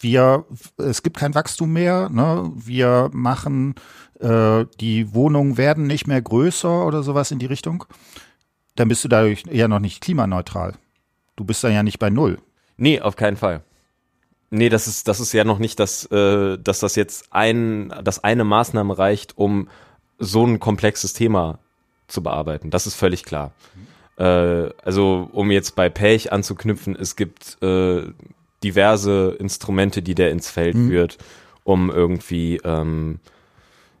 wir, 0.00 0.44
es 0.78 1.02
gibt 1.02 1.18
kein 1.18 1.34
Wachstum 1.34 1.72
mehr, 1.72 2.08
ne? 2.10 2.50
wir 2.54 3.10
machen, 3.12 3.74
äh, 4.20 4.64
die 4.80 5.14
Wohnungen 5.14 5.56
werden 5.56 5.86
nicht 5.86 6.06
mehr 6.06 6.20
größer 6.20 6.86
oder 6.86 7.02
sowas 7.02 7.30
in 7.30 7.38
die 7.38 7.46
Richtung 7.46 7.84
dann 8.78 8.88
bist 8.88 9.04
du 9.04 9.08
dadurch 9.08 9.42
ja 9.50 9.66
noch 9.66 9.80
nicht 9.80 10.00
klimaneutral. 10.00 10.74
Du 11.36 11.44
bist 11.44 11.64
dann 11.64 11.72
ja 11.72 11.82
nicht 11.82 11.98
bei 11.98 12.10
Null. 12.10 12.38
Nee, 12.76 13.00
auf 13.00 13.16
keinen 13.16 13.36
Fall. 13.36 13.62
Nee, 14.50 14.68
das 14.68 14.86
ist, 14.86 15.08
das 15.08 15.20
ist 15.20 15.32
ja 15.32 15.44
noch 15.44 15.58
nicht, 15.58 15.78
dass, 15.80 16.04
äh, 16.06 16.56
dass 16.58 16.80
das 16.80 16.94
jetzt 16.96 17.26
ein, 17.30 17.92
dass 18.02 18.22
eine 18.24 18.44
Maßnahme 18.44 18.96
reicht, 18.96 19.36
um 19.36 19.68
so 20.18 20.46
ein 20.46 20.58
komplexes 20.60 21.12
Thema 21.12 21.58
zu 22.06 22.22
bearbeiten. 22.22 22.70
Das 22.70 22.86
ist 22.86 22.94
völlig 22.94 23.24
klar. 23.24 23.52
Äh, 24.16 24.70
also, 24.84 25.28
um 25.32 25.50
jetzt 25.50 25.74
bei 25.74 25.88
Pech 25.90 26.32
anzuknüpfen, 26.32 26.96
es 26.96 27.16
gibt 27.16 27.60
äh, 27.62 28.04
diverse 28.64 29.36
Instrumente, 29.38 30.02
die 30.02 30.14
der 30.14 30.30
ins 30.30 30.50
Feld 30.50 30.76
mhm. 30.76 30.88
führt, 30.88 31.18
um 31.64 31.90
irgendwie 31.90 32.60
ähm, 32.64 33.20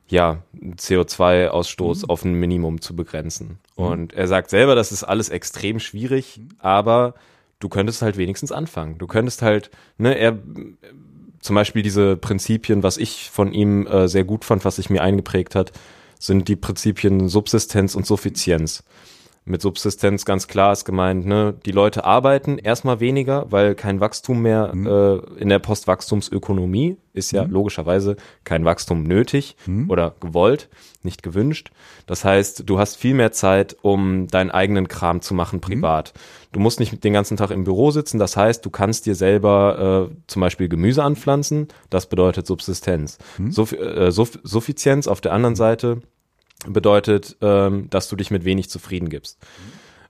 ja, 0.08 0.42
CO2-Ausstoß 0.54 2.02
mhm. 2.02 2.10
auf 2.10 2.24
ein 2.24 2.34
Minimum 2.34 2.80
zu 2.80 2.96
begrenzen. 2.96 3.58
Mhm. 3.76 3.84
Und 3.84 4.12
er 4.12 4.26
sagt 4.26 4.50
selber, 4.50 4.74
das 4.74 4.92
ist 4.92 5.04
alles 5.04 5.28
extrem 5.28 5.80
schwierig, 5.80 6.38
mhm. 6.38 6.48
aber 6.58 7.14
du 7.60 7.68
könntest 7.68 8.02
halt 8.02 8.16
wenigstens 8.16 8.52
anfangen. 8.52 8.98
Du 8.98 9.06
könntest 9.06 9.42
halt, 9.42 9.70
ne, 9.98 10.16
er 10.16 10.38
zum 11.40 11.54
Beispiel 11.54 11.82
diese 11.82 12.16
Prinzipien, 12.16 12.82
was 12.82 12.96
ich 12.96 13.30
von 13.30 13.52
ihm 13.52 13.86
äh, 13.86 14.08
sehr 14.08 14.24
gut 14.24 14.44
fand, 14.44 14.64
was 14.64 14.76
sich 14.76 14.90
mir 14.90 15.02
eingeprägt 15.02 15.54
hat, 15.54 15.72
sind 16.18 16.48
die 16.48 16.56
Prinzipien 16.56 17.28
Subsistenz 17.28 17.94
und 17.94 18.06
Suffizienz. 18.06 18.82
Mit 19.48 19.62
Subsistenz 19.62 20.26
ganz 20.26 20.46
klar 20.46 20.72
ist 20.72 20.84
gemeint, 20.84 21.24
ne, 21.24 21.54
die 21.64 21.72
Leute 21.72 22.04
arbeiten 22.04 22.58
erstmal 22.58 23.00
weniger, 23.00 23.46
weil 23.50 23.74
kein 23.74 23.98
Wachstum 23.98 24.42
mehr 24.42 24.72
mhm. 24.74 24.86
äh, 24.86 25.40
in 25.40 25.48
der 25.48 25.58
Postwachstumsökonomie 25.58 26.98
ist 27.14 27.32
ja 27.32 27.44
mhm. 27.44 27.52
logischerweise 27.52 28.16
kein 28.44 28.66
Wachstum 28.66 29.02
nötig 29.04 29.56
mhm. 29.66 29.88
oder 29.88 30.14
gewollt, 30.20 30.68
nicht 31.02 31.22
gewünscht. 31.22 31.70
Das 32.06 32.24
heißt, 32.24 32.64
du 32.66 32.78
hast 32.78 32.96
viel 32.96 33.14
mehr 33.14 33.32
Zeit, 33.32 33.74
um 33.80 34.28
deinen 34.28 34.50
eigenen 34.50 34.86
Kram 34.86 35.22
zu 35.22 35.32
machen 35.32 35.60
privat. 35.60 36.12
Mhm. 36.14 36.48
Du 36.52 36.60
musst 36.60 36.78
nicht 36.78 37.02
den 37.02 37.14
ganzen 37.14 37.38
Tag 37.38 37.50
im 37.50 37.64
Büro 37.64 37.90
sitzen. 37.90 38.18
Das 38.18 38.36
heißt, 38.36 38.64
du 38.64 38.70
kannst 38.70 39.06
dir 39.06 39.14
selber 39.14 40.10
äh, 40.10 40.14
zum 40.26 40.40
Beispiel 40.40 40.68
Gemüse 40.68 41.02
anpflanzen. 41.02 41.68
Das 41.88 42.06
bedeutet 42.06 42.46
Subsistenz. 42.46 43.16
Mhm. 43.38 43.50
Suff 43.50 43.72
äh, 43.72 44.10
Suff 44.10 44.38
Suffizienz 44.42 45.08
auf 45.08 45.22
der 45.22 45.32
anderen 45.32 45.56
Seite 45.56 46.02
bedeutet, 46.66 47.36
ähm, 47.40 47.88
dass 47.90 48.08
du 48.08 48.16
dich 48.16 48.30
mit 48.30 48.44
wenig 48.44 48.70
zufrieden 48.70 49.08
gibst. 49.08 49.38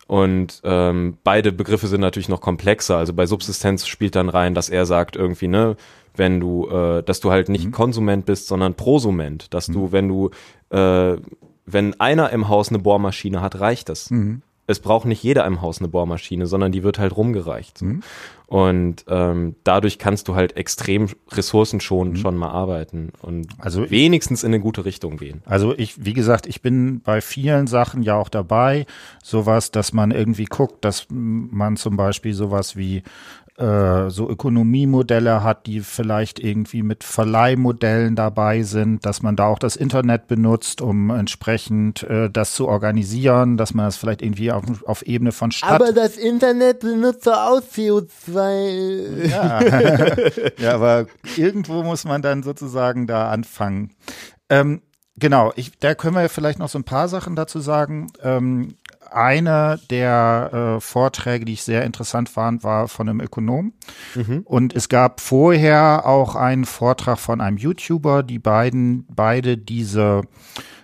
Und 0.07 0.63
ähm, 0.65 1.19
beide 1.23 1.53
Begriffe 1.53 1.87
sind 1.87 2.01
natürlich 2.01 2.31
noch 2.31 2.41
komplexer. 2.41 2.97
Also 2.97 3.13
bei 3.13 3.27
Subsistenz 3.27 3.87
spielt 3.87 4.17
dann 4.17 4.31
rein, 4.31 4.55
dass 4.55 4.71
er 4.71 4.87
sagt 4.87 5.17
irgendwie, 5.17 5.49
ne, 5.49 5.77
wenn 6.17 6.41
du, 6.41 6.67
äh, 6.69 7.03
dass 7.03 7.21
du 7.21 7.31
halt 7.31 7.51
nicht 7.51 7.67
mhm. 7.67 7.73
Konsument 7.73 8.25
bist, 8.25 8.47
sondern 8.47 8.75
Prosument, 8.75 9.53
dass 9.53 9.69
mhm. 9.69 9.73
du, 9.75 9.93
wenn 9.93 10.09
du, 10.09 10.31
äh, 10.71 11.19
wenn 11.67 12.01
einer 12.01 12.31
im 12.31 12.49
Haus 12.49 12.71
eine 12.71 12.79
Bohrmaschine 12.79 13.43
hat, 13.43 13.61
reicht 13.61 13.91
das. 13.91 14.11
Mhm 14.11 14.43
es 14.69 14.81
braucht 14.81 15.07
nicht 15.07 15.23
jeder 15.23 15.47
im 15.47 15.63
Haus 15.63 15.79
eine 15.79 15.89
Bohrmaschine, 15.89 16.47
sondern 16.47 16.73
die 16.73 16.83
wird 16.83 16.99
halt 16.99 17.17
rumgereicht. 17.17 17.81
Mhm. 17.81 18.03
Und 18.47 19.05
ähm, 19.09 19.57
dadurch 19.65 19.99
kannst 19.99 20.29
du 20.29 20.35
halt 20.35 20.57
extrem 20.57 21.09
ressourcenschonend 21.33 22.15
mhm. 22.15 22.21
schon 22.21 22.37
mal 22.37 22.51
arbeiten 22.51 23.13
und 23.23 23.49
also 23.59 23.91
wenigstens 23.91 24.45
in 24.45 24.49
eine 24.49 24.61
gute 24.61 24.85
Richtung 24.85 25.17
gehen. 25.17 25.43
Also 25.47 25.75
ich, 25.77 26.05
wie 26.05 26.13
gesagt, 26.13 26.47
ich 26.47 26.61
bin 26.61 27.01
bei 27.01 27.23
vielen 27.23 27.67
Sachen 27.67 28.03
ja 28.03 28.17
auch 28.17 28.29
dabei. 28.29 28.85
Sowas, 29.23 29.71
dass 29.71 29.95
man 29.95 30.11
irgendwie 30.11 30.45
guckt, 30.45 30.85
dass 30.85 31.07
man 31.11 31.77
zum 31.77 31.97
Beispiel 31.97 32.35
sowas 32.35 32.77
wie 32.77 33.03
äh, 33.59 34.09
so 34.09 34.29
Ökonomiemodelle 34.31 35.43
hat, 35.43 35.67
die 35.67 35.81
vielleicht 35.81 36.39
irgendwie 36.39 36.83
mit 36.83 37.03
Verleihmodellen 37.03 38.15
dabei 38.15 38.63
sind, 38.63 39.05
dass 39.05 39.23
man 39.23 39.35
da 39.35 39.47
auch 39.47 39.59
das 39.59 39.75
Internet 39.75 40.29
benutzt, 40.29 40.81
um 40.81 41.11
entsprechend 41.11 42.05
äh, 42.05 42.31
das 42.31 42.55
zu 42.55 42.69
organisieren, 42.69 43.57
dass 43.57 43.75
man 43.75 43.87
das 43.87 43.97
vielleicht 43.97 44.23
irgendwie 44.23 44.53
auf, 44.53 44.65
auf 44.85 45.03
Ebene 45.03 45.33
von 45.33 45.51
Stadt. 45.51 45.71
Aber 45.71 45.93
das 45.93 46.17
Internet 46.17 46.81
benutzt 46.81 47.27
doch 47.27 47.37
auch 47.37 47.61
CO2. 47.61 49.27
Ja. 49.29 49.61
ja, 50.59 50.75
aber 50.75 51.07
irgendwo 51.37 51.83
muss 51.83 52.05
man 52.05 52.23
dann 52.23 52.45
sozusagen 52.45 53.09
da 53.09 53.31
anfangen. 53.31 53.91
Ähm, 54.51 54.83
Genau, 55.19 55.53
ich, 55.57 55.79
da 55.79 55.95
können 55.95 56.15
wir 56.15 56.29
vielleicht 56.29 56.59
noch 56.59 56.69
so 56.69 56.79
ein 56.79 56.85
paar 56.85 57.09
Sachen 57.09 57.37
dazu 57.37 57.61
sagen. 57.61 58.09
Ähm, 58.23 58.77
einer 59.11 59.79
der 59.91 60.77
äh, 60.77 60.81
Vorträge, 60.81 61.45
die 61.45 61.55
ich 61.55 61.63
sehr 61.63 61.85
interessant 61.85 62.29
fand, 62.29 62.63
war 62.63 62.89
von 62.89 63.09
einem 63.09 63.21
Ökonom. 63.21 63.73
Mhm. 64.15 64.43
Und 64.45 64.75
es 64.75 64.89
gab 64.89 65.21
vorher 65.21 66.07
auch 66.07 66.35
einen 66.35 66.65
Vortrag 66.65 67.19
von 67.19 67.41
einem 67.41 67.57
YouTuber, 67.57 68.23
die 68.23 68.39
beiden, 68.39 69.07
beide 69.09 69.57
diese 69.57 70.23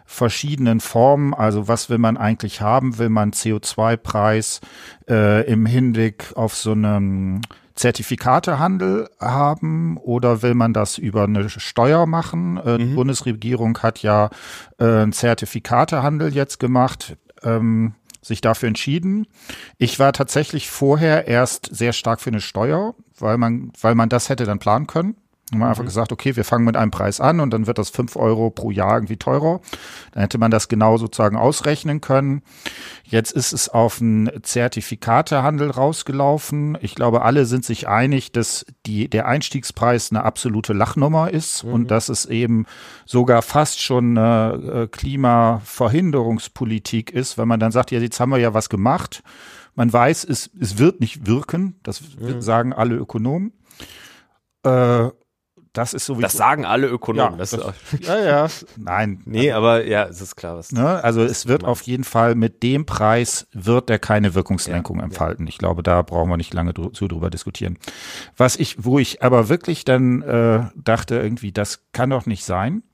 verschiedenen 0.06 0.80
Formen, 0.80 1.34
also 1.34 1.66
was 1.66 1.90
will 1.90 1.98
man 1.98 2.16
eigentlich 2.16 2.60
haben? 2.60 2.98
Will 2.98 3.08
man 3.08 3.32
CO2-Preis 3.32 4.60
äh, 5.08 5.44
im 5.50 5.66
Hinblick 5.66 6.32
auf 6.36 6.54
so 6.54 6.72
einen 6.72 7.42
Zertifikatehandel 7.74 9.08
haben 9.20 9.96
oder 9.96 10.42
will 10.42 10.54
man 10.54 10.72
das 10.72 10.98
über 10.98 11.24
eine 11.24 11.48
Steuer 11.48 12.06
machen? 12.06 12.56
Äh, 12.56 12.74
mhm. 12.74 12.78
Die 12.78 12.94
Bundesregierung 12.94 13.78
hat 13.78 14.00
ja 14.02 14.30
äh, 14.78 14.84
einen 14.84 15.12
Zertifikatehandel 15.12 16.34
jetzt 16.34 16.58
gemacht. 16.60 17.16
Ähm, 17.42 17.94
sich 18.22 18.40
dafür 18.40 18.68
entschieden. 18.68 19.26
Ich 19.76 19.98
war 19.98 20.14
tatsächlich 20.14 20.70
vorher 20.70 21.28
erst 21.28 21.68
sehr 21.70 21.92
stark 21.92 22.22
für 22.22 22.30
eine 22.30 22.40
Steuer, 22.40 22.94
weil 23.18 23.36
man, 23.36 23.70
weil 23.78 23.94
man 23.94 24.08
das 24.08 24.30
hätte 24.30 24.44
dann 24.44 24.58
planen 24.58 24.86
können. 24.86 25.16
Man 25.50 25.60
mhm. 25.60 25.66
einfach 25.66 25.84
gesagt, 25.84 26.10
okay, 26.10 26.36
wir 26.36 26.44
fangen 26.44 26.64
mit 26.64 26.74
einem 26.76 26.90
Preis 26.90 27.20
an 27.20 27.40
und 27.40 27.50
dann 27.50 27.66
wird 27.66 27.76
das 27.76 27.90
fünf 27.90 28.16
Euro 28.16 28.48
pro 28.50 28.70
Jahr 28.70 28.94
irgendwie 28.94 29.18
teurer. 29.18 29.60
Dann 30.12 30.22
hätte 30.22 30.38
man 30.38 30.50
das 30.50 30.68
genau 30.68 30.96
sozusagen 30.96 31.36
ausrechnen 31.36 32.00
können. 32.00 32.40
Jetzt 33.04 33.32
ist 33.32 33.52
es 33.52 33.68
auf 33.68 34.00
einen 34.00 34.30
Zertifikatehandel 34.42 35.70
rausgelaufen. 35.70 36.78
Ich 36.80 36.94
glaube, 36.94 37.20
alle 37.22 37.44
sind 37.44 37.66
sich 37.66 37.88
einig, 37.88 38.32
dass 38.32 38.64
die, 38.86 39.10
der 39.10 39.26
Einstiegspreis 39.26 40.10
eine 40.10 40.24
absolute 40.24 40.72
Lachnummer 40.72 41.30
ist 41.30 41.64
mhm. 41.64 41.72
und 41.72 41.90
dass 41.90 42.08
es 42.08 42.24
eben 42.24 42.64
sogar 43.04 43.42
fast 43.42 43.82
schon 43.82 44.16
eine 44.16 44.84
äh, 44.84 44.86
Klimaverhinderungspolitik 44.86 47.10
ist, 47.10 47.36
wenn 47.36 47.48
man 47.48 47.60
dann 47.60 47.72
sagt, 47.72 47.90
ja, 47.90 48.00
jetzt 48.00 48.18
haben 48.18 48.30
wir 48.30 48.38
ja 48.38 48.54
was 48.54 48.70
gemacht. 48.70 49.22
Man 49.74 49.92
weiß, 49.92 50.24
es, 50.24 50.48
es 50.58 50.78
wird 50.78 51.00
nicht 51.00 51.26
wirken. 51.26 51.78
Das 51.82 52.00
mhm. 52.16 52.40
sagen 52.40 52.72
alle 52.72 52.94
Ökonomen. 52.94 53.52
Das 55.74 55.92
ist 55.92 56.06
sowieso. 56.06 56.22
Das 56.22 56.34
sagen 56.34 56.64
alle 56.64 56.86
Ökonomen. 56.86 57.32
Ja, 57.32 57.36
das, 57.36 57.50
das, 57.50 57.74
ja, 58.00 58.18
ja. 58.20 58.48
Nein. 58.76 59.20
Nee, 59.24 59.50
also, 59.50 59.58
aber 59.58 59.84
ja, 59.84 60.04
es 60.04 60.20
ist 60.20 60.36
klar, 60.36 60.56
was. 60.56 60.70
Ne? 60.70 61.02
Also 61.02 61.22
es 61.22 61.48
wird 61.48 61.64
auf 61.64 61.82
jeden 61.82 62.04
Fall 62.04 62.36
mit 62.36 62.62
dem 62.62 62.86
Preis 62.86 63.48
wird 63.52 63.90
er 63.90 63.98
keine 63.98 64.36
Wirkungslenkung 64.36 64.98
ja, 64.98 65.04
entfalten. 65.04 65.46
Ja. 65.46 65.48
Ich 65.48 65.58
glaube, 65.58 65.82
da 65.82 66.02
brauchen 66.02 66.30
wir 66.30 66.36
nicht 66.36 66.54
lange 66.54 66.72
dr 66.72 66.92
zu 66.92 67.08
drüber 67.08 67.28
diskutieren. 67.28 67.76
Was 68.36 68.54
ich, 68.54 68.84
wo 68.84 69.00
ich 69.00 69.24
aber 69.24 69.48
wirklich 69.48 69.84
dann 69.84 70.22
äh, 70.22 70.66
dachte, 70.76 71.16
irgendwie, 71.16 71.50
das 71.50 71.82
kann 71.92 72.10
doch 72.10 72.26
nicht 72.26 72.44
sein. 72.44 72.84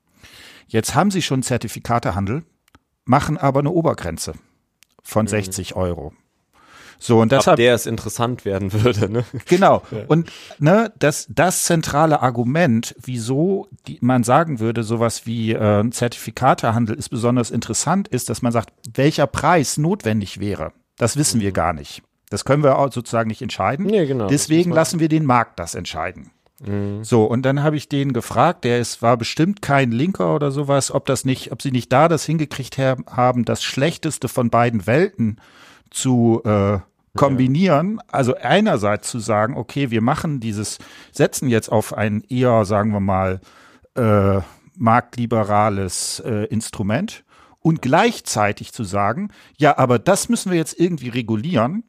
Jetzt 0.67 0.95
haben 0.95 1.11
sie 1.11 1.21
schon 1.21 1.43
Zertifikatehandel, 1.43 2.45
machen 3.05 3.37
aber 3.37 3.61
eine 3.61 3.73
Obergrenze 3.73 4.33
von 5.03 5.27
mhm. 5.27 5.29
60 5.29 5.77
Euro. 5.77 6.15
So 7.01 7.19
und 7.19 7.33
deshalb, 7.33 7.55
Ab 7.55 7.57
der 7.57 7.75
es 7.75 7.87
interessant 7.87 8.45
werden 8.45 8.73
würde. 8.73 9.11
Ne? 9.11 9.25
Genau. 9.47 9.83
Ja. 9.91 10.05
Und 10.07 10.31
ne, 10.59 10.93
das, 10.99 11.27
das 11.31 11.65
zentrale 11.65 12.21
Argument, 12.21 12.95
wieso 13.03 13.69
die, 13.87 13.99
man 14.03 14.23
sagen 14.23 14.61
würde, 14.61 14.83
sowas 14.83 15.27
wie 15.27 15.53
äh, 15.53 15.91
Zertifikatehandel 15.91 16.95
ist 16.95 17.09
besonders 17.09 17.51
interessant, 17.51 18.07
ist, 18.07 18.29
dass 18.29 18.43
man 18.43 18.53
sagt, 18.53 18.73
welcher 18.95 19.27
Preis 19.27 19.79
notwendig 19.79 20.41
wäre. 20.41 20.73
Das 20.99 21.17
wissen 21.17 21.39
mhm. 21.39 21.45
wir 21.45 21.53
gar 21.53 21.73
nicht. 21.73 22.03
Das 22.29 22.45
können 22.45 22.63
wir 22.63 22.79
auch 22.79 22.93
sozusagen 22.93 23.29
nicht 23.29 23.43
entscheiden. 23.43 23.87
Nee, 23.87 24.07
genau. 24.07 24.29
Deswegen 24.29 24.71
lassen 24.71 25.01
wir 25.01 25.09
den 25.09 25.25
Markt 25.25 25.59
das 25.59 25.75
entscheiden. 25.75 26.31
Mhm. 26.65 27.03
So, 27.03 27.25
und 27.25 27.43
dann 27.43 27.63
habe 27.63 27.77
ich 27.77 27.89
den 27.89 28.13
gefragt, 28.13 28.65
der 28.65 28.79
ist, 28.79 29.01
war 29.01 29.17
bestimmt 29.17 29.63
kein 29.63 29.91
Linker 29.91 30.35
oder 30.35 30.51
sowas, 30.51 30.93
ob 30.93 31.07
das 31.07 31.25
nicht, 31.25 31.51
ob 31.51 31.63
sie 31.63 31.73
nicht 31.73 31.91
da 31.91 32.09
das 32.09 32.27
hingekriegt 32.27 32.77
haben, 32.79 33.45
das 33.47 33.63
Schlechteste 33.63 34.29
von 34.29 34.51
beiden 34.51 34.87
Welten 34.87 35.39
zu 35.91 36.43
äh, 36.45 36.79
kombinieren. 37.17 38.01
Also 38.09 38.37
einerseits 38.37 39.11
zu 39.11 39.19
sagen, 39.19 39.57
okay, 39.57 39.91
wir 39.91 40.03
machen 40.03 40.41
dieses, 40.41 40.79
setzen 41.13 41.49
jetzt 41.49 41.71
auf 41.71 41.93
ein 41.95 42.23
eher, 42.29 42.65
sagen 42.65 42.93
wir 42.93 43.01
mal, 43.01 43.41
äh, 43.97 44.41
marktliberales 44.77 46.21
äh, 46.25 46.45
Instrument 46.47 47.25
und 47.59 47.83
gleichzeitig 47.83 48.73
zu 48.73 48.85
sagen, 48.85 49.31
ja, 49.59 49.77
aber 49.77 49.99
das 49.99 50.29
müssen 50.29 50.51
wir 50.51 50.59
jetzt 50.59 50.79
irgendwie 50.79 51.09
regulieren. 51.11 51.85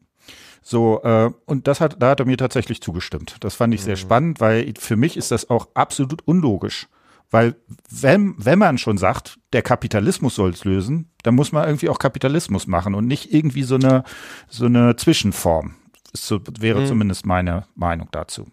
So, 0.62 1.02
äh, 1.04 1.32
und 1.46 1.68
das 1.68 1.82
hat, 1.82 2.02
da 2.02 2.12
hat 2.12 2.20
er 2.20 2.26
mir 2.26 2.38
tatsächlich 2.38 2.82
zugestimmt. 2.82 3.38
Das 3.40 3.56
fand 3.56 3.74
ich 3.74 3.82
sehr 3.82 3.96
mhm. 3.96 4.02
spannend, 4.02 4.40
weil 4.40 4.74
für 4.78 4.96
mich 4.96 5.18
ist 5.18 5.32
das 5.32 5.50
auch 5.50 5.70
absolut 5.74 6.28
unlogisch. 6.28 6.88
Weil 7.32 7.56
wenn, 7.90 8.36
wenn 8.38 8.60
man 8.60 8.78
schon 8.78 8.98
sagt, 8.98 9.40
der 9.54 9.62
Kapitalismus 9.62 10.36
soll 10.36 10.52
es 10.52 10.66
lösen, 10.66 11.10
dann 11.24 11.34
muss 11.34 11.54
man 11.54 11.66
irgendwie 11.66 11.90
auch 11.90 11.98
Kapitalismus 11.98 12.68
machen 12.68 12.94
und 12.94 13.08
nicht 13.08 13.34
irgendwie 13.34 13.64
so 13.64 13.76
eine, 13.76 14.04
so 14.50 14.66
eine 14.66 14.98
Zwischenform. 14.98 15.76
So 16.14 16.42
wäre 16.60 16.82
mhm. 16.82 16.88
zumindest 16.88 17.26
meine 17.26 17.66
Meinung 17.74 18.10
dazu. 18.12 18.48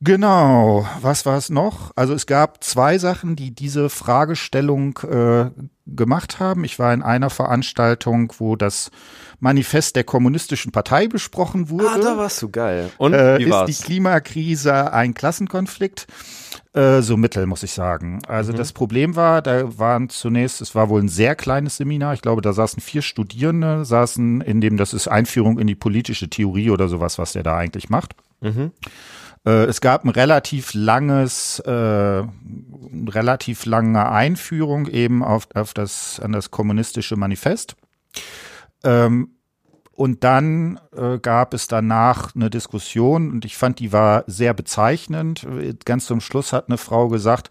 Genau, 0.00 0.86
was 1.00 1.24
war 1.24 1.38
es 1.38 1.48
noch? 1.48 1.90
Also 1.96 2.12
es 2.12 2.26
gab 2.26 2.62
zwei 2.62 2.98
Sachen, 2.98 3.34
die 3.34 3.54
diese 3.54 3.88
Fragestellung 3.88 4.98
äh, 4.98 5.50
gemacht 5.86 6.38
haben. 6.38 6.64
Ich 6.64 6.78
war 6.78 6.92
in 6.92 7.02
einer 7.02 7.30
Veranstaltung, 7.30 8.32
wo 8.38 8.56
das 8.56 8.90
Manifest 9.40 9.96
der 9.96 10.04
kommunistischen 10.04 10.70
Partei 10.70 11.08
besprochen 11.08 11.70
wurde. 11.70 11.88
Ah, 11.88 11.98
da 11.98 12.18
warst 12.18 12.42
du 12.42 12.50
geil. 12.50 12.90
Und 12.98 13.14
äh, 13.14 13.38
wie 13.38 13.50
war's? 13.50 13.70
ist 13.70 13.80
die 13.80 13.84
Klimakrise 13.84 14.92
ein 14.92 15.14
Klassenkonflikt? 15.14 16.06
Äh, 16.76 17.00
so 17.00 17.16
mittel, 17.16 17.46
muss 17.46 17.62
ich 17.62 17.72
sagen. 17.72 18.20
Also 18.28 18.52
mhm. 18.52 18.58
das 18.58 18.74
Problem 18.74 19.16
war, 19.16 19.40
da 19.40 19.78
waren 19.78 20.10
zunächst, 20.10 20.60
es 20.60 20.74
war 20.74 20.90
wohl 20.90 21.00
ein 21.00 21.08
sehr 21.08 21.34
kleines 21.34 21.78
Seminar. 21.78 22.12
Ich 22.12 22.20
glaube, 22.20 22.42
da 22.42 22.52
saßen 22.52 22.82
vier 22.82 23.00
Studierende, 23.00 23.86
saßen 23.86 24.42
in 24.42 24.60
dem, 24.60 24.76
das 24.76 24.92
ist 24.92 25.08
Einführung 25.08 25.58
in 25.58 25.66
die 25.66 25.74
politische 25.74 26.28
Theorie 26.28 26.68
oder 26.68 26.88
sowas, 26.88 27.18
was 27.18 27.32
der 27.32 27.42
da 27.42 27.56
eigentlich 27.56 27.88
macht. 27.88 28.14
Mhm. 28.42 28.72
Äh, 29.46 29.64
es 29.64 29.80
gab 29.80 30.04
ein 30.04 30.10
relativ 30.10 30.74
langes, 30.74 31.60
äh, 31.60 31.70
relativ 33.08 33.64
lange 33.64 34.10
Einführung 34.10 34.86
eben 34.86 35.24
auf, 35.24 35.48
auf 35.54 35.72
das, 35.72 36.20
an 36.20 36.32
das 36.32 36.50
kommunistische 36.50 37.16
Manifest. 37.16 37.76
Ähm, 38.84 39.35
Und 39.96 40.24
dann 40.24 40.78
äh, 40.94 41.18
gab 41.18 41.54
es 41.54 41.68
danach 41.68 42.34
eine 42.36 42.50
Diskussion 42.50 43.30
und 43.30 43.46
ich 43.46 43.56
fand, 43.56 43.78
die 43.78 43.94
war 43.94 44.24
sehr 44.26 44.52
bezeichnend. 44.52 45.46
Ganz 45.86 46.04
zum 46.04 46.20
Schluss 46.20 46.52
hat 46.52 46.68
eine 46.68 46.76
Frau 46.76 47.08
gesagt, 47.08 47.48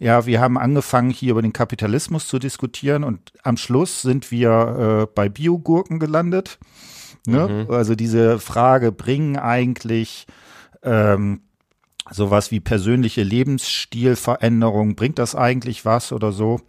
ja, 0.00 0.26
wir 0.26 0.40
haben 0.40 0.58
angefangen 0.58 1.10
hier 1.10 1.30
über 1.30 1.42
den 1.42 1.52
Kapitalismus 1.52 2.26
zu 2.26 2.40
diskutieren 2.40 3.04
und 3.04 3.32
am 3.44 3.56
Schluss 3.56 4.02
sind 4.02 4.32
wir 4.32 5.04
äh, 5.04 5.12
bei 5.14 5.28
Biogurken 5.28 6.00
gelandet. 6.00 6.58
Ne? 7.26 7.66
Mhm. 7.68 7.72
Also 7.72 7.94
diese 7.94 8.40
Frage, 8.40 8.90
bringen 8.90 9.36
eigentlich 9.36 10.26
ähm, 10.82 11.42
sowas 12.10 12.50
wie 12.50 12.60
persönliche 12.60 13.22
Lebensstilveränderung, 13.22 14.94
bringt 14.94 15.18
das 15.18 15.34
eigentlich 15.34 15.84
was 15.84 16.12
oder 16.12 16.32
so? 16.32 16.60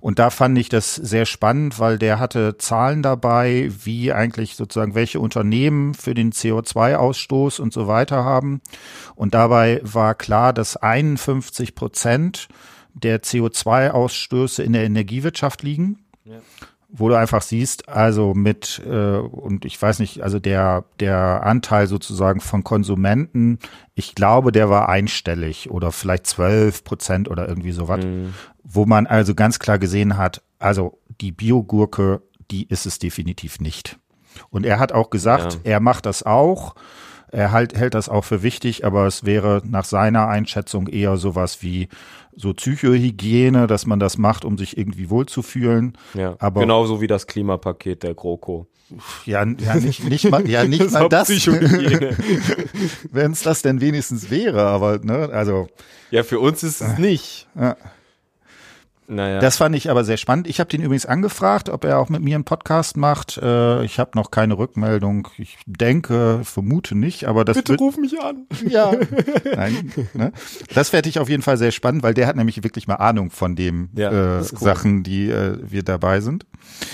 Und 0.00 0.18
da 0.18 0.30
fand 0.30 0.56
ich 0.58 0.68
das 0.68 0.94
sehr 0.94 1.26
spannend, 1.26 1.78
weil 1.78 1.98
der 1.98 2.18
hatte 2.18 2.56
Zahlen 2.58 3.02
dabei, 3.02 3.70
wie 3.84 4.12
eigentlich 4.12 4.56
sozusagen 4.56 4.94
welche 4.94 5.20
Unternehmen 5.20 5.94
für 5.94 6.14
den 6.14 6.32
CO2-Ausstoß 6.32 7.60
und 7.60 7.72
so 7.72 7.86
weiter 7.86 8.24
haben. 8.24 8.60
Und 9.14 9.34
dabei 9.34 9.80
war 9.82 10.14
klar, 10.14 10.52
dass 10.52 10.76
51 10.76 11.74
Prozent 11.74 12.48
der 12.94 13.22
CO2-Ausstöße 13.22 14.62
in 14.62 14.72
der 14.72 14.84
Energiewirtschaft 14.84 15.62
liegen. 15.62 15.98
Ja 16.24 16.40
wo 16.90 17.08
du 17.08 17.16
einfach 17.18 17.42
siehst, 17.42 17.88
also 17.88 18.32
mit, 18.32 18.82
äh, 18.86 19.18
und 19.18 19.66
ich 19.66 19.80
weiß 19.80 19.98
nicht, 19.98 20.22
also 20.22 20.38
der, 20.38 20.84
der 21.00 21.42
Anteil 21.44 21.86
sozusagen 21.86 22.40
von 22.40 22.64
Konsumenten, 22.64 23.58
ich 23.94 24.14
glaube, 24.14 24.52
der 24.52 24.70
war 24.70 24.88
einstellig 24.88 25.70
oder 25.70 25.92
vielleicht 25.92 26.26
zwölf 26.26 26.84
Prozent 26.84 27.28
oder 27.28 27.46
irgendwie 27.46 27.72
sowas, 27.72 28.04
mhm. 28.04 28.32
wo 28.64 28.86
man 28.86 29.06
also 29.06 29.34
ganz 29.34 29.58
klar 29.58 29.78
gesehen 29.78 30.16
hat, 30.16 30.42
also 30.58 30.98
die 31.20 31.32
Biogurke, 31.32 32.22
die 32.50 32.66
ist 32.66 32.86
es 32.86 32.98
definitiv 32.98 33.60
nicht. 33.60 33.98
Und 34.48 34.64
er 34.64 34.78
hat 34.78 34.92
auch 34.92 35.10
gesagt, 35.10 35.54
ja. 35.64 35.72
er 35.72 35.80
macht 35.80 36.06
das 36.06 36.22
auch. 36.22 36.74
Er 37.30 37.52
halt, 37.52 37.76
hält 37.76 37.94
das 37.94 38.08
auch 38.08 38.24
für 38.24 38.42
wichtig, 38.42 38.84
aber 38.84 39.06
es 39.06 39.24
wäre 39.24 39.62
nach 39.64 39.84
seiner 39.84 40.28
Einschätzung 40.28 40.86
eher 40.86 41.16
sowas 41.16 41.62
wie 41.62 41.88
so 42.36 42.54
Psychohygiene, 42.54 43.66
dass 43.66 43.86
man 43.86 43.98
das 43.98 44.16
macht, 44.16 44.44
um 44.44 44.56
sich 44.56 44.78
irgendwie 44.78 45.10
wohlzufühlen. 45.10 45.98
Ja, 46.14 46.36
aber 46.38 46.60
genauso 46.60 47.00
wie 47.00 47.06
das 47.06 47.26
Klimapaket 47.26 48.02
der 48.02 48.14
GroKo. 48.14 48.66
Ja, 49.26 49.44
ja 49.44 49.74
nicht, 49.74 50.04
nicht 50.04 50.30
mal, 50.30 50.48
ja, 50.48 50.64
nicht 50.68 50.84
das 50.84 50.92
mal 50.92 51.08
das. 51.08 51.28
Wenn 53.10 53.32
es 53.32 53.42
das 53.42 53.62
denn 53.62 53.80
wenigstens 53.80 54.30
wäre, 54.30 54.62
aber, 54.62 54.98
ne, 54.98 55.28
also. 55.32 55.68
Ja, 56.10 56.22
für 56.22 56.40
uns 56.40 56.62
ist 56.62 56.80
es 56.80 56.98
nicht. 56.98 57.48
Ja. 57.54 57.76
Naja. 59.10 59.40
Das 59.40 59.56
fand 59.56 59.74
ich 59.74 59.90
aber 59.90 60.04
sehr 60.04 60.18
spannend. 60.18 60.46
Ich 60.46 60.60
habe 60.60 60.68
den 60.68 60.82
übrigens 60.82 61.06
angefragt, 61.06 61.70
ob 61.70 61.84
er 61.84 61.98
auch 61.98 62.10
mit 62.10 62.22
mir 62.22 62.34
einen 62.34 62.44
Podcast 62.44 62.98
macht. 62.98 63.38
Äh, 63.38 63.82
ich 63.84 63.98
habe 63.98 64.10
noch 64.14 64.30
keine 64.30 64.58
Rückmeldung. 64.58 65.28
Ich 65.38 65.56
denke, 65.64 66.40
vermute 66.44 66.94
nicht, 66.94 67.24
aber 67.24 67.46
das 67.46 67.56
Bitte 67.56 67.76
ruf 67.76 67.96
mich 67.96 68.20
an. 68.20 68.46
Ja. 68.68 68.92
Nein, 69.56 69.92
ne? 70.12 70.32
Das 70.74 70.90
fände 70.90 71.08
ich 71.08 71.18
auf 71.18 71.30
jeden 71.30 71.42
Fall 71.42 71.56
sehr 71.56 71.72
spannend, 71.72 72.02
weil 72.02 72.12
der 72.12 72.26
hat 72.26 72.36
nämlich 72.36 72.62
wirklich 72.62 72.86
mal 72.86 72.96
Ahnung 72.96 73.30
von 73.30 73.56
dem 73.56 73.88
ja, 73.96 74.10
äh, 74.10 74.38
cool. 74.40 74.44
Sachen, 74.44 75.02
die 75.04 75.30
äh, 75.30 75.56
wir 75.62 75.82
dabei 75.82 76.20
sind. 76.20 76.44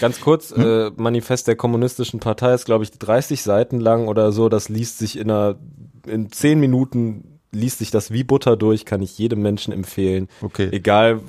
Ganz 0.00 0.20
kurz, 0.20 0.54
hm? 0.54 0.62
äh, 0.64 0.90
Manifest 0.96 1.48
der 1.48 1.56
Kommunistischen 1.56 2.20
Partei 2.20 2.54
ist, 2.54 2.64
glaube 2.64 2.84
ich, 2.84 2.92
30 2.92 3.42
Seiten 3.42 3.80
lang 3.80 4.06
oder 4.06 4.30
so. 4.30 4.48
Das 4.48 4.68
liest 4.68 4.98
sich 4.98 5.18
in 5.18 5.30
einer 5.32 5.56
in 6.06 6.30
zehn 6.30 6.60
Minuten 6.60 7.40
liest 7.50 7.78
sich 7.78 7.90
das 7.90 8.10
wie 8.10 8.24
Butter 8.24 8.56
durch, 8.56 8.84
kann 8.84 9.00
ich 9.00 9.16
jedem 9.16 9.40
Menschen 9.40 9.72
empfehlen. 9.72 10.28
Okay. 10.42 10.68
Egal 10.70 11.20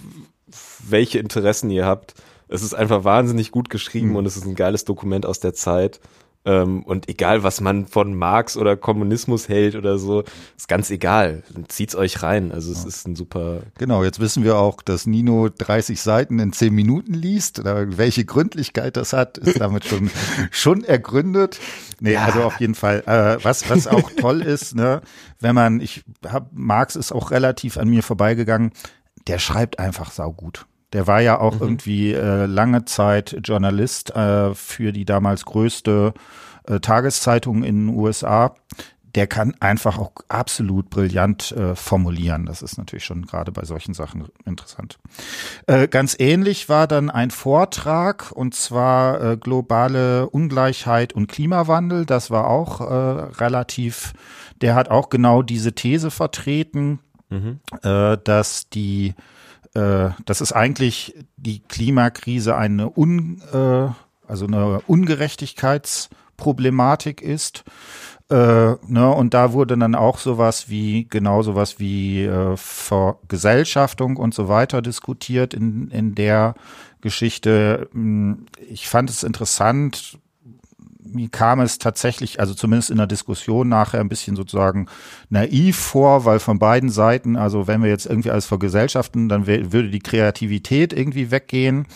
welche 0.90 1.20
Interessen 1.20 1.70
ihr 1.70 1.86
habt. 1.86 2.14
Es 2.48 2.62
ist 2.62 2.74
einfach 2.74 3.04
wahnsinnig 3.04 3.52
gut 3.52 3.70
geschrieben 3.70 4.10
mhm. 4.10 4.16
und 4.18 4.26
es 4.26 4.38
ist 4.38 4.46
ein 4.46 4.56
geiles 4.56 4.86
Dokument 4.86 5.26
aus 5.26 5.40
der 5.40 5.54
Zeit. 5.54 6.00
Ähm, 6.48 6.84
und 6.84 7.10
egal, 7.10 7.42
was 7.42 7.60
man 7.60 7.88
von 7.88 8.14
Marx 8.14 8.56
oder 8.56 8.78
Kommunismus 8.78 9.50
hält 9.50 9.76
oder 9.76 9.98
so, 9.98 10.24
ist 10.56 10.68
ganz 10.68 10.92
egal. 10.92 11.42
Zieht's 11.70 11.96
euch 11.96 12.22
rein. 12.22 12.52
Also 12.52 12.72
es 12.72 12.84
ja. 12.84 12.88
ist 12.90 13.08
ein 13.08 13.16
super. 13.16 13.62
Genau, 13.80 14.04
jetzt 14.04 14.20
wissen 14.20 14.44
wir 14.44 14.58
auch, 14.58 14.84
dass 14.84 15.08
Nino 15.08 15.50
30 15.50 16.00
Seiten 16.00 16.38
in 16.38 16.54
10 16.54 16.72
Minuten 16.72 17.16
liest. 17.16 17.64
welche 17.64 18.26
Gründlichkeit 18.26 18.96
das 18.96 19.12
hat, 19.12 19.40
ist 19.40 19.60
damit 19.60 19.86
schon, 19.86 20.12
schon 20.52 20.84
ergründet. 20.84 21.60
Nee, 22.00 22.14
ja. 22.14 22.26
also 22.26 22.44
auf 22.44 22.60
jeden 22.60 22.76
Fall. 22.76 23.02
Äh, 23.08 23.44
was, 23.44 23.68
was 23.72 23.88
auch 23.88 24.12
toll 24.12 24.44
ist, 24.44 24.76
ne, 24.76 25.02
wenn 25.40 25.56
man, 25.56 25.80
ich 25.80 26.04
hab, 26.28 26.50
Marx 26.54 26.96
ist 26.96 27.12
auch 27.12 27.32
relativ 27.32 27.78
an 27.78 27.90
mir 27.90 28.04
vorbeigegangen 28.04 28.72
der 29.28 29.40
schreibt 29.40 29.80
einfach 29.80 30.12
saugut. 30.12 30.66
Der 30.94 31.08
war 31.08 31.22
ja 31.22 31.40
auch 31.40 31.56
mhm. 31.56 31.62
irgendwie 31.62 32.14
äh, 32.14 32.46
lange 32.46 32.86
Zeit 32.86 33.38
Journalist 33.44 34.16
äh, 34.16 34.54
für 34.54 34.92
die 34.92 35.06
damals 35.06 35.46
größte 35.46 36.14
äh, 36.68 36.80
Tageszeitung 36.80 37.64
in 37.64 37.88
den 37.88 37.96
USA. 37.96 38.56
Der 39.14 39.28
kann 39.28 39.56
einfach 39.62 39.98
auch 39.98 40.12
absolut 40.28 40.90
brillant 40.90 41.54
äh, 41.54 41.76
formulieren. 41.76 42.46
Das 42.46 42.62
ist 42.62 42.78
natürlich 42.78 43.06
schon 43.06 43.26
gerade 43.26 43.54
bei 43.54 43.64
solchen 43.64 43.94
Sachen 43.94 44.28
interessant. 44.46 45.00
Äh, 45.68 45.88
ganz 45.88 46.18
ähnlich 46.20 46.68
war 46.68 46.86
dann 46.86 47.10
ein 47.10 47.32
Vortrag 47.32 48.32
und 48.34 48.56
zwar 48.56 49.22
äh, 49.22 49.38
globale 49.38 50.30
Ungleichheit 50.30 51.14
und 51.14 51.28
Klimawandel. 51.28 52.06
Das 52.06 52.30
war 52.30 52.48
auch 52.48 52.82
relativ, 53.40 54.14
der 54.62 54.76
hat 54.76 54.90
auch 54.90 55.10
genau 55.10 55.42
diese 55.42 55.74
These 55.74 56.12
vertreten 56.12 57.00
mhm. 57.30 57.60
dass 57.82 58.70
die, 58.70 59.16
äh, 59.76 60.10
dass 60.26 60.42
es 60.42 60.54
eigentlich 60.54 61.14
die 61.38 61.60
Klimakrise 61.60 62.56
eine 62.56 62.98
un, 62.98 63.44
äh, 63.54 63.90
also 64.28 64.48
eine 64.48 64.82
Ungerechtigkeitsproblematik 64.88 67.22
ist. 67.22 67.64
Äh, 68.30 68.76
ne, 68.88 69.14
und 69.16 69.36
da 69.36 69.54
wurde 69.54 69.78
dann 69.78 69.94
auch 69.94 70.18
sowas 70.18 70.70
wie, 70.70 71.06
genau 71.08 71.44
sowas 71.44 71.78
wie 71.78 72.24
äh, 72.24 72.58
Vergesellschaftung 72.58 74.18
und 74.18 74.34
so 74.34 74.48
weiter 74.48 74.82
diskutiert 74.82 75.54
in, 75.54 75.92
in 75.92 76.16
der 76.16 76.56
Geschichte. 77.02 77.88
Hm, 77.92 78.48
ich 78.68 78.90
fand 78.90 79.12
es 79.12 79.22
interessant, 79.24 80.18
mir 81.06 81.30
kam 81.30 81.60
es 81.60 81.78
tatsächlich, 81.78 82.40
also 82.40 82.54
zumindest 82.54 82.90
in 82.90 82.98
der 82.98 83.08
Diskussion 83.08 83.70
nachher 83.70 84.00
ein 84.00 84.10
bisschen 84.10 84.36
sozusagen 84.36 84.88
naiv 85.30 85.78
vor, 85.78 86.26
weil 86.26 86.40
von 86.40 86.60
beiden 86.60 86.90
Seiten, 86.90 87.36
also 87.36 87.68
wenn 87.68 87.84
wir 87.84 87.90
jetzt 87.90 88.06
irgendwie 88.06 88.32
alles 88.32 88.46
vergesellschaften, 88.46 89.30
dann 89.30 89.48
würde 89.48 89.90
die 89.90 90.00
Kreativität 90.00 90.94
irgendwie 90.94 91.32
weggehen. 91.32 91.88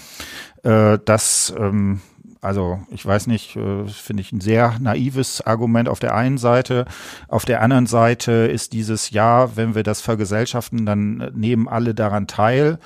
Äh, 0.63 0.99
das, 1.03 1.53
ähm, 1.57 2.01
also 2.41 2.79
ich 2.89 3.05
weiß 3.05 3.27
nicht, 3.27 3.55
äh, 3.55 3.85
finde 3.87 4.21
ich 4.21 4.31
ein 4.31 4.41
sehr 4.41 4.75
naives 4.79 5.41
Argument 5.41 5.89
auf 5.89 5.99
der 5.99 6.15
einen 6.15 6.37
Seite. 6.37 6.85
Auf 7.27 7.45
der 7.45 7.61
anderen 7.61 7.85
Seite 7.85 8.31
ist 8.31 8.73
dieses 8.73 9.09
Ja, 9.09 9.55
wenn 9.57 9.75
wir 9.75 9.83
das 9.83 10.01
vergesellschaften, 10.01 10.85
dann 10.85 11.31
nehmen 11.35 11.67
alle 11.67 11.93
daran 11.93 12.27
teil. 12.27 12.79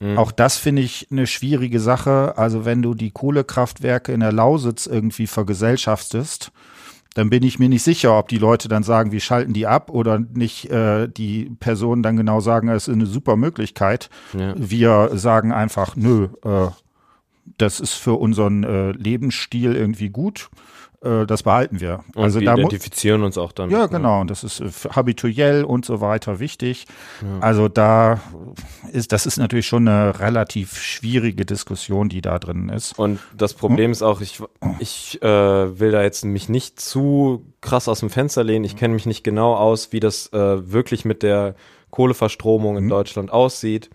Mhm. 0.00 0.18
Auch 0.18 0.30
das 0.30 0.56
finde 0.56 0.82
ich 0.82 1.08
eine 1.10 1.26
schwierige 1.26 1.80
Sache. 1.80 2.34
Also 2.36 2.64
wenn 2.64 2.82
du 2.82 2.94
die 2.94 3.10
Kohlekraftwerke 3.10 4.12
in 4.12 4.20
der 4.20 4.32
Lausitz 4.32 4.86
irgendwie 4.86 5.26
vergesellschaftest, 5.26 6.52
dann 7.14 7.30
bin 7.30 7.44
ich 7.44 7.58
mir 7.58 7.68
nicht 7.68 7.84
sicher, 7.84 8.18
ob 8.18 8.28
die 8.28 8.38
Leute 8.38 8.68
dann 8.68 8.82
sagen, 8.82 9.12
wir 9.12 9.20
schalten 9.20 9.52
die 9.52 9.68
ab 9.68 9.90
oder 9.90 10.18
nicht 10.18 10.70
äh, 10.70 11.08
die 11.08 11.50
Personen 11.60 12.02
dann 12.02 12.16
genau 12.16 12.40
sagen, 12.40 12.68
es 12.68 12.88
ist 12.88 12.94
eine 12.94 13.06
super 13.06 13.36
Möglichkeit. 13.36 14.10
Ja. 14.36 14.54
Wir 14.56 15.10
sagen 15.14 15.52
einfach, 15.52 15.94
nö, 15.94 16.28
äh, 16.44 16.68
das 17.58 17.80
ist 17.80 17.94
für 17.94 18.14
unseren 18.14 18.64
äh, 18.64 18.92
Lebensstil 18.92 19.74
irgendwie 19.74 20.10
gut 20.10 20.50
äh, 21.04 21.26
das 21.26 21.42
behalten 21.42 21.80
wir. 21.80 22.00
Und 22.14 22.24
also 22.24 22.40
wir 22.40 22.52
identifizieren 22.52 23.22
uns 23.22 23.36
auch 23.36 23.52
damit. 23.52 23.72
Ja, 23.72 23.86
genau. 23.86 24.22
Und 24.22 24.30
das 24.30 24.42
ist 24.42 24.60
äh, 24.60 24.70
habituell 24.90 25.64
und 25.64 25.84
so 25.84 26.00
weiter 26.00 26.40
wichtig. 26.40 26.86
Ja. 27.20 27.40
Also 27.40 27.68
da 27.68 28.20
ist, 28.90 29.12
das 29.12 29.26
ist 29.26 29.36
natürlich 29.36 29.66
schon 29.66 29.86
eine 29.86 30.18
relativ 30.18 30.80
schwierige 30.80 31.44
Diskussion, 31.44 32.08
die 32.08 32.22
da 32.22 32.38
drin 32.38 32.70
ist. 32.70 32.98
Und 32.98 33.20
das 33.36 33.54
Problem 33.54 33.86
hm? 33.86 33.92
ist 33.92 34.02
auch, 34.02 34.20
ich, 34.20 34.40
ich 34.78 35.22
äh, 35.22 35.78
will 35.78 35.92
da 35.92 36.02
jetzt 36.02 36.24
mich 36.24 36.48
nicht 36.48 36.80
zu 36.80 37.44
krass 37.60 37.88
aus 37.88 38.00
dem 38.00 38.10
Fenster 38.10 38.42
lehnen. 38.42 38.64
Ich 38.64 38.76
kenne 38.76 38.94
mich 38.94 39.06
nicht 39.06 39.24
genau 39.24 39.54
aus, 39.54 39.92
wie 39.92 40.00
das 40.00 40.30
wirklich 40.32 41.04
mit 41.04 41.22
der 41.22 41.54
Kohleverstromung 41.90 42.76
in 42.76 42.84
hm? 42.84 42.90
Deutschland 42.90 43.30
aussieht. 43.30 43.90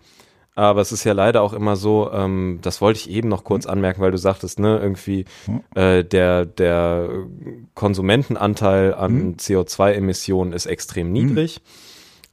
Aber 0.60 0.82
es 0.82 0.92
ist 0.92 1.04
ja 1.04 1.14
leider 1.14 1.40
auch 1.40 1.54
immer 1.54 1.74
so, 1.74 2.10
ähm, 2.12 2.58
das 2.60 2.82
wollte 2.82 2.98
ich 2.98 3.08
eben 3.08 3.30
noch 3.30 3.44
kurz 3.44 3.64
mhm. 3.64 3.70
anmerken, 3.70 4.02
weil 4.02 4.10
du 4.10 4.18
sagtest, 4.18 4.60
ne, 4.60 4.78
irgendwie 4.78 5.24
mhm. 5.46 5.60
äh, 5.74 6.04
der, 6.04 6.44
der 6.44 7.08
Konsumentenanteil 7.74 8.92
an 8.92 9.12
mhm. 9.12 9.34
CO2-Emissionen 9.36 10.52
ist 10.52 10.66
extrem 10.66 11.06
mhm. 11.06 11.12
niedrig. 11.14 11.62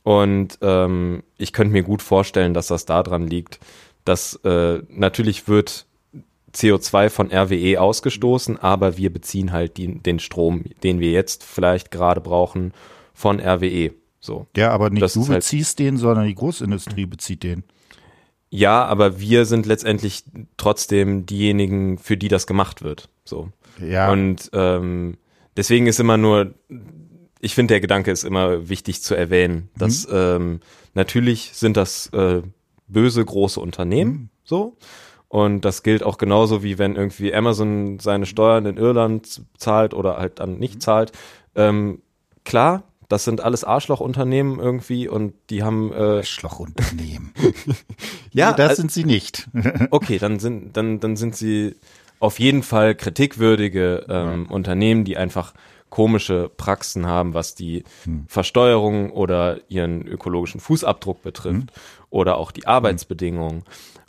Und 0.04 0.60
ähm, 0.62 1.24
ich 1.38 1.54
könnte 1.54 1.72
mir 1.72 1.84
gut 1.84 2.02
vorstellen, 2.02 2.54
dass 2.54 2.68
das 2.68 2.86
daran 2.86 3.28
liegt, 3.28 3.60
dass 4.04 4.36
äh, 4.44 4.82
natürlich 4.90 5.48
wird 5.48 5.86
CO2 6.54 7.10
von 7.10 7.32
RWE 7.32 7.80
ausgestoßen, 7.80 8.58
aber 8.58 8.98
wir 8.98 9.14
beziehen 9.14 9.54
halt 9.54 9.78
die, 9.78 10.00
den 10.00 10.20
Strom, 10.20 10.66
den 10.84 11.00
wir 11.00 11.12
jetzt 11.12 11.46
vielleicht 11.46 11.92
gerade 11.92 12.20
brauchen, 12.20 12.74
von 13.14 13.40
RWE. 13.40 13.92
So. 14.20 14.48
Ja, 14.58 14.72
aber 14.72 14.90
nicht 14.90 15.02
das 15.02 15.14
du 15.14 15.22
halt 15.22 15.40
beziehst 15.40 15.80
halt 15.80 15.88
den, 15.88 15.98
sondern 15.98 16.28
die 16.28 16.36
Großindustrie 16.36 17.06
bezieht 17.06 17.44
den. 17.44 17.64
Ja, 18.50 18.86
aber 18.86 19.20
wir 19.20 19.46
sind 19.46 19.66
letztendlich 19.66 20.24
trotzdem 20.56 21.26
diejenigen, 21.26 21.98
für 21.98 22.18
die 22.18 22.30
das 22.30 22.48
gemacht 22.48 22.82
wird. 22.82 23.10
So. 23.26 23.50
Ja. 23.86 24.12
Und 24.12 24.50
ähm, 24.54 25.18
deswegen 25.56 25.88
ist 25.88 26.00
immer 26.00 26.18
nur, 26.18 26.54
ich 27.42 27.56
finde, 27.56 27.74
der 27.74 27.82
Gedanke 27.82 28.12
ist 28.12 28.24
immer 28.24 28.70
wichtig 28.70 29.02
zu 29.02 29.16
erwähnen, 29.16 29.70
dass 29.78 30.08
ähm, 30.12 30.62
natürlich 30.94 31.52
sind 31.54 31.78
das 31.78 32.08
äh, 32.14 32.42
böse 32.88 33.24
große 33.24 33.60
Unternehmen, 33.60 34.30
so. 34.44 34.78
Und 35.30 35.66
das 35.66 35.84
gilt 35.84 36.04
auch 36.04 36.18
genauso 36.18 36.64
wie 36.64 36.78
wenn 36.78 36.96
irgendwie 36.96 37.34
Amazon 37.34 38.00
seine 38.00 38.26
Steuern 38.26 38.66
in 38.66 38.78
Irland 38.78 39.42
zahlt 39.58 39.94
oder 39.94 40.18
halt 40.18 40.40
dann 40.40 40.58
nicht 40.58 40.82
zahlt. 40.82 41.12
Ähm, 41.54 42.02
klar, 42.46 42.84
das 43.08 43.24
sind 43.24 43.42
alles 43.42 43.64
Arschlochunternehmen 43.64 44.60
irgendwie 44.60 45.08
und 45.08 45.34
die 45.50 45.64
haben 45.64 45.94
äh, 45.94 46.24
Schlochunternehmen. 46.24 47.34
ja, 48.32 48.54
das 48.54 48.74
äh, 48.74 48.76
sind 48.76 48.92
sie 48.92 49.06
nicht. 49.06 49.48
okay, 49.92 50.18
dann 50.18 50.40
sind 50.40 50.76
dann 50.76 51.00
dann 51.00 51.16
sind 51.16 51.36
sie 51.36 51.76
auf 52.20 52.40
jeden 52.40 52.64
Fall 52.64 52.96
kritikwürdige 52.96 54.06
ähm, 54.10 54.48
Unternehmen, 54.48 55.06
die 55.06 55.18
einfach 55.18 55.54
komische 55.90 56.50
Praxen 56.58 57.06
haben, 57.06 57.34
was 57.34 57.56
die 57.56 57.84
Versteuerung 58.28 59.12
oder 59.12 59.60
ihren 59.70 60.06
ökologischen 60.06 60.60
Fußabdruck 60.60 61.22
betrifft 61.22 61.72
oder 62.10 62.38
auch 62.38 62.52
die 62.52 62.68
Arbeitsbedingungen. 62.68 63.64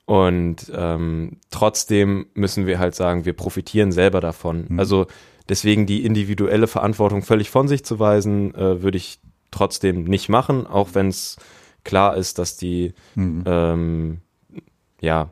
Und 0.04 0.72
ähm, 0.74 1.36
trotzdem 1.50 2.26
müssen 2.34 2.66
wir 2.66 2.78
halt 2.78 2.94
sagen, 2.94 3.26
wir 3.26 3.34
profitieren 3.34 3.92
selber 3.92 4.20
davon. 4.20 4.66
Also 4.78 5.06
deswegen 5.48 5.86
die 5.86 6.04
individuelle 6.04 6.66
Verantwortung 6.66 7.22
völlig 7.22 7.50
von 7.50 7.68
sich 7.68 7.84
zu 7.84 7.98
weisen, 7.98 8.54
äh, 8.54 8.82
würde 8.82 8.98
ich 8.98 9.20
trotzdem 9.50 10.04
nicht 10.04 10.28
machen, 10.28 10.66
auch 10.66 10.90
wenn 10.92 11.08
es 11.08 11.36
klar 11.84 12.16
ist, 12.16 12.38
dass 12.38 12.56
die 12.56 12.92
ähm, 13.46 14.18
ja 15.00 15.30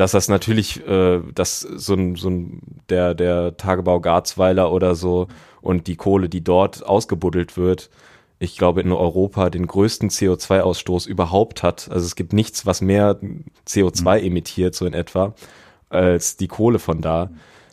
dass 0.00 0.12
das 0.12 0.28
natürlich, 0.28 0.86
äh, 0.86 1.20
dass 1.34 1.60
so 1.60 1.92
ein, 1.92 2.16
so 2.16 2.30
ein 2.30 2.62
der, 2.88 3.14
der 3.14 3.58
Tagebau 3.58 4.00
Garzweiler 4.00 4.72
oder 4.72 4.94
so 4.94 5.28
und 5.60 5.88
die 5.88 5.96
Kohle, 5.96 6.30
die 6.30 6.42
dort 6.42 6.82
ausgebuddelt 6.86 7.58
wird, 7.58 7.90
ich 8.38 8.56
glaube 8.56 8.80
in 8.80 8.92
Europa 8.92 9.50
den 9.50 9.66
größten 9.66 10.08
CO2-Ausstoß 10.08 11.06
überhaupt 11.06 11.62
hat. 11.62 11.90
Also 11.90 12.06
es 12.06 12.16
gibt 12.16 12.32
nichts, 12.32 12.64
was 12.64 12.80
mehr 12.80 13.20
CO2 13.68 14.20
emittiert, 14.20 14.74
so 14.74 14.86
in 14.86 14.94
etwa, 14.94 15.34
als 15.90 16.38
die 16.38 16.48
Kohle 16.48 16.78
von 16.78 17.02
da. 17.02 17.30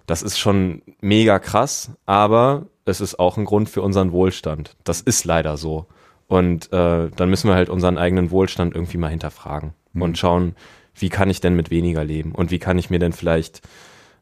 Das 0.07 0.23
ist 0.23 0.39
schon 0.39 0.81
mega 1.01 1.37
krass, 1.37 1.91
aber 2.05 2.65
es 2.85 3.01
ist 3.01 3.19
auch 3.19 3.37
ein 3.37 3.45
Grund 3.45 3.69
für 3.69 3.81
unseren 3.81 4.13
Wohlstand. 4.13 4.75
Das 4.85 5.01
ist 5.01 5.25
leider 5.25 5.57
so. 5.57 5.85
Und 6.27 6.71
äh, 6.73 7.09
dann 7.09 7.29
müssen 7.29 7.49
wir 7.49 7.55
halt 7.55 7.69
unseren 7.69 7.97
eigenen 7.97 8.31
Wohlstand 8.31 8.73
irgendwie 8.73 8.97
mal 8.97 9.09
hinterfragen 9.09 9.73
und 9.93 10.17
schauen, 10.17 10.55
wie 10.95 11.09
kann 11.09 11.29
ich 11.29 11.41
denn 11.41 11.55
mit 11.55 11.71
weniger 11.71 12.03
leben 12.03 12.31
und 12.31 12.51
wie 12.51 12.59
kann 12.59 12.77
ich 12.77 12.89
mir 12.89 12.99
denn 12.99 13.13
vielleicht, 13.13 13.61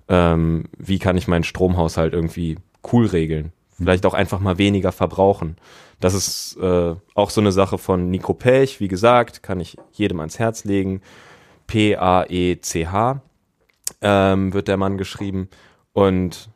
ähm, 0.07 0.65
wie 0.77 0.99
kann 0.99 1.17
ich 1.17 1.27
meinen 1.27 1.43
Stromhaushalt 1.43 2.13
irgendwie 2.13 2.57
cool 2.91 3.05
regeln? 3.05 3.53
Vielleicht 3.77 4.05
auch 4.05 4.13
einfach 4.13 4.39
mal 4.39 4.57
weniger 4.57 4.91
verbrauchen. 4.91 5.57
Das 5.99 6.13
ist 6.13 6.57
äh, 6.57 6.95
auch 7.13 7.29
so 7.29 7.41
eine 7.41 7.51
Sache 7.51 7.77
von 7.77 8.09
Nico 8.09 8.33
Pech, 8.33 8.79
wie 8.79 8.87
gesagt, 8.87 9.43
kann 9.43 9.59
ich 9.59 9.77
jedem 9.91 10.19
ans 10.19 10.39
Herz 10.39 10.63
legen. 10.63 11.01
P-A-E-C-H 11.67 13.21
ähm, 14.01 14.53
wird 14.53 14.67
der 14.67 14.77
Mann 14.77 14.97
geschrieben. 14.97 15.49
Und 15.95 16.49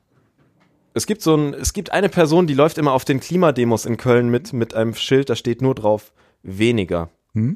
es 0.93 1.06
gibt 1.08 1.21
so 1.21 1.34
ein, 1.34 1.54
es 1.54 1.71
gibt 1.71 1.93
eine 1.93 2.10
Person, 2.10 2.45
die 2.45 2.54
läuft 2.54 2.78
immer 2.78 2.91
auf 2.91 3.06
den 3.06 3.21
Klimademos 3.21 3.86
in 3.86 3.95
Köln 3.95 4.30
mit, 4.30 4.52
mit 4.52 4.73
einem 4.75 4.93
Schild, 4.95 5.30
da 5.30 5.36
steht 5.38 5.62
nur 5.62 5.75
drauf, 5.75 6.12
weniger. 6.43 7.10
Hm? 7.34 7.56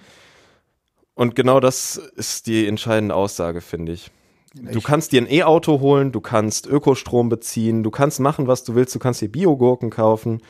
Und 1.13 1.36
genau 1.36 1.60
das 1.60 1.98
ist 2.15 2.48
die 2.48 2.65
entscheidende 2.67 3.13
Aussage, 3.13 3.60
finde 3.60 3.91
ich. 3.91 4.12
Du 4.56 4.80
kannst 4.80 5.12
dir 5.12 5.22
ein 5.22 5.30
E-Auto 5.30 5.82
holen, 5.82 6.13
du 6.13 6.22
kannst 6.22 6.67
Ökostrom 6.67 7.28
beziehen, 7.28 7.84
du 7.84 7.91
kannst 7.91 8.22
machen, 8.22 8.48
was 8.48 8.63
du 8.63 8.76
willst, 8.76 8.96
du 8.96 9.00
kannst 9.00 9.19
dir 9.19 9.30
Biogurken 9.30 9.89
kaufen. 9.89 10.41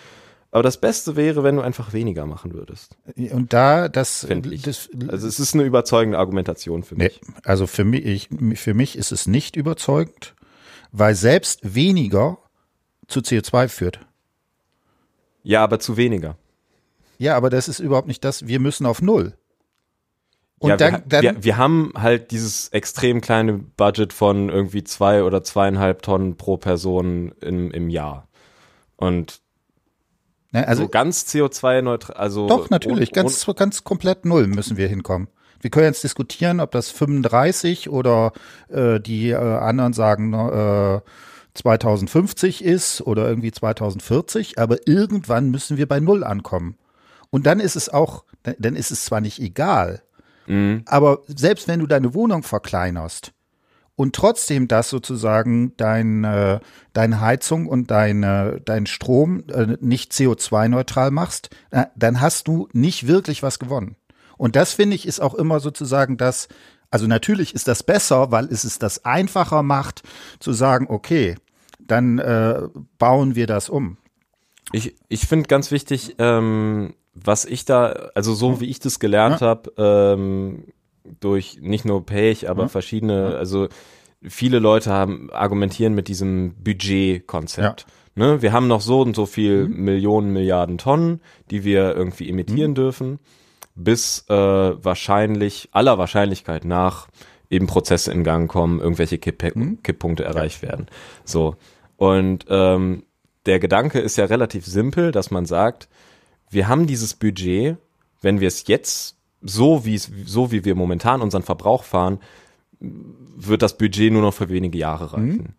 Aber 0.52 0.62
das 0.62 0.78
Beste 0.80 1.16
wäre, 1.16 1.42
wenn 1.44 1.56
du 1.56 1.64
einfach 1.64 1.94
weniger 1.94 2.28
machen 2.28 2.54
würdest, 2.54 2.96
Und 3.32 3.54
da, 3.54 3.90
das, 3.90 4.26
finde 4.26 4.54
ich. 4.54 4.62
das 4.62 4.88
Also 5.08 5.28
es 5.28 5.40
ist 5.40 5.56
eine 5.56 5.64
überzeugende 5.64 6.20
Argumentation 6.20 6.84
für 6.84 6.94
Nee, 6.96 7.06
mich. 7.06 7.22
also 7.44 7.66
für 7.66 7.86
mich, 7.86 8.06
ich, 8.06 8.30
für 8.60 8.76
mich 8.76 8.96
ist 9.00 9.12
es 9.12 9.26
nicht 9.26 9.56
überzeugend, 9.56 10.36
weil 10.94 11.16
selbst 11.16 11.76
weniger 11.76 12.38
zu 13.08 13.20
CO2 13.20 13.68
führt. 13.68 14.00
Ja, 15.42 15.62
aber 15.62 15.80
zu 15.80 15.98
weniger. 15.98 16.38
Ja, 17.18 17.36
aber 17.36 17.50
das 17.50 17.68
ist 17.68 17.80
überhaupt 17.80 18.08
nicht 18.08 18.24
das. 18.24 18.48
Wir 18.48 18.60
müssen 18.60 18.86
auf 18.86 19.02
Null. 19.02 19.34
Und 20.60 20.70
ja, 20.70 20.78
dann, 20.78 21.04
wir, 21.08 21.22
wir, 21.22 21.44
wir 21.44 21.58
haben 21.58 21.92
halt 21.98 22.32
dieses 22.32 22.70
extrem 22.70 23.20
kleine 23.20 23.54
Budget 23.54 24.14
von 24.14 24.48
irgendwie 24.48 24.84
zwei 24.84 25.24
oder 25.24 25.44
zweieinhalb 25.44 26.04
Tonnen 26.04 26.38
pro 26.38 26.56
Person 26.56 27.34
im, 27.42 27.72
im 27.72 27.90
Jahr. 27.90 28.30
Und 28.96 29.42
ne, 30.52 30.66
also 30.66 30.84
so 30.84 30.90
ganz 30.90 31.24
CO2-neutral, 31.24 32.16
also 32.16 32.48
doch 32.48 32.70
natürlich, 32.70 33.12
ganz, 33.12 33.46
ganz 33.58 33.84
komplett 33.84 34.24
Null 34.24 34.48
müssen 34.48 34.78
wir 34.78 34.88
hinkommen. 34.88 35.28
Wir 35.64 35.70
können 35.72 35.86
jetzt 35.88 36.04
diskutieren, 36.04 36.60
ob 36.60 36.72
das 36.72 36.90
35 36.90 37.90
oder 37.90 38.34
äh, 38.70 39.00
die 39.00 39.30
äh, 39.30 39.36
anderen 39.36 39.94
sagen 39.94 40.34
äh, 40.34 41.00
2050 41.56 42.64
ist 42.64 43.02
oder 43.02 43.28
irgendwie 43.28 43.52
2040, 43.52 44.60
aber 44.60 44.78
irgendwann 44.88 45.52
müssen 45.52 45.78
wir 45.78 45.88
bei 45.88 46.00
Null 46.00 46.24
ankommen. 46.24 46.76
Und 47.30 47.46
dann 47.46 47.60
ist 47.60 47.76
es 47.76 47.90
auch, 47.90 48.26
dann- 48.44 48.56
dann 48.60 48.76
ist 48.76 48.92
es 48.92 49.06
zwar 49.06 49.22
nicht 49.22 49.40
egal, 49.40 50.02
Mhm. 50.48 50.84
aber 50.86 51.20
selbst 51.28 51.68
wenn 51.68 51.80
du 51.80 51.88
deine 51.88 52.14
Wohnung 52.14 52.44
verkleinerst 52.44 53.32
und 53.96 54.16
trotzdem 54.16 54.68
das 54.68 54.90
sozusagen 54.90 55.72
dein, 55.78 56.24
äh, 56.26 56.60
deine 56.92 57.22
Heizung 57.22 57.68
und 57.68 57.90
deine, 57.92 58.60
dein 58.66 58.86
Strom 58.86 59.44
äh, 59.48 59.78
nicht 59.80 60.12
CO2-neutral 60.12 61.12
machst, 61.12 61.50
äh, 61.72 61.86
dann 61.96 62.20
hast 62.20 62.48
du 62.48 62.68
nicht 62.74 63.08
wirklich 63.08 63.42
was 63.44 63.60
gewonnen. 63.60 63.96
Und 64.44 64.58
das 64.58 64.74
finde 64.74 64.98
ich 64.98 65.08
ist 65.08 65.22
auch 65.22 65.36
immer 65.36 65.62
sozusagen 65.62 66.18
das, 66.18 66.50
also 66.92 67.08
natürlich 67.08 67.56
ist 67.56 67.70
das 67.70 67.82
besser, 67.82 68.30
weil 68.30 68.52
es 68.52 68.66
es 68.66 68.78
das 68.78 69.06
einfacher 69.06 69.64
macht 69.64 70.04
zu 70.40 70.52
sagen, 70.52 70.88
okay, 70.90 71.38
dann 71.80 72.20
äh, 72.20 72.64
bauen 72.98 73.36
wir 73.36 73.48
das 73.48 73.70
um. 73.70 73.96
Ich, 74.74 74.96
ich 75.08 75.28
finde 75.28 75.48
ganz 75.48 75.72
wichtig, 75.72 76.16
ähm, 76.18 76.94
was 77.14 77.46
ich 77.46 77.64
da, 77.64 78.10
also 78.16 78.34
so 78.34 78.60
wie 78.60 78.66
ich 78.66 78.82
das 78.82 79.00
gelernt 79.00 79.40
habe, 79.40 79.72
ähm, 79.78 80.66
durch 81.22 81.60
nicht 81.62 81.86
nur 81.86 82.06
Pech, 82.06 82.50
aber 82.50 82.68
verschiedene, 82.68 83.38
also 83.38 83.70
viele 84.22 84.60
Leute 84.60 84.92
haben 84.92 85.32
argumentieren 85.32 85.94
mit 85.94 86.10
diesem 86.10 86.54
Budgetkonzept. 86.62 87.86
Ne? 88.16 88.42
Wir 88.42 88.52
haben 88.52 88.68
noch 88.68 88.82
so 88.82 89.04
und 89.04 89.16
so 89.16 89.26
viel 89.26 89.70
Millionen, 89.70 90.34
Milliarden 90.34 90.78
Tonnen, 90.78 91.22
die 91.50 91.64
wir 91.64 91.96
irgendwie 91.96 92.30
emittieren 92.30 92.76
dürfen, 92.76 93.20
bis 93.76 94.26
äh, 94.30 94.34
wahrscheinlich, 94.34 95.70
aller 95.72 95.98
Wahrscheinlichkeit 95.98 96.66
nach, 96.66 97.08
eben 97.50 97.68
Prozesse 97.68 98.12
in 98.12 98.24
Gang 98.24 98.50
kommen, 98.50 98.80
irgendwelche 98.80 99.18
Kipp 99.18 99.44
Kipppunkte 99.84 100.24
erreicht 100.24 100.62
werden. 100.62 100.88
So. 101.24 101.56
Und 101.98 102.46
ähm, 102.50 103.04
der 103.46 103.60
Gedanke 103.60 104.00
ist 104.00 104.18
ja 104.18 104.26
relativ 104.26 104.66
simpel, 104.66 105.12
dass 105.12 105.32
man 105.32 105.46
sagt, 105.46 105.88
wir 106.50 106.68
haben 106.68 106.88
dieses 106.88 107.14
Budget, 107.14 107.78
wenn 108.22 108.40
wir 108.40 108.48
es 108.48 108.68
jetzt 108.68 109.18
so 109.42 109.86
wie 109.86 109.98
so 109.98 110.52
wie 110.52 110.64
wir 110.66 110.76
momentan 110.76 111.22
unseren 111.22 111.44
Verbrauch 111.44 111.84
fahren, 111.84 112.20
wird 112.80 113.62
das 113.62 113.78
Budget 113.78 114.12
nur 114.12 114.22
noch 114.22 114.34
für 114.34 114.50
wenige 114.50 114.78
Jahre 114.78 115.14
reichen. 115.14 115.56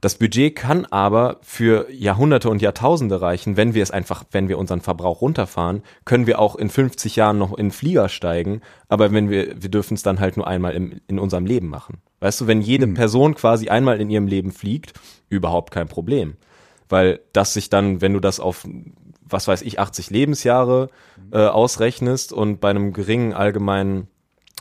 Das 0.00 0.14
Budget 0.14 0.56
kann 0.56 0.86
aber 0.86 1.38
für 1.42 1.90
Jahrhunderte 1.92 2.48
und 2.48 2.62
Jahrtausende 2.62 3.20
reichen, 3.20 3.58
wenn 3.58 3.74
wir 3.74 3.82
es 3.82 3.90
einfach, 3.90 4.24
wenn 4.30 4.48
wir 4.48 4.56
unseren 4.56 4.80
Verbrauch 4.80 5.20
runterfahren, 5.20 5.82
können 6.06 6.26
wir 6.26 6.38
auch 6.38 6.56
in 6.56 6.70
50 6.70 7.16
Jahren 7.16 7.36
noch 7.36 7.56
in 7.56 7.70
Flieger 7.70 8.08
steigen, 8.08 8.62
aber 8.88 9.12
wenn 9.12 9.28
wir, 9.28 9.62
wir 9.62 9.70
dürfen 9.70 9.94
es 9.94 10.02
dann 10.02 10.18
halt 10.18 10.38
nur 10.38 10.46
einmal 10.46 10.72
im, 10.72 11.00
in 11.06 11.18
unserem 11.18 11.44
Leben 11.44 11.68
machen. 11.68 11.98
Weißt 12.20 12.40
du, 12.40 12.46
wenn 12.46 12.62
jede 12.62 12.86
Person 12.88 13.34
quasi 13.34 13.68
einmal 13.68 14.00
in 14.00 14.08
ihrem 14.08 14.26
Leben 14.26 14.52
fliegt, 14.52 14.94
überhaupt 15.28 15.70
kein 15.70 15.88
Problem. 15.88 16.36
Weil 16.88 17.20
das 17.32 17.52
sich 17.52 17.68
dann, 17.68 18.00
wenn 18.00 18.14
du 18.14 18.20
das 18.20 18.40
auf, 18.40 18.66
was 19.22 19.48
weiß 19.48 19.62
ich, 19.62 19.78
80 19.78 20.10
Lebensjahre 20.10 20.88
äh, 21.30 21.38
ausrechnest 21.38 22.32
und 22.32 22.60
bei 22.60 22.70
einem 22.70 22.94
geringen 22.94 23.34
allgemeinen 23.34 24.08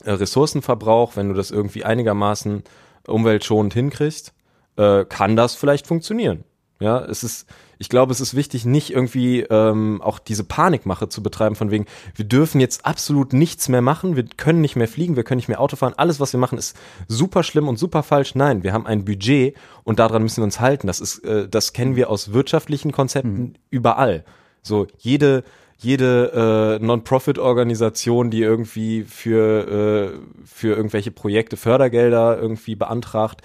äh, 0.04 0.12
Ressourcenverbrauch, 0.12 1.16
wenn 1.16 1.30
du 1.30 1.34
das 1.34 1.50
irgendwie 1.50 1.86
einigermaßen 1.86 2.64
umweltschonend 3.08 3.74
hinkriegst, 3.74 4.34
äh, 4.80 5.06
kann 5.06 5.36
das 5.36 5.56
vielleicht 5.56 5.86
funktionieren. 5.88 6.44
Ja, 6.82 7.04
es 7.04 7.26
ist, 7.26 7.46
ich 7.78 7.90
glaube, 7.90 8.14
es 8.14 8.22
ist 8.22 8.36
wichtig, 8.36 8.64
nicht 8.64 8.92
irgendwie 8.92 9.42
ähm, 9.42 10.02
auch 10.02 10.18
diese 10.18 10.46
Panikmache 10.46 11.10
zu 11.10 11.22
betreiben, 11.22 11.56
von 11.56 11.72
wegen, 11.72 11.86
wir 12.16 12.24
dürfen 12.24 12.62
jetzt 12.62 12.86
absolut 12.86 13.34
nichts 13.34 13.68
mehr 13.68 13.82
machen, 13.82 14.16
wir 14.16 14.24
können 14.24 14.62
nicht 14.62 14.78
mehr 14.78 14.88
fliegen, 14.88 15.18
wir 15.18 15.26
können 15.26 15.40
nicht 15.40 15.50
mehr 15.50 15.60
Auto 15.60 15.76
fahren, 15.76 15.94
alles, 15.98 16.22
was 16.22 16.32
wir 16.32 16.40
machen, 16.40 16.58
ist 16.58 16.78
super 17.10 17.44
schlimm 17.44 17.68
und 17.68 17.78
super 17.78 18.02
falsch. 18.02 18.34
Nein, 18.34 18.64
wir 18.64 18.72
haben 18.72 18.88
ein 18.88 19.04
Budget 19.04 19.58
und 19.84 20.00
daran 20.00 20.24
müssen 20.24 20.38
wir 20.38 20.46
uns 20.46 20.62
halten. 20.62 20.88
Das 20.88 21.02
ist, 21.02 21.20
äh, 21.26 21.50
das 21.50 21.74
kennen 21.74 21.98
wir 21.98 22.10
aus 22.10 22.32
wirtschaftlichen 22.32 22.94
Konzepten 22.94 23.56
überall. 23.70 24.24
So, 24.62 24.88
jede, 25.00 25.44
jede 25.80 26.80
äh, 26.80 26.86
Non-Profit-Organisation, 26.86 28.32
die 28.32 28.42
irgendwie 28.42 29.04
für, 29.04 30.14
äh, 30.16 30.46
für 30.46 30.76
irgendwelche 30.78 31.12
Projekte 31.12 31.58
Fördergelder 31.58 32.40
irgendwie 32.40 32.76
beantragt, 32.76 33.42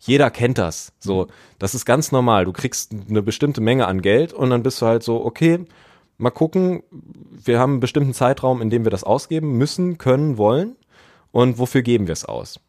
Jeder 0.00 0.30
kennt 0.30 0.58
das. 0.58 0.92
So, 1.00 1.28
das 1.58 1.74
ist 1.74 1.84
ganz 1.84 2.12
normal. 2.12 2.44
Du 2.44 2.52
kriegst 2.52 2.92
eine 3.08 3.22
bestimmte 3.22 3.60
Menge 3.60 3.86
an 3.86 4.02
Geld 4.02 4.32
und 4.32 4.50
dann 4.50 4.62
bist 4.62 4.80
du 4.80 4.86
halt 4.86 5.02
so, 5.02 5.24
okay, 5.24 5.64
mal 6.18 6.30
gucken, 6.30 6.82
wir 6.90 7.58
haben 7.58 7.72
einen 7.74 7.80
bestimmten 7.80 8.14
Zeitraum, 8.14 8.60
in 8.60 8.70
dem 8.70 8.84
wir 8.84 8.90
das 8.90 9.04
ausgeben 9.04 9.52
müssen, 9.52 9.98
können, 9.98 10.36
wollen 10.36 10.76
und 11.32 11.58
wofür 11.58 11.82
geben 11.82 12.06
wir 12.06 12.12
es 12.12 12.24
aus. 12.24 12.60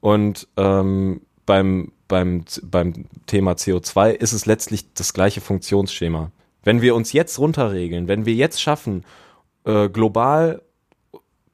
Und 0.00 0.48
ähm, 0.56 1.22
beim, 1.46 1.92
beim, 2.06 2.44
beim 2.62 3.06
Thema 3.26 3.52
CO2 3.52 4.10
ist 4.10 4.32
es 4.32 4.46
letztlich 4.46 4.92
das 4.94 5.12
gleiche 5.12 5.40
Funktionsschema. 5.40 6.30
Wenn 6.62 6.82
wir 6.82 6.94
uns 6.94 7.12
jetzt 7.12 7.38
runterregeln, 7.38 8.08
wenn 8.08 8.26
wir 8.26 8.34
jetzt 8.34 8.60
schaffen, 8.60 9.04
äh, 9.64 9.88
global 9.88 10.62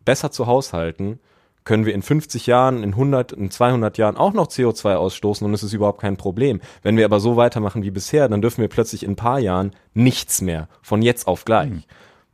besser 0.04 0.30
zu 0.30 0.46
haushalten, 0.46 1.20
können 1.64 1.86
wir 1.86 1.94
in 1.94 2.02
50 2.02 2.46
Jahren, 2.46 2.82
in 2.82 2.90
100, 2.90 3.32
in 3.32 3.50
200 3.50 3.96
Jahren 3.96 4.16
auch 4.16 4.34
noch 4.34 4.48
CO2 4.48 4.94
ausstoßen 4.94 5.46
und 5.46 5.54
es 5.54 5.62
ist 5.62 5.72
überhaupt 5.72 6.00
kein 6.00 6.16
Problem. 6.16 6.60
Wenn 6.82 6.96
wir 6.96 7.06
aber 7.06 7.20
so 7.20 7.36
weitermachen 7.36 7.82
wie 7.82 7.90
bisher, 7.90 8.28
dann 8.28 8.42
dürfen 8.42 8.60
wir 8.60 8.68
plötzlich 8.68 9.02
in 9.02 9.12
ein 9.12 9.16
paar 9.16 9.38
Jahren 9.38 9.72
nichts 9.94 10.42
mehr, 10.42 10.68
von 10.82 11.00
jetzt 11.00 11.26
auf 11.26 11.44
gleich, 11.44 11.70
mhm. 11.70 11.82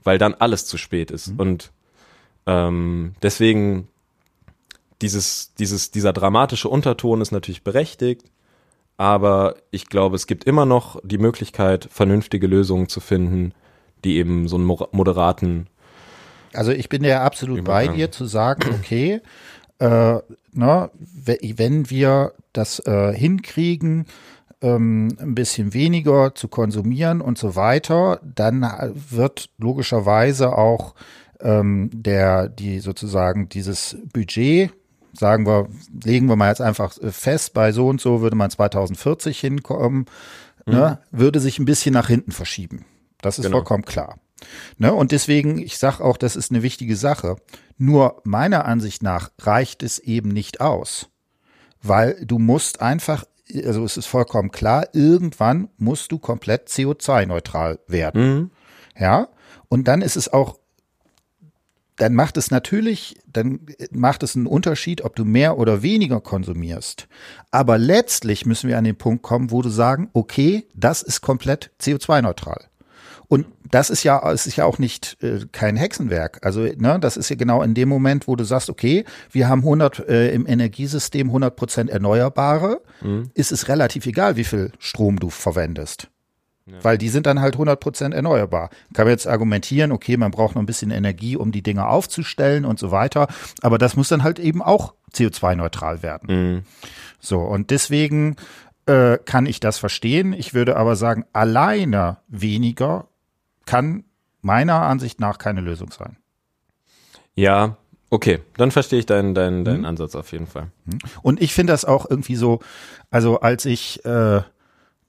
weil 0.03 0.19
dann 0.19 0.35
alles 0.35 0.67
zu 0.67 0.77
spät 0.77 1.11
ist. 1.13 1.29
Mhm. 1.29 1.41
Und 1.41 1.73
ähm, 2.47 3.15
deswegen 3.23 3.89
dieses, 5.01 5.55
dieses, 5.55 5.93
dieser 5.93 6.13
dramatische 6.13 6.69
Unterton 6.69 7.21
ist 7.21 7.31
natürlich 7.31 7.63
berechtigt, 7.63 8.25
aber 8.97 9.55
ich 9.71 9.87
glaube, 9.87 10.17
es 10.17 10.27
gibt 10.27 10.45
immer 10.45 10.67
noch 10.67 11.01
die 11.03 11.19
Möglichkeit, 11.19 11.89
vernünftige 11.91 12.47
Lösungen 12.47 12.89
zu 12.89 13.01
finden, 13.01 13.55
die 14.05 14.17
eben 14.17 14.49
so 14.49 14.57
einen 14.57 14.67
moderaten 14.67 15.69
also 16.53 16.73
ich 16.73 16.89
bin 16.89 17.05
ja 17.05 17.23
absolut 17.23 17.65
bei 17.65 17.89
dir 17.89 18.11
zu 18.11 18.27
sagen, 18.27 18.75
okay, 18.81 19.21
äh, 19.79 20.19
ne, 20.53 20.91
wenn 21.25 21.91
wir 21.91 22.33
das 22.53 22.81
äh, 22.81 23.13
hinkriegen, 23.15 24.07
ähm, 24.63 25.17
ein 25.19 25.35
bisschen 25.35 25.73
weniger 25.73 26.35
zu 26.35 26.49
konsumieren 26.49 27.21
und 27.21 27.39
so 27.39 27.57
weiter, 27.57 28.21
dann 28.23 28.63
wird 29.11 29.51
logischerweise 29.59 30.57
auch 30.57 30.95
ähm, 31.41 31.91
der, 31.93 32.49
die 32.49 32.81
sozusagen 32.81 33.49
dieses 33.49 33.97
Budget, 34.13 34.71
sagen 35.15 35.47
wir, 35.47 35.69
legen 36.05 36.27
wir 36.27 36.37
mal 36.37 36.49
jetzt 36.49 36.61
einfach 36.61 36.93
fest, 37.11 37.55
bei 37.55 37.73
so 37.73 37.89
und 37.89 38.01
so 38.01 38.21
würde 38.21 38.37
man 38.37 38.51
2040 38.51 39.41
hinkommen, 39.41 40.07
ne, 40.67 40.73
mhm. 40.73 40.79
ne, 40.79 40.99
würde 41.11 41.41
sich 41.41 41.59
ein 41.59 41.65
bisschen 41.65 41.95
nach 41.95 42.09
hinten 42.09 42.33
verschieben. 42.33 42.85
Das 43.23 43.39
ist 43.39 43.47
genau. 43.47 43.59
vollkommen 43.59 43.85
klar. 43.85 44.19
Ne? 44.79 44.93
Und 44.93 45.13
deswegen, 45.13 45.59
ich 45.59 45.79
sage 45.79 46.03
auch, 46.03 46.17
das 46.17 46.37
ist 46.37 46.51
eine 46.51 46.63
wichtige 46.63 46.97
Sache. 46.97 47.37
Nur 47.79 48.21
meiner 48.25 48.65
Ansicht 48.65 49.03
nach 49.03 49.31
reicht 49.41 49.83
es 49.83 49.99
eben 49.99 50.31
nicht 50.31 50.61
aus. 50.61 51.09
Weil 51.83 52.25
du 52.25 52.39
musst 52.39 52.83
einfach, 52.83 53.25
also 53.65 53.85
es 53.85 53.97
ist 53.97 54.07
vollkommen 54.07 54.51
klar, 54.51 54.89
irgendwann 54.93 55.69
musst 55.79 56.13
du 56.13 56.19
komplett 56.19 56.69
CO2-neutral 56.69 57.79
werden. 57.87 58.35
Mhm. 58.35 58.51
Ja. 58.99 59.29
Und 59.69 59.89
dann 59.89 60.03
ist 60.03 60.17
es 60.17 60.33
auch 60.33 60.61
dann 62.01 62.15
macht 62.15 62.39
es 62.39 62.51
natürlich, 62.51 63.19
dann 63.31 63.61
macht 63.91 64.23
es 64.23 64.35
einen 64.35 64.47
Unterschied, 64.47 65.03
ob 65.05 65.17
du 65.17 65.27
mehr 65.27 65.59
oder 65.59 65.83
weniger 65.83 66.21
konsumierst. 66.23 67.09
Aber 67.51 67.77
letztlich 67.77 68.47
müssen 68.47 68.71
wir 68.71 68.79
an 68.79 68.85
den 68.85 68.97
Punkt 68.97 69.23
kommen, 69.23 69.51
wo 69.51 69.61
du 69.61 69.69
sagen, 69.69 70.09
okay, 70.15 70.67
das 70.75 71.03
ist 71.03 71.21
komplett 71.21 71.73
CO2-neutral. 71.79 72.70
Und 73.31 73.47
das 73.71 73.91
ist 73.91 74.03
ja, 74.03 74.29
es 74.33 74.49
ist 74.49 74.57
ja 74.57 74.65
auch 74.65 74.81
nicht 74.81 75.17
äh, 75.23 75.47
kein 75.53 75.77
Hexenwerk. 75.77 76.45
Also, 76.45 76.63
ne, 76.63 76.99
das 77.01 77.17
ist 77.17 77.31
ja 77.31 77.37
genau 77.37 77.63
in 77.63 77.75
dem 77.75 77.89
Moment, 77.89 78.27
wo 78.27 78.35
du 78.35 78.43
sagst, 78.43 78.69
okay, 78.69 79.05
wir 79.31 79.49
haben 79.49 79.61
100 79.61 80.01
äh, 80.09 80.35
im 80.35 80.49
Energiesystem 80.49 81.29
100 81.29 81.55
Prozent 81.55 81.91
Erneuerbare, 81.91 82.83
mhm. 83.01 83.31
ist 83.35 83.53
es 83.53 83.69
relativ 83.69 84.05
egal, 84.07 84.35
wie 84.35 84.43
viel 84.43 84.73
Strom 84.81 85.21
du 85.21 85.31
verwendest. 85.31 86.09
Ja. 86.67 86.75
Weil 86.83 86.99
die 86.99 87.09
sind 87.09 87.25
dann 87.27 87.41
halt 87.41 87.55
100 87.55 87.79
Prozent 87.79 88.15
erneuerbar. 88.15 88.69
Kann 88.95 89.05
man 89.05 89.13
jetzt 89.13 89.29
argumentieren, 89.29 89.93
okay, 89.93 90.17
man 90.17 90.33
braucht 90.33 90.57
noch 90.57 90.63
ein 90.63 90.67
bisschen 90.67 90.91
Energie, 90.91 91.37
um 91.37 91.53
die 91.53 91.63
Dinge 91.63 91.87
aufzustellen 91.87 92.65
und 92.65 92.81
so 92.81 92.91
weiter. 92.91 93.29
Aber 93.63 93.79
das 93.79 93.95
muss 93.95 94.09
dann 94.09 94.25
halt 94.25 94.41
eben 94.41 94.61
auch 94.61 94.95
CO2-neutral 95.15 96.03
werden. 96.03 96.55
Mhm. 96.55 96.63
So, 97.21 97.39
und 97.39 97.71
deswegen 97.71 98.35
äh, 98.87 99.19
kann 99.25 99.47
ich 99.47 99.61
das 99.61 99.79
verstehen. 99.79 100.33
Ich 100.33 100.53
würde 100.53 100.77
aber 100.77 100.97
sagen, 100.97 101.27
alleine 101.33 102.17
weniger 102.27 103.07
kann 103.67 104.05
meiner 104.43 104.83
Ansicht 104.83 105.21
nach 105.21 105.39
keine 105.39 105.61
Lösung 105.61 105.91
sein. 105.91 106.17
Ja, 107.35 107.77
okay, 108.11 108.41
dann 108.57 108.71
verstehe 108.71 108.99
ich 108.99 109.07
deinen, 109.07 109.35
deinen, 109.35 109.65
deinen 109.65 109.81
mhm. 109.81 109.87
Ansatz 109.87 110.15
auf 110.15 110.33
jeden 110.33 110.47
Fall. 110.47 110.71
Mhm. 110.85 110.99
Und 111.23 111.41
ich 111.41 111.55
finde 111.55 111.73
das 111.73 111.85
auch 111.85 112.09
irgendwie 112.09 112.37
so, 112.37 112.61
also 113.11 113.41
als 113.41 113.65
ich 113.65 114.05
äh, 114.05 114.43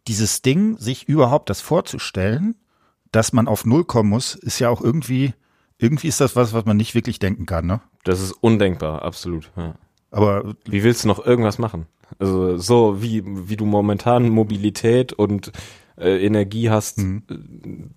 dieses 0.07 0.41
Ding, 0.41 0.77
sich 0.77 1.07
überhaupt 1.07 1.49
das 1.49 1.61
vorzustellen, 1.61 2.55
dass 3.11 3.33
man 3.33 3.47
auf 3.47 3.65
Null 3.65 3.83
kommen 3.83 4.09
muss, 4.09 4.35
ist 4.35 4.59
ja 4.59 4.69
auch 4.69 4.81
irgendwie, 4.81 5.33
irgendwie 5.77 6.07
ist 6.07 6.21
das 6.21 6.35
was, 6.35 6.53
was 6.53 6.65
man 6.65 6.77
nicht 6.77 6.95
wirklich 6.95 7.19
denken 7.19 7.45
kann, 7.45 7.65
ne? 7.65 7.81
Das 8.03 8.21
ist 8.21 8.31
undenkbar, 8.31 9.03
absolut. 9.03 9.51
Ja. 9.55 9.75
Aber 10.09 10.55
wie 10.65 10.83
willst 10.83 11.03
du 11.03 11.07
noch 11.07 11.23
irgendwas 11.25 11.57
machen? 11.57 11.87
Also 12.19 12.57
so 12.57 13.01
wie 13.01 13.23
wie 13.25 13.55
du 13.55 13.65
momentan 13.65 14.29
Mobilität 14.29 15.13
und 15.13 15.51
äh, 15.97 16.25
Energie 16.25 16.69
hast, 16.69 16.97
mhm. 16.97 17.91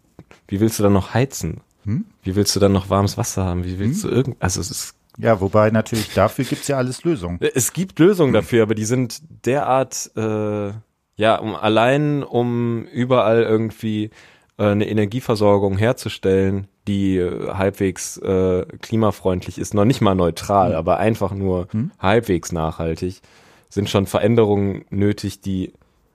Äh, 0.47 0.53
wie 0.53 0.61
willst 0.61 0.78
du 0.78 0.82
dann 0.82 0.93
noch 0.93 1.14
heizen? 1.14 1.61
Hm? 1.85 2.07
Wie 2.22 2.35
willst 2.35 2.55
du 2.57 2.61
dann 2.61 2.72
noch 2.72 2.91
warmes 2.91 3.18
Wasser 3.18 3.45
haben? 3.45 3.64
Wie 3.64 3.78
willst 3.78 4.05
hm? 4.05 4.11
du 4.11 4.16
irgend, 4.16 4.37
also 4.43 4.61
es 4.61 4.70
ist 4.70 4.95
ja, 5.18 5.41
wobei 5.41 5.70
natürlich 5.70 6.12
dafür 6.12 6.45
gibt's 6.45 6.68
ja 6.68 6.76
alles 6.76 7.05
Lösungen. 7.05 7.39
Es 7.55 7.72
gibt 7.72 7.99
Lösungen 7.99 8.32
dafür, 8.32 8.64
aber 8.64 8.74
die 8.74 8.85
sind 8.85 9.22
derart, 9.47 10.11
äh, 10.16 10.72
ja, 11.16 11.37
um 11.37 11.55
allein 11.55 12.24
um 12.24 12.85
überall 12.87 13.43
irgendwie 13.43 14.11
äh, 14.59 14.64
eine 14.64 14.89
Energieversorgung 14.89 15.78
herzustellen, 15.78 16.66
die 16.89 17.18
äh, 17.18 17.53
halbwegs 17.53 18.16
äh, 18.18 18.66
klimafreundlich 18.82 19.59
ist, 19.59 19.72
noch 19.74 19.85
nicht 19.85 20.01
mal 20.01 20.16
neutral, 20.16 20.70
hm. 20.70 20.76
aber 20.76 20.99
einfach 20.99 21.32
nur 21.32 21.68
hm? 21.70 21.93
halbwegs 22.01 22.51
nachhaltig, 22.51 23.20
sind 23.68 23.89
schon 23.89 24.07
Veränderungen 24.07 24.85
nötig, 24.91 25.41
die 25.41 25.72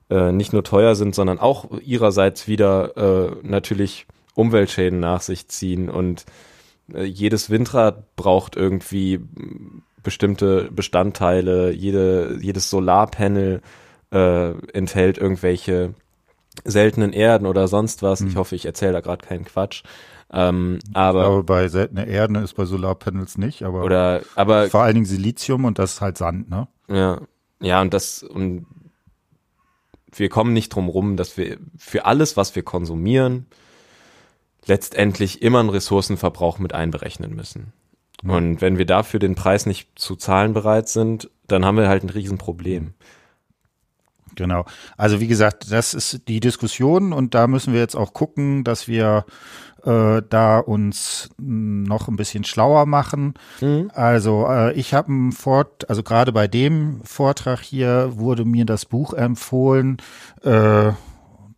äh, 0.09 0.31
nicht 0.31 0.53
nur 0.53 0.63
teuer 0.63 0.95
sind, 0.95 1.15
sondern 1.15 1.39
auch 1.39 1.69
ihrerseits 1.81 2.47
wieder 2.47 2.97
äh, 2.97 3.35
natürlich 3.43 4.07
Umweltschäden 4.35 4.99
nach 4.99 5.21
sich 5.21 5.47
ziehen 5.47 5.89
und 5.89 6.25
äh, 6.93 7.03
jedes 7.03 7.49
Windrad 7.49 8.15
braucht 8.15 8.55
irgendwie 8.55 9.19
bestimmte 10.03 10.69
Bestandteile, 10.71 11.71
jede, 11.71 12.37
jedes 12.41 12.69
Solarpanel 12.69 13.61
äh, 14.11 14.51
enthält 14.73 15.17
irgendwelche 15.17 15.93
seltenen 16.63 17.13
Erden 17.13 17.45
oder 17.45 17.67
sonst 17.67 18.01
was. 18.01 18.21
Hm. 18.21 18.27
Ich 18.27 18.35
hoffe, 18.35 18.55
ich 18.55 18.65
erzähle 18.65 18.93
da 18.93 19.01
gerade 19.01 19.25
keinen 19.25 19.45
Quatsch. 19.45 19.83
Ähm, 20.31 20.79
aber, 20.93 21.25
aber 21.25 21.43
bei 21.43 21.67
seltenen 21.69 22.07
Erden 22.07 22.35
ist 22.35 22.53
bei 22.53 22.65
Solarpanels 22.65 23.37
nicht, 23.37 23.63
aber, 23.63 23.83
oder, 23.83 24.21
aber 24.35 24.69
vor 24.69 24.83
allen 24.83 24.93
Dingen 24.93 25.05
Silizium 25.05 25.65
und 25.65 25.79
das 25.79 25.93
ist 25.93 26.01
halt 26.01 26.19
Sand, 26.19 26.49
ne? 26.49 26.67
Ja, 26.87 27.21
ja 27.59 27.81
und 27.81 27.93
das 27.95 28.21
und 28.21 28.67
wir 30.11 30.29
kommen 30.29 30.53
nicht 30.53 30.69
drum 30.69 30.89
rum, 30.89 31.17
dass 31.17 31.37
wir 31.37 31.57
für 31.77 32.05
alles, 32.05 32.37
was 32.37 32.55
wir 32.55 32.63
konsumieren, 32.63 33.45
letztendlich 34.65 35.41
immer 35.41 35.59
einen 35.59 35.69
Ressourcenverbrauch 35.69 36.59
mit 36.59 36.73
einberechnen 36.73 37.35
müssen. 37.35 37.73
Mhm. 38.23 38.29
Und 38.29 38.61
wenn 38.61 38.77
wir 38.77 38.85
dafür 38.85 39.19
den 39.19 39.35
Preis 39.35 39.65
nicht 39.65 39.89
zu 39.95 40.15
zahlen 40.15 40.53
bereit 40.53 40.89
sind, 40.89 41.29
dann 41.47 41.65
haben 41.65 41.77
wir 41.77 41.89
halt 41.89 42.03
ein 42.03 42.09
Riesenproblem. 42.09 42.93
Genau. 44.35 44.65
Also 44.95 45.19
wie 45.19 45.27
gesagt, 45.27 45.71
das 45.71 45.93
ist 45.93 46.27
die 46.27 46.39
Diskussion 46.39 47.11
und 47.11 47.35
da 47.35 47.47
müssen 47.47 47.73
wir 47.73 47.79
jetzt 47.81 47.95
auch 47.95 48.13
gucken, 48.13 48.63
dass 48.63 48.87
wir 48.87 49.25
äh, 49.85 50.21
da 50.29 50.59
uns 50.59 51.29
noch 51.37 52.07
ein 52.07 52.15
bisschen 52.15 52.43
schlauer 52.43 52.85
machen. 52.85 53.33
Mhm. 53.61 53.91
Also 53.93 54.47
äh, 54.47 54.73
ich 54.73 54.93
habe 54.93 55.09
einen 55.09 55.31
Fort, 55.31 55.89
also 55.89 56.03
gerade 56.03 56.31
bei 56.31 56.47
dem 56.47 57.01
Vortrag 57.03 57.61
hier 57.61 58.11
wurde 58.15 58.45
mir 58.45 58.65
das 58.65 58.85
Buch 58.85 59.13
empfohlen. 59.13 59.97
Äh, 60.43 60.91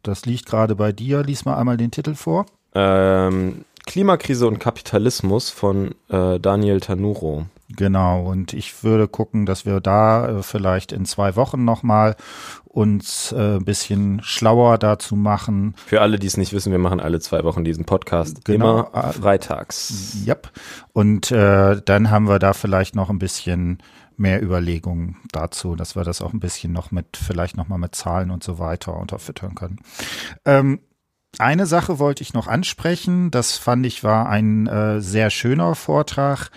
das 0.03 0.25
liegt 0.25 0.45
gerade 0.45 0.75
bei 0.75 0.91
dir. 0.91 1.23
Lies 1.23 1.45
mal 1.45 1.57
einmal 1.57 1.77
den 1.77 1.91
Titel 1.91 2.15
vor. 2.15 2.45
Ähm, 2.73 3.65
Klimakrise 3.91 4.47
und 4.47 4.57
Kapitalismus 4.57 5.49
von 5.49 5.93
äh, 6.07 6.39
Daniel 6.39 6.79
Tanuro. 6.79 7.47
Genau, 7.75 8.23
und 8.23 8.53
ich 8.53 8.85
würde 8.85 9.09
gucken, 9.09 9.45
dass 9.45 9.65
wir 9.65 9.81
da 9.81 10.29
äh, 10.29 10.43
vielleicht 10.43 10.93
in 10.93 11.03
zwei 11.03 11.35
Wochen 11.35 11.65
nochmal 11.65 12.15
uns 12.63 13.33
äh, 13.33 13.57
ein 13.57 13.65
bisschen 13.65 14.21
schlauer 14.23 14.77
dazu 14.77 15.17
machen. 15.17 15.75
Für 15.85 15.99
alle, 15.99 16.19
die 16.19 16.27
es 16.27 16.37
nicht 16.37 16.53
wissen, 16.53 16.71
wir 16.71 16.79
machen 16.79 17.01
alle 17.01 17.19
zwei 17.19 17.43
Wochen 17.43 17.65
diesen 17.65 17.83
Podcast. 17.83 18.45
Genau. 18.45 18.87
Immer 18.87 19.09
äh, 19.09 19.11
freitags. 19.11 20.15
Yep. 20.25 20.51
Und 20.93 21.29
äh, 21.33 21.81
dann 21.83 22.09
haben 22.09 22.29
wir 22.29 22.39
da 22.39 22.53
vielleicht 22.53 22.95
noch 22.95 23.09
ein 23.09 23.19
bisschen 23.19 23.79
mehr 24.15 24.41
Überlegungen 24.41 25.17
dazu, 25.33 25.75
dass 25.75 25.97
wir 25.97 26.05
das 26.05 26.21
auch 26.21 26.31
ein 26.31 26.39
bisschen 26.39 26.71
noch 26.71 26.91
mit, 26.91 27.17
vielleicht 27.17 27.57
nochmal 27.57 27.79
mit 27.79 27.93
Zahlen 27.93 28.31
und 28.31 28.41
so 28.41 28.57
weiter 28.57 28.95
unterfüttern 28.95 29.53
können. 29.53 29.79
Ähm, 30.45 30.79
eine 31.39 31.65
Sache 31.65 31.99
wollte 31.99 32.23
ich 32.23 32.33
noch 32.33 32.47
ansprechen. 32.47 33.31
Das 33.31 33.57
fand 33.57 33.85
ich 33.85 34.03
war 34.03 34.29
ein 34.29 34.67
äh, 34.67 35.01
sehr 35.01 35.29
schöner 35.29 35.75
Vortrag. 35.75 36.51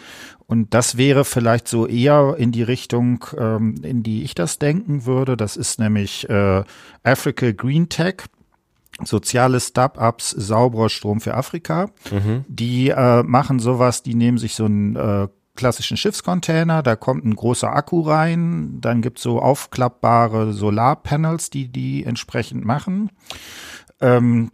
Und 0.46 0.74
das 0.74 0.96
wäre 0.96 1.24
vielleicht 1.24 1.68
so 1.68 1.86
eher 1.86 2.34
in 2.36 2.52
die 2.52 2.62
Richtung, 2.62 3.24
ähm, 3.38 3.76
in 3.82 4.02
die 4.02 4.24
ich 4.24 4.34
das 4.34 4.58
denken 4.58 5.06
würde. 5.06 5.36
Das 5.36 5.56
ist 5.56 5.78
nämlich 5.78 6.28
äh, 6.28 6.64
Africa 7.02 7.52
Green 7.52 7.88
Tech. 7.88 8.16
Soziale 9.02 9.58
Startups, 9.58 10.30
sauberer 10.30 10.88
Strom 10.88 11.20
für 11.20 11.34
Afrika. 11.34 11.90
Mhm. 12.12 12.44
Die 12.46 12.90
äh, 12.90 13.24
machen 13.24 13.58
sowas, 13.58 14.04
die 14.04 14.14
nehmen 14.14 14.38
sich 14.38 14.54
so 14.54 14.66
einen 14.66 14.94
äh, 14.94 15.28
klassischen 15.56 15.96
Schiffscontainer, 15.96 16.82
da 16.82 16.96
kommt 16.96 17.24
ein 17.24 17.34
großer 17.34 17.74
Akku 17.74 18.02
rein, 18.02 18.80
dann 18.80 19.02
gibt's 19.02 19.22
so 19.22 19.40
aufklappbare 19.40 20.52
Solarpanels, 20.52 21.50
die 21.50 21.68
die 21.68 22.04
entsprechend 22.04 22.64
machen. 22.64 23.10
Ähm, 24.00 24.50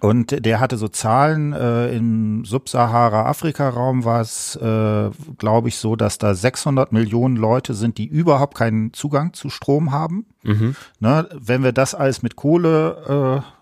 und 0.00 0.44
der 0.44 0.58
hatte 0.60 0.76
so 0.76 0.88
Zahlen, 0.88 1.52
äh, 1.52 1.94
im 1.94 2.44
Subsahara-Afrika-Raum 2.44 4.04
war 4.04 4.20
es, 4.20 4.56
äh, 4.56 5.10
glaube 5.38 5.68
ich, 5.68 5.76
so, 5.76 5.96
dass 5.96 6.18
da 6.18 6.34
600 6.34 6.92
Millionen 6.92 7.36
Leute 7.36 7.74
sind, 7.74 7.98
die 7.98 8.06
überhaupt 8.06 8.56
keinen 8.56 8.92
Zugang 8.92 9.32
zu 9.32 9.50
Strom 9.50 9.92
haben. 9.92 10.26
Mhm. 10.42 10.74
Ne, 10.98 11.28
wenn 11.32 11.62
wir 11.62 11.72
das 11.72 11.94
alles 11.94 12.22
mit 12.22 12.36
Kohle 12.36 13.42
äh, 13.44 13.52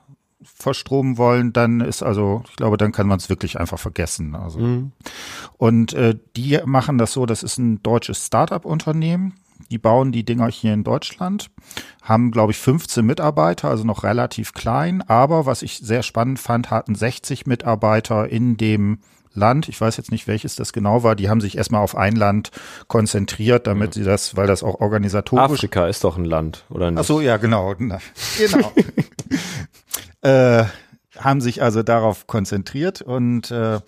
verstromen 0.43 1.19
wollen, 1.19 1.53
dann 1.53 1.81
ist 1.81 2.03
also, 2.03 2.43
ich 2.49 2.57
glaube, 2.57 2.77
dann 2.77 2.93
kann 2.93 3.07
man 3.07 3.19
es 3.19 3.29
wirklich 3.29 3.59
einfach 3.59 3.79
vergessen. 3.79 4.35
Also. 4.35 4.61
Mhm. 4.61 4.93
Und 5.59 5.93
äh, 5.93 6.17
die 6.37 6.59
machen 6.65 6.99
das 6.99 7.13
so, 7.13 7.27
das 7.27 7.43
ist 7.43 7.59
ein 7.59 7.83
deutsches 7.83 8.27
Start-up-Unternehmen. 8.27 9.35
Die 9.71 9.79
bauen 9.79 10.13
die 10.13 10.25
Dinger 10.25 10.49
hier 10.49 10.73
in 10.75 10.85
Deutschland, 10.85 11.51
haben, 12.03 12.31
glaube 12.31 12.53
ich, 12.53 12.59
15 12.59 13.05
Mitarbeiter, 13.05 13.69
also 13.69 13.85
noch 13.85 14.03
relativ 14.03 14.53
klein. 14.53 15.03
Aber 15.03 15.47
was 15.47 15.63
ich 15.63 15.79
sehr 15.79 16.03
spannend 16.03 16.39
fand, 16.39 16.71
hatten 16.71 16.95
60 16.95 17.47
Mitarbeiter 17.47 18.29
in 18.29 18.57
dem 18.57 18.99
Land. 19.35 19.69
Ich 19.69 19.81
weiß 19.81 19.97
jetzt 19.97 20.11
nicht, 20.11 20.27
welches 20.27 20.57
das 20.57 20.73
genau 20.73 21.03
war. 21.03 21.15
Die 21.15 21.29
haben 21.29 21.41
sich 21.41 21.57
erstmal 21.57 21.83
auf 21.83 21.97
ein 21.97 22.17
Land 22.17 22.51
konzentriert, 22.89 23.67
damit 23.67 23.95
sie 23.95 24.05
das, 24.05 24.37
weil 24.37 24.47
das 24.47 24.63
auch 24.63 24.81
organisatorisch 24.81 25.45
Afrika 25.45 25.87
ist 25.87 26.05
doch 26.05 26.17
ein 26.17 26.25
Land, 26.25 26.65
oder 26.69 26.91
nicht? 26.91 27.01
Ach 27.01 27.05
so, 27.05 27.21
ja, 27.21 27.37
genau. 27.37 27.75
Na, 27.79 28.01
Genau. 28.39 28.73
äh, 30.23 30.65
haben 31.19 31.41
sich 31.41 31.63
also 31.63 31.83
darauf 31.83 32.27
konzentriert 32.27 33.03
und 33.03 33.51
äh, 33.51 33.81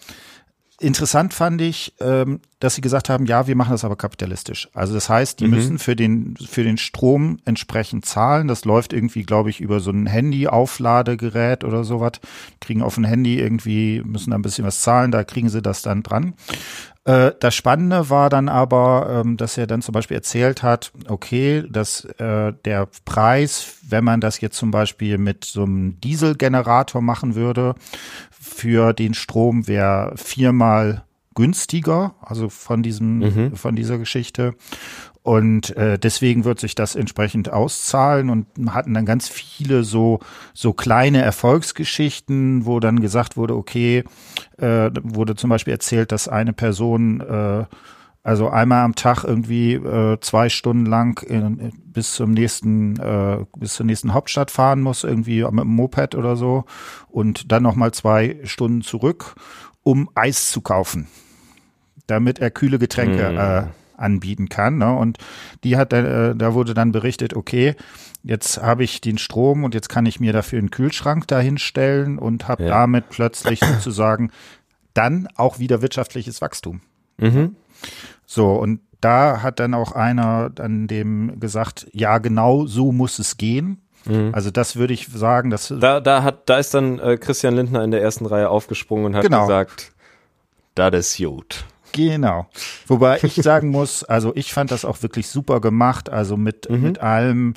interessant 0.83 1.33
fand 1.35 1.61
ich, 1.61 1.95
ähm, 2.01 2.41
dass 2.61 2.75
sie 2.75 2.81
gesagt 2.81 3.09
haben, 3.09 3.27
ja, 3.27 3.47
wir 3.47 3.57
machen 3.57 3.71
das 3.73 3.85
aber 3.85 3.97
kapitalistisch. 3.97 4.69
Also 4.75 4.95
das 4.95 5.09
heißt, 5.09 5.41
die 5.41 5.45
Mhm. 5.47 5.51
müssen 5.51 5.79
für 5.79 5.97
den 5.97 6.37
für 6.37 6.63
den 6.65 6.77
Strom 6.79 7.39
entsprechend 7.45 8.05
zahlen. 8.07 8.49
Das 8.49 8.65
läuft 8.65 8.93
irgendwie, 8.93 9.23
glaube 9.23 9.51
ich, 9.51 9.61
über 9.61 9.81
so 9.81 9.91
ein 9.91 10.07
Handy-Aufladegerät 10.07 11.65
oder 11.65 11.85
sowas. 11.85 12.13
Kriegen 12.61 12.83
auf 12.83 12.97
ein 12.97 13.05
Handy 13.05 13.39
irgendwie 13.39 14.03
müssen 14.05 14.31
da 14.31 14.37
ein 14.39 14.43
bisschen 14.43 14.65
was 14.65 14.81
zahlen. 14.81 15.11
Da 15.11 15.25
kriegen 15.25 15.49
sie 15.49 15.63
das 15.63 15.83
dann 15.83 16.03
dran. 16.03 16.35
Äh, 17.05 17.33
Das 17.41 17.55
Spannende 17.55 18.11
war 18.11 18.31
dann 18.31 18.49
aber, 18.49 19.23
ähm, 19.25 19.37
dass 19.37 19.59
er 19.59 19.67
dann 19.67 19.83
zum 19.83 19.93
Beispiel 19.93 20.17
erzählt 20.17 20.63
hat, 20.63 20.93
okay, 21.09 21.65
dass 21.69 22.05
äh, 22.05 22.53
der 22.65 22.89
Preis, 23.05 23.79
wenn 23.89 24.05
man 24.05 24.21
das 24.21 24.41
jetzt 24.41 24.57
zum 24.57 24.71
Beispiel 24.71 25.19
mit 25.19 25.45
so 25.45 25.65
einem 25.65 26.01
Dieselgenerator 26.01 27.03
machen 27.03 27.35
würde, 27.35 27.75
für 28.31 28.93
den 28.93 29.15
Strom 29.15 29.67
wäre 29.67 30.13
viermal 30.17 31.05
günstiger, 31.35 32.15
also 32.21 32.49
von 32.51 32.83
diesem, 32.83 33.19
Mhm. 33.21 33.57
von 33.57 33.75
dieser 33.75 33.99
Geschichte. 33.99 34.55
Und 35.23 35.77
äh, 35.77 35.99
deswegen 36.01 36.45
wird 36.45 36.59
sich 36.59 36.75
das 36.75 36.97
entsprechend 36.97 37.53
auszahlen 37.53 38.29
und 38.29 38.47
hatten 38.71 38.93
dann 38.95 39.07
ganz 39.07 39.29
viele 39.29 39.85
so 39.85 40.19
so 40.53 40.73
kleine 40.73 41.23
Erfolgsgeschichten, 41.23 42.67
wo 42.67 42.81
dann 42.81 43.01
gesagt 43.01 43.37
wurde, 43.37 43.55
okay, 43.55 44.03
äh, 44.59 44.91
wurde 45.03 45.37
zum 45.37 45.51
Beispiel 45.51 45.73
erzählt, 45.73 46.11
dass 46.11 46.27
eine 46.27 46.53
Person 46.53 47.21
äh, 47.21 47.65
also 48.25 48.49
einmal 48.49 48.85
am 48.85 48.95
Tag 48.95 49.25
irgendwie 49.25 49.75
äh, 49.75 50.19
zwei 50.21 50.49
Stunden 50.49 50.87
lang 50.87 51.21
in, 51.23 51.73
bis 51.85 52.15
zum 52.15 52.33
nächsten 52.33 52.97
äh, 52.99 53.45
bis 53.57 53.75
zur 53.75 53.87
nächsten 53.87 54.15
Hauptstadt 54.15 54.51
fahren 54.51 54.81
muss 54.81 55.05
irgendwie 55.05 55.43
mit 55.43 55.61
dem 55.61 55.69
Moped 55.69 56.15
oder 56.15 56.37
so 56.37 56.65
und 57.09 57.51
dann 57.51 57.63
noch 57.63 57.75
mal 57.75 57.93
zwei 57.93 58.39
Stunden 58.45 58.83
zurück, 58.83 59.35
um 59.83 60.09
Eis 60.15 60.51
zu 60.51 60.61
kaufen, 60.61 61.09
damit 62.07 62.39
er 62.41 62.51
kühle 62.51 62.79
Getränke 62.79 63.33
Mm. 63.33 63.39
äh, 63.39 63.82
anbieten 63.97 64.49
kann. 64.49 64.79
Ne? 64.79 64.95
Und 64.95 65.19
die 65.65 65.77
hat, 65.77 65.93
äh, 65.93 66.35
da 66.35 66.55
wurde 66.55 66.75
dann 66.75 66.93
berichtet, 66.93 67.35
okay, 67.35 67.75
jetzt 68.23 68.61
habe 68.63 68.85
ich 68.85 69.01
den 69.01 69.19
Strom 69.19 69.65
und 69.65 69.75
jetzt 69.75 69.89
kann 69.89 70.07
ich 70.07 70.21
mir 70.21 70.33
dafür 70.33 70.59
einen 70.59 70.71
Kühlschrank 70.71 71.27
dahinstellen 71.29 72.19
und 72.19 72.49
habe 72.49 72.65
Ja. 72.65 72.69
damit 72.71 73.09
plötzlich 73.11 73.61
sozusagen 73.65 74.31
dann 74.95 75.29
auch 75.37 75.59
wieder 75.59 75.83
wirtschaftliches 75.83 76.41
Wachstum. 76.41 76.81
Mhm. 77.19 77.57
So, 78.27 78.53
und 78.55 78.81
da 79.01 79.43
hat 79.43 79.59
dann 79.59 79.75
auch 79.75 79.93
einer 79.93 80.51
dann 80.51 80.87
dem 80.87 81.41
gesagt, 81.41 81.87
ja, 81.93 82.19
genau 82.19 82.67
so 82.67 82.93
muss 82.93 83.19
es 83.19 83.37
gehen. 83.37 83.81
Mhm. 84.05 84.31
Also 84.33 84.51
das 84.51 84.77
würde 84.77 84.95
ich 84.95 85.09
sagen, 85.09 85.51
dass 85.51 85.75
Da, 85.77 86.01
da 86.01 86.23
hat, 86.23 86.49
da 86.49 86.59
ist 86.59 86.75
dann 86.75 86.99
äh, 86.99 87.17
Christian 87.17 87.55
Lindner 87.55 87.83
in 87.85 87.91
der 87.91 88.03
ersten 88.03 88.27
Reihe 88.27 88.49
aufgesprungen 88.49 89.07
und 89.07 89.15
hat 89.17 89.23
Genau. 89.25 89.43
gesagt, 89.43 89.93
das 90.75 90.95
ist 90.95 91.19
gut. 91.19 91.65
Genau. 91.93 92.47
Wobei 92.87 93.19
ich 93.23 93.35
sagen 93.43 93.69
muss, 93.71 94.03
also 94.05 94.33
ich 94.35 94.53
fand 94.53 94.71
das 94.71 94.85
auch 94.85 95.03
wirklich 95.03 95.29
super 95.29 95.61
gemacht, 95.61 96.11
also 96.11 96.37
mit, 96.37 96.69
Mhm. 96.71 96.83
mit 96.83 96.99
allem 97.01 97.55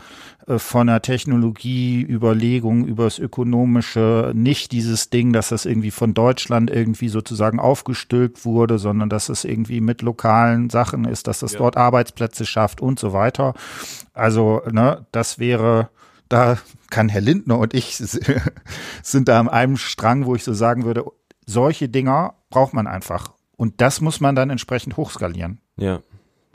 äh, 0.47 0.59
von 0.59 0.87
der 0.87 1.01
Technologie, 1.01 2.01
Überlegung 2.01 2.85
übers 2.85 3.17
Ökonomische, 3.19 4.31
nicht 4.35 4.71
dieses 4.71 5.09
Ding, 5.09 5.33
dass 5.33 5.49
das 5.49 5.65
irgendwie 5.65 5.91
von 5.91 6.13
Deutschland 6.13 6.69
irgendwie 6.69 7.09
sozusagen 7.09 7.59
aufgestülpt 7.59 8.45
wurde, 8.45 8.77
sondern 8.77 9.09
dass 9.09 9.29
es 9.29 9.43
irgendwie 9.43 9.81
mit 9.81 10.01
lokalen 10.01 10.69
Sachen 10.69 11.05
ist, 11.05 11.27
dass 11.27 11.39
das 11.39 11.53
Ja. 11.53 11.59
dort 11.59 11.77
Arbeitsplätze 11.77 12.45
schafft 12.45 12.81
und 12.81 12.99
so 12.99 13.13
weiter. 13.13 13.53
Also, 14.13 14.61
ne, 14.71 15.05
das 15.11 15.39
wäre, 15.39 15.89
da 16.29 16.57
kann 16.89 17.09
Herr 17.09 17.21
Lindner 17.21 17.57
und 17.59 17.73
ich 17.73 17.97
sind 19.03 19.27
da 19.27 19.39
an 19.39 19.49
einem 19.49 19.77
Strang, 19.77 20.25
wo 20.25 20.35
ich 20.35 20.43
so 20.43 20.53
sagen 20.53 20.85
würde, 20.85 21.05
solche 21.45 21.89
Dinger 21.89 22.33
braucht 22.49 22.73
man 22.73 22.87
einfach. 22.87 23.34
Und 23.57 23.81
das 23.81 24.01
muss 24.01 24.19
man 24.19 24.35
dann 24.35 24.49
entsprechend 24.49 24.97
hochskalieren. 24.97 25.59
Ja. 25.77 26.01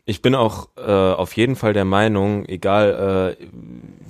Ich 0.07 0.23
bin 0.23 0.35
auch 0.35 0.69
äh, 0.77 0.91
auf 0.91 1.37
jeden 1.37 1.57
Fall 1.57 1.73
der 1.73 1.85
Meinung, 1.85 2.45
egal 2.47 3.37
äh, 3.39 3.47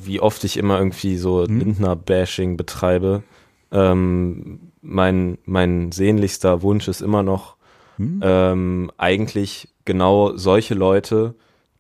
wie 0.02 0.20
oft 0.20 0.44
ich 0.44 0.56
immer 0.56 0.78
irgendwie 0.78 1.16
so 1.16 1.44
Hm. 1.44 1.58
Lindner-Bashing 1.58 2.56
betreibe, 2.56 3.22
ähm, 3.70 4.72
mein, 4.82 5.38
mein 5.44 5.92
sehnlichster 5.92 6.62
Wunsch 6.62 6.88
ist 6.88 7.02
immer 7.02 7.22
noch, 7.22 7.56
Hm? 7.96 8.20
ähm, 8.24 8.90
eigentlich 8.96 9.68
genau 9.84 10.34
solche 10.36 10.74
Leute, 10.74 11.34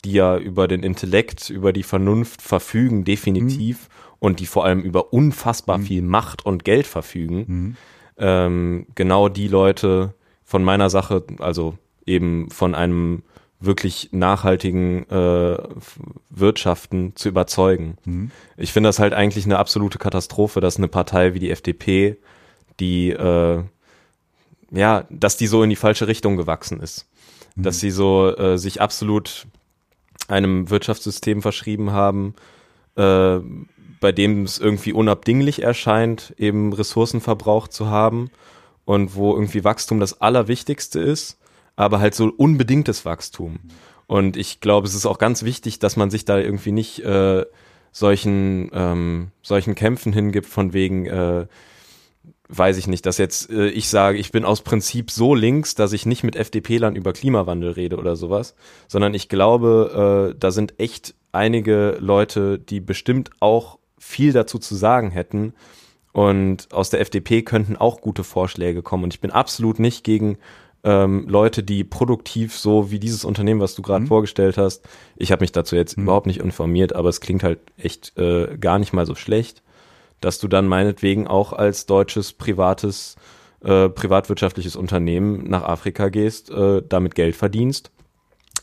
die 0.04 0.12
ja 0.12 0.36
über 0.36 0.68
den 0.68 0.82
Intellekt, 0.82 1.48
über 1.48 1.72
die 1.72 1.82
Vernunft 1.82 2.42
verfügen, 2.42 3.04
definitiv, 3.04 3.88
und 4.18 4.40
die 4.40 4.46
vor 4.46 4.66
allem 4.66 4.82
über 4.82 5.14
unfassbar 5.14 5.78
viel 5.78 6.02
Macht 6.02 6.44
und 6.44 6.64
Geld 6.64 6.86
verfügen, 6.86 7.76
ähm, 8.18 8.86
genau 8.94 9.30
die 9.30 9.48
Leute 9.48 10.14
von 10.50 10.64
meiner 10.64 10.90
Sache, 10.90 11.22
also 11.38 11.78
eben 12.06 12.50
von 12.50 12.74
einem 12.74 13.22
wirklich 13.60 14.08
nachhaltigen 14.10 15.08
äh, 15.08 15.58
Wirtschaften 16.28 17.14
zu 17.14 17.28
überzeugen. 17.28 17.96
Ich 18.56 18.72
finde 18.72 18.88
das 18.88 18.98
halt 18.98 19.14
eigentlich 19.14 19.44
eine 19.44 19.60
absolute 19.60 19.98
Katastrophe, 19.98 20.60
dass 20.60 20.76
eine 20.76 20.88
Partei 20.88 21.34
wie 21.34 21.38
die 21.38 21.52
FDP, 21.52 22.16
die 22.80 23.10
äh, 23.10 23.62
ja, 24.72 25.04
dass 25.08 25.36
die 25.36 25.46
so 25.46 25.62
in 25.62 25.70
die 25.70 25.76
falsche 25.76 26.08
Richtung 26.08 26.36
gewachsen 26.36 26.80
ist. 26.80 27.06
Dass 27.54 27.78
sie 27.78 27.92
so 27.92 28.36
äh, 28.36 28.58
sich 28.58 28.80
absolut 28.80 29.46
einem 30.26 30.68
Wirtschaftssystem 30.68 31.42
verschrieben 31.42 31.92
haben, 31.92 32.34
äh, 32.96 33.38
bei 34.00 34.10
dem 34.10 34.42
es 34.42 34.58
irgendwie 34.58 34.94
unabdinglich 34.94 35.62
erscheint, 35.62 36.34
eben 36.38 36.72
Ressourcenverbrauch 36.72 37.68
zu 37.68 37.86
haben 37.86 38.32
und 38.90 39.14
wo 39.14 39.34
irgendwie 39.34 39.62
Wachstum 39.62 40.00
das 40.00 40.20
Allerwichtigste 40.20 40.98
ist, 40.98 41.38
aber 41.76 42.00
halt 42.00 42.12
so 42.16 42.32
unbedingtes 42.36 43.04
Wachstum. 43.04 43.60
Und 44.08 44.36
ich 44.36 44.58
glaube, 44.58 44.88
es 44.88 44.96
ist 44.96 45.06
auch 45.06 45.18
ganz 45.18 45.44
wichtig, 45.44 45.78
dass 45.78 45.94
man 45.94 46.10
sich 46.10 46.24
da 46.24 46.40
irgendwie 46.40 46.72
nicht 46.72 46.98
äh, 47.04 47.46
solchen, 47.92 48.68
ähm, 48.74 49.28
solchen 49.42 49.76
Kämpfen 49.76 50.12
hingibt, 50.12 50.48
von 50.48 50.72
wegen, 50.72 51.06
äh, 51.06 51.46
weiß 52.48 52.78
ich 52.78 52.88
nicht, 52.88 53.06
dass 53.06 53.18
jetzt 53.18 53.48
äh, 53.50 53.68
ich 53.68 53.88
sage, 53.88 54.18
ich 54.18 54.32
bin 54.32 54.44
aus 54.44 54.62
Prinzip 54.62 55.12
so 55.12 55.36
links, 55.36 55.76
dass 55.76 55.92
ich 55.92 56.04
nicht 56.04 56.24
mit 56.24 56.34
FDP-Lern 56.34 56.96
über 56.96 57.12
Klimawandel 57.12 57.70
rede 57.70 57.96
oder 57.96 58.16
sowas, 58.16 58.56
sondern 58.88 59.14
ich 59.14 59.28
glaube, 59.28 60.32
äh, 60.32 60.36
da 60.36 60.50
sind 60.50 60.80
echt 60.80 61.14
einige 61.30 61.96
Leute, 62.00 62.58
die 62.58 62.80
bestimmt 62.80 63.30
auch 63.38 63.78
viel 63.98 64.32
dazu 64.32 64.58
zu 64.58 64.74
sagen 64.74 65.12
hätten 65.12 65.54
und 66.12 66.72
aus 66.72 66.90
der 66.90 67.00
FDP 67.00 67.42
könnten 67.42 67.76
auch 67.76 68.00
gute 68.00 68.24
Vorschläge 68.24 68.82
kommen 68.82 69.04
und 69.04 69.14
ich 69.14 69.20
bin 69.20 69.30
absolut 69.30 69.78
nicht 69.78 70.04
gegen 70.04 70.38
ähm, 70.82 71.28
Leute, 71.28 71.62
die 71.62 71.84
produktiv 71.84 72.56
so 72.56 72.90
wie 72.90 72.98
dieses 72.98 73.24
Unternehmen, 73.24 73.60
was 73.60 73.74
du 73.74 73.82
gerade 73.82 74.06
vorgestellt 74.06 74.56
hast. 74.56 74.88
Ich 75.16 75.30
habe 75.30 75.42
mich 75.42 75.52
dazu 75.52 75.76
jetzt 75.76 75.98
überhaupt 75.98 76.26
nicht 76.26 76.40
informiert, 76.40 76.94
aber 76.94 77.10
es 77.10 77.20
klingt 77.20 77.42
halt 77.42 77.58
echt 77.76 78.16
äh, 78.16 78.56
gar 78.58 78.78
nicht 78.78 78.92
mal 78.92 79.06
so 79.06 79.14
schlecht 79.14 79.62
dass 80.20 80.38
du 80.38 80.48
dann 80.48 80.68
meinetwegen 80.68 81.26
auch 81.26 81.52
als 81.52 81.86
deutsches 81.86 82.32
privates, 82.32 83.16
äh, 83.62 83.88
privatwirtschaftliches 83.88 84.76
Unternehmen 84.76 85.48
nach 85.48 85.62
Afrika 85.62 86.08
gehst, 86.08 86.50
äh, 86.50 86.82
damit 86.86 87.14
Geld 87.14 87.36
verdienst. 87.36 87.90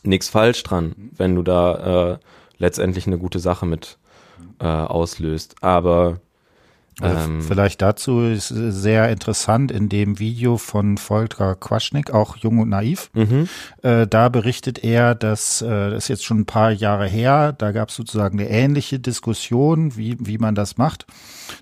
Nichts 0.03 0.29
falsch 0.29 0.63
dran, 0.63 0.93
wenn 1.17 1.35
du 1.35 1.41
da 1.41 2.13
äh, 2.13 2.17
letztendlich 2.57 3.07
eine 3.07 3.17
gute 3.17 3.39
Sache 3.39 3.65
mit 3.65 3.97
äh, 4.59 4.65
auslöst. 4.65 5.55
Aber 5.61 6.19
ähm, 7.01 7.41
vielleicht 7.41 7.81
dazu 7.81 8.21
ist 8.21 8.47
sehr 8.49 9.09
interessant 9.09 9.71
in 9.71 9.87
dem 9.89 10.19
Video 10.19 10.57
von 10.57 10.97
Volker 10.97 11.55
Quaschnik, 11.55 12.11
auch 12.11 12.37
Jung 12.37 12.59
und 12.59 12.69
Naiv. 12.69 13.09
mhm, 13.13 13.47
Äh, 13.83 14.07
da 14.07 14.29
berichtet 14.29 14.83
er, 14.83 15.13
dass 15.15 15.61
äh, 15.61 15.91
das 15.91 16.05
ist 16.05 16.07
jetzt 16.07 16.25
schon 16.25 16.39
ein 16.39 16.45
paar 16.45 16.71
Jahre 16.71 17.07
her, 17.07 17.53
da 17.53 17.71
gab 17.71 17.89
es 17.89 17.95
sozusagen 17.95 18.39
eine 18.39 18.49
ähnliche 18.49 18.99
Diskussion, 18.99 19.95
wie, 19.95 20.17
wie 20.19 20.37
man 20.37 20.55
das 20.55 20.77
macht. 20.77 21.05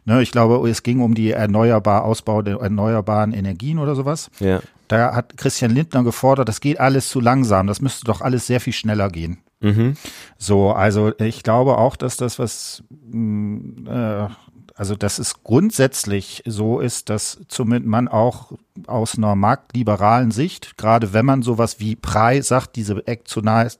Ne, 0.05 0.21
ich 0.21 0.31
glaube, 0.31 0.67
es 0.69 0.83
ging 0.83 1.01
um 1.01 1.13
die 1.15 1.31
erneuerbar 1.31 2.03
Ausbau 2.05 2.41
der 2.41 2.57
erneuerbaren 2.57 3.33
Energien 3.33 3.77
oder 3.79 3.95
sowas. 3.95 4.29
ja, 4.39 4.61
Da 4.87 5.15
hat 5.15 5.35
Christian 5.37 5.71
Lindner 5.71 6.03
gefordert, 6.03 6.47
das 6.47 6.61
geht 6.61 6.79
alles 6.79 7.09
zu 7.09 7.19
langsam, 7.19 7.67
das 7.67 7.81
müsste 7.81 8.05
doch 8.05 8.21
alles 8.21 8.47
sehr 8.47 8.59
viel 8.61 8.73
schneller 8.73 9.09
gehen. 9.09 9.39
mhm, 9.61 9.95
So, 10.37 10.71
also 10.71 11.11
ich 11.19 11.43
glaube 11.43 11.77
auch, 11.77 11.95
dass 11.95 12.17
das 12.17 12.39
was, 12.39 12.83
mh, 13.11 14.25
äh, 14.27 14.29
also 14.77 14.95
dass 14.95 15.19
es 15.19 15.41
grundsätzlich 15.43 16.43
so 16.45 16.81
ist, 16.81 17.09
dass 17.09 17.39
zumindest 17.47 17.89
man 17.89 18.09
auch 18.09 18.51
aus 18.87 19.17
einer 19.17 19.33
marktliberalen 19.35 20.31
Sicht, 20.31 20.77
gerade 20.77 21.13
wenn 21.13 21.25
man 21.25 21.43
sowas 21.43 21.79
wie 21.79 21.95
Preis 21.95 22.49
sagt, 22.49 22.75
diese 22.75 23.01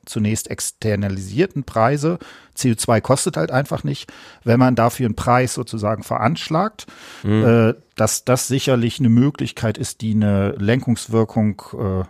zunächst 0.06 0.50
externalisierten 0.50 1.66
Preise, 1.66 2.18
CO2 2.58 3.02
kostet 3.02 3.36
halt 3.36 3.52
einfach 3.52 3.84
nicht, 3.84 4.12
wenn 4.46 4.58
man 4.58 4.76
dafür 4.76 5.08
einen 5.08 5.16
Preis 5.16 5.54
sozusagen 5.54 6.04
veranschlagt, 6.04 6.88
äh, 7.26 7.74
dass 7.96 8.24
das 8.24 8.48
sicherlich 8.48 9.00
eine 9.00 9.10
Möglichkeit 9.10 9.78
ist, 9.78 10.00
die 10.00 10.14
eine 10.14 10.52
Lenkungswirkung 10.52 11.62
äh, 11.74 12.04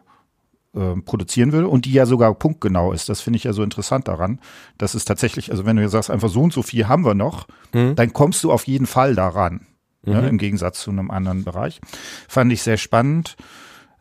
äh, 0.76 1.02
produzieren 1.02 1.52
will 1.52 1.64
und 1.66 1.86
die 1.86 1.94
ja 1.94 2.06
sogar 2.06 2.34
punktgenau 2.36 2.92
ist. 2.92 3.10
Das 3.10 3.22
finde 3.22 3.38
ich 3.38 3.44
ja 3.46 3.54
so 3.54 3.64
interessant 3.64 4.08
daran, 4.08 4.40
dass 4.78 4.94
es 4.94 5.06
tatsächlich, 5.06 5.52
also 5.52 5.66
wenn 5.66 5.76
du 5.76 5.82
jetzt 5.82 5.92
sagst, 5.94 6.10
einfach 6.12 6.30
so 6.30 6.42
und 6.42 6.54
so 6.54 6.62
viel 6.62 6.88
haben 6.88 7.06
wir 7.06 7.14
noch, 7.16 7.48
dann 7.72 8.14
kommst 8.14 8.44
du 8.44 8.52
auf 8.52 8.68
jeden 8.68 8.86
Fall 8.86 9.16
daran. 9.16 9.68
Ne, 10.04 10.28
Im 10.30 10.38
Gegensatz 10.38 10.82
zu 10.82 10.92
einem 10.92 11.10
anderen 11.10 11.44
Bereich. 11.44 11.82
Fand 12.30 12.52
ich 12.54 12.62
sehr 12.62 12.78
spannend. 12.78 13.36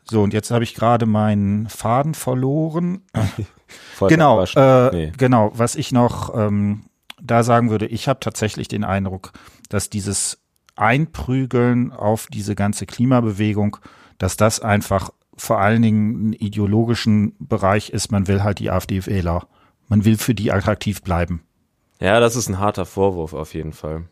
So, 0.05 0.23
und 0.23 0.35
jetzt 0.35 0.51
habe 0.51 0.63
ich 0.63 0.75
gerade 0.75 1.07
meinen 1.07 1.69
Faden 1.69 2.15
verloren. 2.15 3.03
Genau, 4.01 4.45
äh, 4.45 4.91
Nee. 4.93 5.13
genau. 5.17 5.51
Was 5.55 5.75
ich 5.75 5.91
noch 5.91 6.37
ähm, 6.37 6.85
da 7.21 7.43
sagen 7.43 7.71
würde, 7.71 7.87
ich 7.87 8.07
habe 8.07 8.21
tatsächlich 8.21 8.69
den 8.69 8.85
Eindruck, 8.85 9.33
dass 9.69 9.89
dieses 9.91 10.39
Einprügeln 10.77 11.93
auf 11.93 12.27
diese 12.31 12.55
ganze 12.55 12.87
Klimabewegung, 12.87 13.79
dass 14.19 14.37
das 14.37 14.61
einfach 14.61 15.11
vor 15.37 15.61
allen 15.61 15.83
Dingen 15.83 16.15
einen 16.17 16.33
ideologischen 16.33 17.35
Bereich 17.39 17.91
ist. 17.91 18.13
Man 18.13 18.29
will 18.29 18.43
halt 18.43 18.59
die 18.59 18.71
AfD-Wähler. 18.71 19.47
Man 19.89 20.05
will 20.05 20.17
für 20.17 20.35
die 20.35 20.53
attraktiv 20.53 21.03
bleiben. 21.03 21.43
Ja, 22.01 22.21
das 22.21 22.37
ist 22.37 22.49
ein 22.49 22.59
harter 22.59 22.87
Vorwurf 22.87 23.33
auf 23.33 23.55
jeden 23.55 23.73
Fall. 23.73 24.05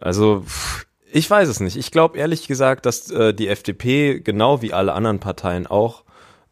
Also, 0.00 0.44
ich 1.12 1.28
weiß 1.30 1.48
es 1.48 1.60
nicht. 1.60 1.76
Ich 1.76 1.90
glaube 1.90 2.18
ehrlich 2.18 2.48
gesagt, 2.48 2.86
dass 2.86 3.10
äh, 3.10 3.32
die 3.32 3.48
FDP, 3.48 4.20
genau 4.20 4.62
wie 4.62 4.72
alle 4.72 4.92
anderen 4.92 5.20
Parteien 5.20 5.66
auch, 5.66 6.04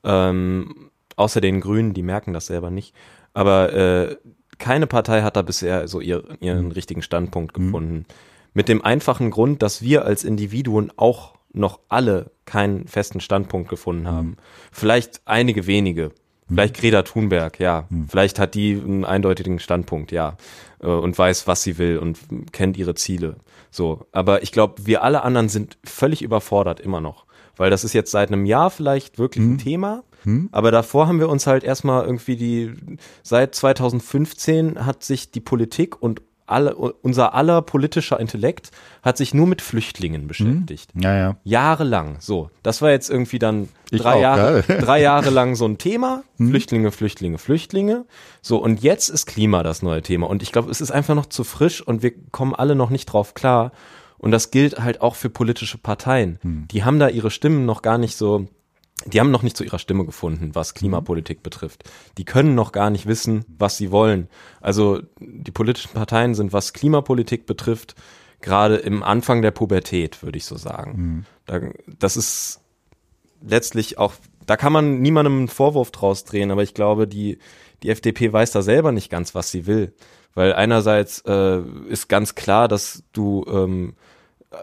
ähm, 0.04 0.90
außer 1.16 1.40
den 1.40 1.60
Grünen, 1.60 1.94
die 1.94 2.02
merken 2.02 2.32
das 2.32 2.46
selber 2.46 2.70
nicht, 2.70 2.94
aber 3.34 3.72
äh, 3.72 4.16
keine 4.58 4.86
Partei 4.86 5.22
hat 5.22 5.36
da 5.36 5.42
bisher 5.42 5.88
so 5.88 6.00
ihr, 6.00 6.22
ihren 6.40 6.70
richtigen 6.70 7.02
Standpunkt 7.02 7.54
gefunden. 7.54 8.06
Mit 8.54 8.68
dem 8.68 8.84
einfachen 8.84 9.30
Grund, 9.30 9.62
dass 9.62 9.82
wir 9.82 10.04
als 10.04 10.24
Individuen 10.24 10.92
auch 10.96 11.34
noch 11.52 11.80
alle 11.88 12.30
keinen 12.44 12.86
festen 12.86 13.20
Standpunkt 13.20 13.68
gefunden 13.68 14.08
haben. 14.08 14.36
Vielleicht 14.70 15.22
einige 15.24 15.66
wenige. 15.66 16.12
Vielleicht 16.48 16.74
Greta 16.76 17.02
Thunberg, 17.02 17.58
ja. 17.60 17.86
Vielleicht 18.08 18.38
hat 18.38 18.54
die 18.54 18.72
einen 18.74 19.04
eindeutigen 19.04 19.58
Standpunkt, 19.58 20.12
ja. 20.12 20.36
Äh, 20.80 20.86
Und 20.86 21.16
weiß, 21.16 21.46
was 21.46 21.62
sie 21.62 21.78
will 21.78 21.98
und 21.98 22.18
kennt 22.52 22.76
ihre 22.76 22.94
Ziele. 22.94 23.36
So. 23.70 24.06
Aber 24.12 24.42
ich 24.42 24.52
glaube, 24.52 24.86
wir 24.86 25.02
alle 25.02 25.22
anderen 25.22 25.48
sind 25.48 25.78
völlig 25.84 26.20
überfordert 26.20 26.80
immer 26.80 27.00
noch. 27.00 27.24
Weil 27.56 27.70
das 27.70 27.84
ist 27.84 27.92
jetzt 27.92 28.10
seit 28.10 28.28
einem 28.28 28.44
Jahr 28.44 28.70
vielleicht 28.70 29.18
wirklich 29.18 29.44
ein 29.44 29.58
Thema. 29.58 30.04
Aber 30.52 30.70
davor 30.70 31.08
haben 31.08 31.18
wir 31.20 31.28
uns 31.28 31.46
halt 31.46 31.64
erstmal 31.64 32.04
irgendwie 32.04 32.36
die, 32.36 32.72
seit 33.24 33.54
2015 33.54 34.86
hat 34.86 35.02
sich 35.02 35.30
die 35.32 35.40
Politik 35.40 36.00
und 36.00 36.22
alle, 36.46 36.74
unser 36.76 37.34
aller 37.34 37.62
politischer 37.62 38.18
Intellekt 38.20 38.70
hat 39.02 39.16
sich 39.16 39.34
nur 39.34 39.46
mit 39.46 39.62
Flüchtlingen 39.62 40.26
beschäftigt. 40.28 40.90
Ja, 40.94 41.16
ja. 41.16 41.36
Jahrelang. 41.44 42.16
So, 42.20 42.50
das 42.62 42.82
war 42.82 42.90
jetzt 42.90 43.10
irgendwie 43.10 43.38
dann 43.38 43.68
Ich 43.90 44.00
drei 44.02 44.14
auch, 44.14 44.20
Jahre, 44.20 44.62
geil. 44.62 44.78
drei 44.80 45.00
Jahre 45.00 45.30
lang 45.30 45.54
so 45.54 45.66
ein 45.66 45.78
Thema. 45.78 46.22
Flüchtlinge, 46.36 46.90
Flüchtlinge, 46.90 47.38
Flüchtlinge. 47.38 48.04
So, 48.40 48.58
und 48.58 48.82
jetzt 48.82 49.08
ist 49.08 49.26
Klima 49.26 49.62
das 49.62 49.82
neue 49.82 50.02
Thema. 50.02 50.28
Und 50.28 50.42
ich 50.42 50.52
glaube, 50.52 50.70
es 50.70 50.80
ist 50.80 50.90
einfach 50.90 51.14
noch 51.14 51.26
zu 51.26 51.44
frisch 51.44 51.80
und 51.80 52.02
wir 52.02 52.12
kommen 52.30 52.54
alle 52.54 52.74
noch 52.74 52.90
nicht 52.90 53.06
drauf 53.06 53.34
klar. 53.34 53.72
Und 54.18 54.30
das 54.30 54.50
gilt 54.52 54.78
halt 54.78 55.00
auch 55.00 55.16
für 55.16 55.30
politische 55.30 55.78
Parteien. 55.78 56.38
Die 56.70 56.84
haben 56.84 57.00
da 57.00 57.08
ihre 57.08 57.30
Stimmen 57.32 57.66
noch 57.66 57.82
gar 57.82 57.98
nicht 57.98 58.16
so, 58.16 58.46
die 59.06 59.20
haben 59.20 59.30
noch 59.30 59.42
nicht 59.42 59.56
zu 59.56 59.64
ihrer 59.64 59.78
Stimme 59.78 60.04
gefunden, 60.04 60.54
was 60.54 60.74
Klimapolitik 60.74 61.42
betrifft. 61.42 61.84
Die 62.18 62.24
können 62.24 62.54
noch 62.54 62.72
gar 62.72 62.90
nicht 62.90 63.06
wissen, 63.06 63.44
was 63.58 63.76
sie 63.76 63.90
wollen. 63.90 64.28
Also 64.60 65.00
die 65.18 65.50
politischen 65.50 65.92
Parteien 65.92 66.34
sind, 66.34 66.52
was 66.52 66.72
Klimapolitik 66.72 67.46
betrifft, 67.46 67.94
gerade 68.40 68.76
im 68.76 69.02
Anfang 69.02 69.42
der 69.42 69.50
Pubertät, 69.52 70.22
würde 70.22 70.38
ich 70.38 70.44
so 70.44 70.56
sagen. 70.56 70.92
Da, 71.46 71.60
das 71.86 72.16
ist 72.16 72.60
letztlich 73.40 73.98
auch, 73.98 74.14
da 74.46 74.56
kann 74.56 74.72
man 74.72 75.00
niemandem 75.00 75.38
einen 75.38 75.48
Vorwurf 75.48 75.90
draus 75.90 76.24
drehen, 76.24 76.50
aber 76.50 76.62
ich 76.62 76.74
glaube, 76.74 77.08
die, 77.08 77.38
die 77.82 77.90
FDP 77.90 78.32
weiß 78.32 78.50
da 78.52 78.62
selber 78.62 78.92
nicht 78.92 79.10
ganz, 79.10 79.34
was 79.34 79.50
sie 79.50 79.66
will. 79.66 79.94
Weil 80.34 80.54
einerseits 80.54 81.20
äh, 81.26 81.60
ist 81.88 82.08
ganz 82.08 82.34
klar, 82.34 82.66
dass 82.68 83.04
du 83.12 83.44
ähm, 83.48 83.94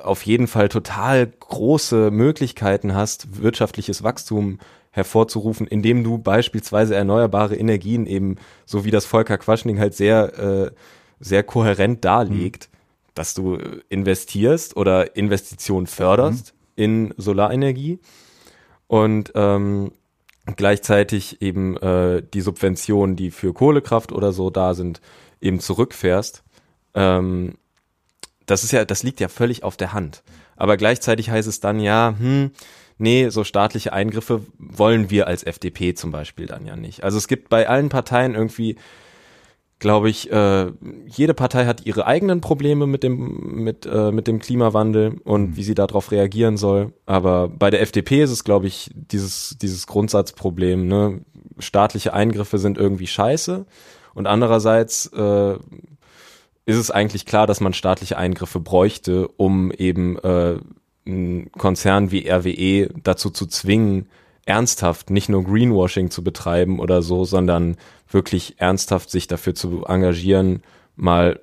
auf 0.03 0.25
jeden 0.25 0.47
Fall 0.47 0.69
total 0.69 1.27
große 1.27 2.11
Möglichkeiten 2.11 2.93
hast, 2.93 3.41
wirtschaftliches 3.41 4.03
Wachstum 4.03 4.59
hervorzurufen, 4.91 5.67
indem 5.67 6.03
du 6.03 6.17
beispielsweise 6.17 6.95
erneuerbare 6.95 7.55
Energien 7.55 8.05
eben, 8.05 8.37
so 8.65 8.85
wie 8.85 8.91
das 8.91 9.05
Volker 9.05 9.37
Quaschning 9.37 9.79
halt 9.79 9.93
sehr, 9.93 10.39
äh, 10.39 10.71
sehr 11.19 11.43
kohärent 11.43 12.03
darlegt, 12.05 12.69
dass 13.13 13.33
du 13.33 13.57
investierst 13.89 14.77
oder 14.77 15.15
Investitionen 15.15 15.87
förderst 15.87 16.53
in 16.75 17.13
Solarenergie 17.17 17.99
und 18.87 19.31
ähm, 19.35 19.91
gleichzeitig 20.55 21.41
eben 21.41 21.77
äh, 21.77 22.23
die 22.33 22.41
Subventionen, 22.41 23.15
die 23.15 23.31
für 23.31 23.53
Kohlekraft 23.53 24.11
oder 24.11 24.31
so 24.31 24.49
da 24.49 24.73
sind, 24.73 25.01
eben 25.41 25.59
zurückfährst. 25.59 26.43
Ähm, 26.93 27.55
das 28.49 28.63
ist 28.63 28.71
ja, 28.71 28.83
das 28.85 29.03
liegt 29.03 29.19
ja 29.19 29.27
völlig 29.27 29.63
auf 29.63 29.77
der 29.77 29.93
Hand. 29.93 30.23
Aber 30.55 30.75
gleichzeitig 30.75 31.29
heißt 31.29 31.47
es 31.47 31.59
dann 31.59 31.79
ja, 31.79 32.15
hm, 32.17 32.51
nee, 32.97 33.29
so 33.29 33.43
staatliche 33.43 33.93
Eingriffe 33.93 34.41
wollen 34.57 35.09
wir 35.09 35.27
als 35.27 35.43
FDP 35.43 35.93
zum 35.93 36.11
Beispiel 36.11 36.47
dann 36.47 36.65
ja 36.65 36.75
nicht. 36.75 37.03
Also 37.03 37.17
es 37.17 37.27
gibt 37.27 37.49
bei 37.49 37.69
allen 37.69 37.89
Parteien 37.89 38.33
irgendwie, 38.33 38.75
glaube 39.77 40.09
ich, 40.09 40.31
äh, 40.31 40.71
jede 41.05 41.33
Partei 41.35 41.65
hat 41.65 41.85
ihre 41.85 42.07
eigenen 42.07 42.41
Probleme 42.41 42.87
mit 42.87 43.03
dem, 43.03 43.63
mit, 43.63 43.85
äh, 43.85 44.11
mit 44.11 44.27
dem 44.27 44.39
Klimawandel 44.39 45.21
und 45.23 45.55
wie 45.55 45.63
sie 45.63 45.75
darauf 45.75 46.11
reagieren 46.11 46.57
soll. 46.57 46.93
Aber 47.05 47.49
bei 47.49 47.69
der 47.69 47.81
FDP 47.81 48.23
ist 48.23 48.31
es, 48.31 48.43
glaube 48.43 48.67
ich, 48.67 48.89
dieses, 48.95 49.57
dieses 49.61 49.85
Grundsatzproblem, 49.87 50.87
ne? 50.87 51.21
Staatliche 51.59 52.13
Eingriffe 52.13 52.57
sind 52.57 52.77
irgendwie 52.77 53.07
scheiße. 53.07 53.65
Und 54.13 54.27
andererseits 54.27 55.07
äh, 55.07 55.57
ist 56.69 56.77
es 56.77 56.91
eigentlich 56.91 57.25
klar, 57.25 57.47
dass 57.47 57.61
man 57.61 57.73
staatliche 57.73 58.15
Eingriffe 58.15 58.59
bräuchte, 58.59 59.27
um 59.27 59.71
eben 59.71 60.19
äh, 60.19 60.59
einen 61.07 61.51
Konzern 61.51 62.11
wie 62.11 62.29
RWE 62.29 62.89
dazu 63.03 63.31
zu 63.31 63.47
zwingen, 63.47 64.07
ernsthaft 64.45 65.09
nicht 65.09 65.29
nur 65.29 65.43
Greenwashing 65.43 66.11
zu 66.11 66.23
betreiben 66.23 66.79
oder 66.79 67.01
so, 67.01 67.25
sondern 67.25 67.75
wirklich 68.07 68.59
ernsthaft 68.59 69.09
sich 69.09 69.25
dafür 69.25 69.55
zu 69.55 69.83
engagieren, 69.85 70.61
mal 70.95 71.39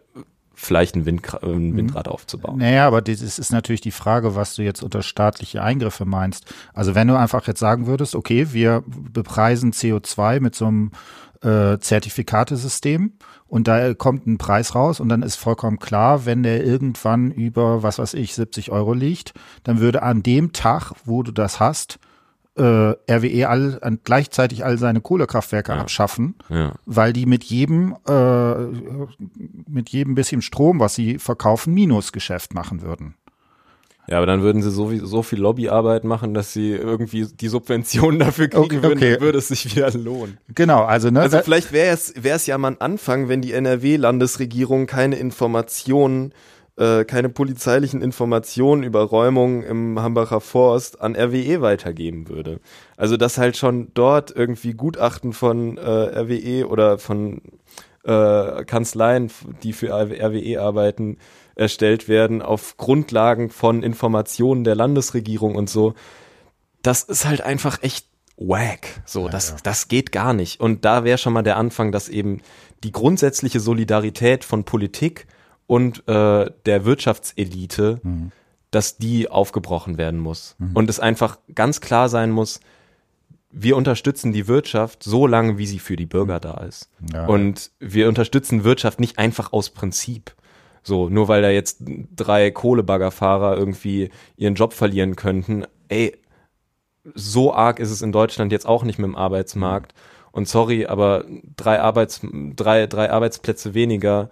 vielleicht 0.54 0.94
ein, 0.94 1.06
Windkra 1.06 1.38
ein 1.42 1.76
Windrad 1.76 2.06
aufzubauen. 2.06 2.58
Naja, 2.58 2.86
aber 2.86 3.02
das 3.02 3.20
ist 3.20 3.50
natürlich 3.50 3.80
die 3.80 3.90
Frage, 3.90 4.36
was 4.36 4.54
du 4.54 4.62
jetzt 4.62 4.82
unter 4.82 5.02
staatliche 5.02 5.60
Eingriffe 5.60 6.04
meinst. 6.04 6.54
Also 6.72 6.94
wenn 6.94 7.08
du 7.08 7.18
einfach 7.18 7.46
jetzt 7.48 7.60
sagen 7.60 7.88
würdest, 7.88 8.14
okay, 8.14 8.52
wir 8.52 8.84
bepreisen 8.86 9.72
CO2 9.72 10.40
mit 10.40 10.54
so 10.54 10.66
einem 10.66 10.92
äh, 11.42 11.78
Zertifikatesystem 11.78 13.12
und 13.48 13.68
da 13.68 13.94
kommt 13.94 14.26
ein 14.26 14.38
Preis 14.38 14.74
raus 14.74 15.00
und 15.00 15.08
dann 15.08 15.22
ist 15.22 15.36
vollkommen 15.36 15.78
klar, 15.78 16.26
wenn 16.26 16.42
der 16.42 16.64
irgendwann 16.64 17.30
über, 17.30 17.82
was 17.82 17.98
weiß 17.98 18.14
ich, 18.14 18.34
70 18.34 18.72
Euro 18.72 18.92
liegt, 18.92 19.34
dann 19.64 19.80
würde 19.80 20.02
an 20.02 20.22
dem 20.22 20.52
Tag, 20.52 20.92
wo 21.04 21.22
du 21.22 21.32
das 21.32 21.60
hast, 21.60 21.98
äh, 22.56 22.62
RWE 22.62 23.48
all, 23.48 23.98
gleichzeitig 24.04 24.64
all 24.64 24.78
seine 24.78 25.00
Kohlekraftwerke 25.02 25.72
Ja. 25.72 25.78
abschaffen, 25.78 26.34
Ja. 26.48 26.72
weil 26.86 27.12
die 27.12 27.26
mit 27.26 27.44
jedem 27.44 27.94
äh, 28.08 28.54
mit 29.68 29.90
jedem 29.90 30.14
bisschen 30.14 30.40
Strom, 30.42 30.80
was 30.80 30.94
sie 30.94 31.18
verkaufen, 31.18 31.74
Minusgeschäft 31.74 32.54
machen 32.54 32.80
würden. 32.82 33.14
Ja, 34.08 34.18
aber 34.18 34.26
dann 34.26 34.42
würden 34.42 34.62
sie 34.62 34.70
so, 34.70 34.90
so 35.04 35.22
viel 35.22 35.40
Lobbyarbeit 35.40 36.04
machen, 36.04 36.32
dass 36.32 36.52
sie 36.52 36.70
irgendwie 36.72 37.26
die 37.26 37.48
Subventionen 37.48 38.20
dafür 38.20 38.48
kriegen 38.48 38.64
Okay, 38.64 38.82
würden, 38.82 38.98
okay. 38.98 39.12
dann 39.14 39.20
würde 39.20 39.38
es 39.38 39.48
sich 39.48 39.74
wieder 39.74 39.90
lohnen. 39.92 40.38
Genau, 40.54 40.84
also 40.84 41.10
ne, 41.10 41.20
Also 41.22 41.38
da- 41.38 41.42
vielleicht 41.42 41.72
wäre 41.72 41.92
es, 41.92 42.14
wäre 42.22 42.36
es 42.36 42.46
ja 42.46 42.56
mal 42.58 42.68
ein 42.72 42.80
Anfang, 42.80 43.28
wenn 43.28 43.42
die 43.42 43.52
NRW-Landesregierung 43.52 44.86
keine 44.86 45.16
Informationen, 45.16 46.32
äh, 46.78 47.04
keine 47.04 47.28
polizeilichen 47.30 48.02
Informationen 48.02 48.82
über 48.82 49.02
Räumungen 49.02 49.62
im 49.62 50.00
Hambacher 50.00 50.40
Forst 50.40 51.00
an 51.00 51.16
RWE 51.16 51.60
weitergeben 51.60 52.28
würde. 52.28 52.60
Also 52.96 53.16
dass 53.16 53.38
halt 53.38 53.56
schon 53.56 53.88
dort 53.94 54.30
irgendwie 54.34 54.74
Gutachten 54.74 55.32
von 55.32 55.78
äh, 55.78 55.80
RWE 55.80 56.68
oder 56.68 56.98
von 56.98 57.40
äh, 58.04 58.64
Kanzleien, 58.64 59.30
die 59.62 59.72
für 59.72 59.88
RWE 59.88 60.60
arbeiten, 60.60 61.16
erstellt 61.56 62.08
werden 62.08 62.42
auf 62.42 62.76
Grundlagen 62.76 63.50
von 63.50 63.82
Informationen 63.82 64.62
der 64.62 64.74
Landesregierung 64.74 65.56
und 65.56 65.68
so. 65.68 65.94
Das 66.82 67.02
ist 67.02 67.26
halt 67.26 67.40
einfach 67.40 67.82
echt 67.82 68.06
wack. 68.36 69.02
So, 69.06 69.28
das, 69.28 69.56
das 69.62 69.88
geht 69.88 70.12
gar 70.12 70.34
nicht. 70.34 70.60
Und 70.60 70.84
da 70.84 71.04
wäre 71.04 71.18
schon 71.18 71.32
mal 71.32 71.42
der 71.42 71.56
Anfang, 71.56 71.90
dass 71.90 72.08
eben 72.08 72.42
die 72.84 72.92
grundsätzliche 72.92 73.60
Solidarität 73.60 74.44
von 74.44 74.64
Politik 74.64 75.26
und 75.66 76.06
äh, 76.06 76.50
der 76.66 76.84
Wirtschaftselite, 76.84 78.00
dass 78.70 78.98
die 78.98 79.28
aufgebrochen 79.28 79.98
werden 79.98 80.20
muss. 80.20 80.56
Und 80.74 80.90
es 80.90 81.00
einfach 81.00 81.38
ganz 81.54 81.80
klar 81.80 82.08
sein 82.08 82.30
muss, 82.30 82.60
wir 83.50 83.76
unterstützen 83.76 84.32
die 84.32 84.48
Wirtschaft 84.48 85.02
so 85.02 85.26
lange, 85.26 85.56
wie 85.56 85.66
sie 85.66 85.78
für 85.78 85.96
die 85.96 86.06
Bürger 86.06 86.40
da 86.40 86.58
ist. 86.58 86.90
Ja. 87.12 87.26
Und 87.26 87.70
wir 87.80 88.06
unterstützen 88.08 88.64
Wirtschaft 88.64 89.00
nicht 89.00 89.18
einfach 89.18 89.52
aus 89.52 89.70
Prinzip. 89.70 90.34
So, 90.86 91.08
nur 91.08 91.26
weil 91.26 91.42
da 91.42 91.50
jetzt 91.50 91.78
drei 92.14 92.52
Kohlebaggerfahrer 92.52 93.56
irgendwie 93.56 94.10
ihren 94.36 94.54
Job 94.54 94.72
verlieren 94.72 95.16
könnten. 95.16 95.64
Ey, 95.88 96.16
so 97.12 97.52
arg 97.52 97.80
ist 97.80 97.90
es 97.90 98.02
in 98.02 98.12
Deutschland 98.12 98.52
jetzt 98.52 98.68
auch 98.68 98.84
nicht 98.84 99.00
mit 99.00 99.08
dem 99.08 99.16
Arbeitsmarkt. 99.16 99.94
Und 100.30 100.46
sorry, 100.46 100.86
aber 100.86 101.24
drei, 101.56 101.80
Arbeits, 101.80 102.20
drei, 102.54 102.86
drei 102.86 103.10
Arbeitsplätze 103.10 103.74
weniger 103.74 104.30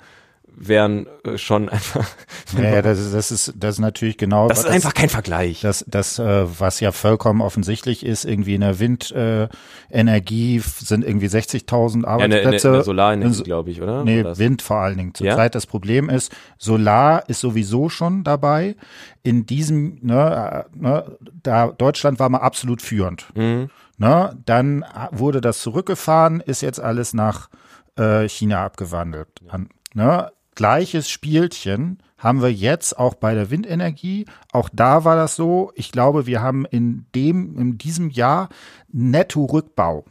wären 0.57 1.07
äh, 1.25 1.39
schon 1.39 1.69
einfach. 1.71 2.09
ja, 2.57 2.65
ja, 2.75 2.83
das, 2.83 2.99
ist, 2.99 3.15
das 3.15 3.31
ist 3.31 3.53
das 3.57 3.77
ist 3.77 3.81
natürlich 3.81 4.17
genau 4.17 4.49
Das 4.49 4.61
ist 4.61 4.67
einfach 4.67 4.95
kein 4.95 5.09
Vergleich. 5.09 5.61
Das, 5.63 5.85
das 5.89 6.19
äh, 6.19 6.47
was 6.59 6.81
ja 6.81 6.93
vollkommen 6.93 7.41
offensichtlich 7.41 8.05
ist, 8.05 8.25
irgendwie 8.25 8.55
in 8.55 8.61
der 8.63 8.79
Windenergie 8.79 10.57
äh, 10.57 10.61
sind 10.61 11.05
irgendwie 11.05 11.27
60.000 11.27 12.05
Ja, 12.05 12.25
in 12.25 12.31
der, 12.31 12.47
Arbeitsplätze. 12.47 12.83
Solarenergie, 12.83 13.43
glaube 13.43 13.71
ich, 13.71 13.83
oder? 13.83 14.05
Nee, 14.05 14.21
Oder 14.21 14.31
das- 14.31 14.39
Wind 14.39 14.63
vor 14.63 14.79
allen 14.79 14.97
Dingen. 14.99 15.13
Ja? 15.19 15.31
Zurzeit 15.31 15.55
das 15.55 15.67
Problem 15.67 16.09
ist, 16.09 16.33
Solar 16.59 17.29
ist 17.29 17.41
sowieso 17.41 17.89
schon 17.89 18.25
dabei. 18.25 18.77
In 19.23 19.47
diesem, 19.47 19.99
ne, 20.03 20.67
ne, 20.75 21.17
da 21.43 21.69
Deutschland 21.69 22.19
war 22.19 22.29
mal 22.29 22.39
absolut 22.39 22.83
führend. 22.83 23.27
Mhm. 23.35 23.71
Ne, 23.97 24.37
dann 24.45 24.85
wurde 25.13 25.41
das 25.41 25.61
zurückgefahren, 25.61 26.41
ist 26.41 26.63
jetzt 26.63 26.81
alles 26.81 27.15
nach 27.15 27.49
äh, 27.97 28.29
China 28.29 28.65
abgewandelt. 28.65 29.29
An, 29.49 29.69
ne, 29.95 30.31
gleiches 30.55 31.09
Spielchen 31.11 31.99
haben 32.19 32.41
wir 32.43 32.53
jetzt 32.53 32.99
auch 32.99 33.15
bei 33.15 33.35
der 33.35 33.51
Windenergie. 33.51 34.25
Auch 34.53 34.69
da 34.73 35.05
war 35.05 35.17
das 35.17 35.37
so. 35.37 35.73
Ich 35.75 35.93
glaube, 35.93 36.27
wir 36.27 36.41
haben 36.41 36.65
in 36.65 37.07
dem, 37.15 37.59
in 37.59 37.79
diesem 37.79 38.11
Jahr 38.11 38.49
Netto-Rückbau. 38.93 40.05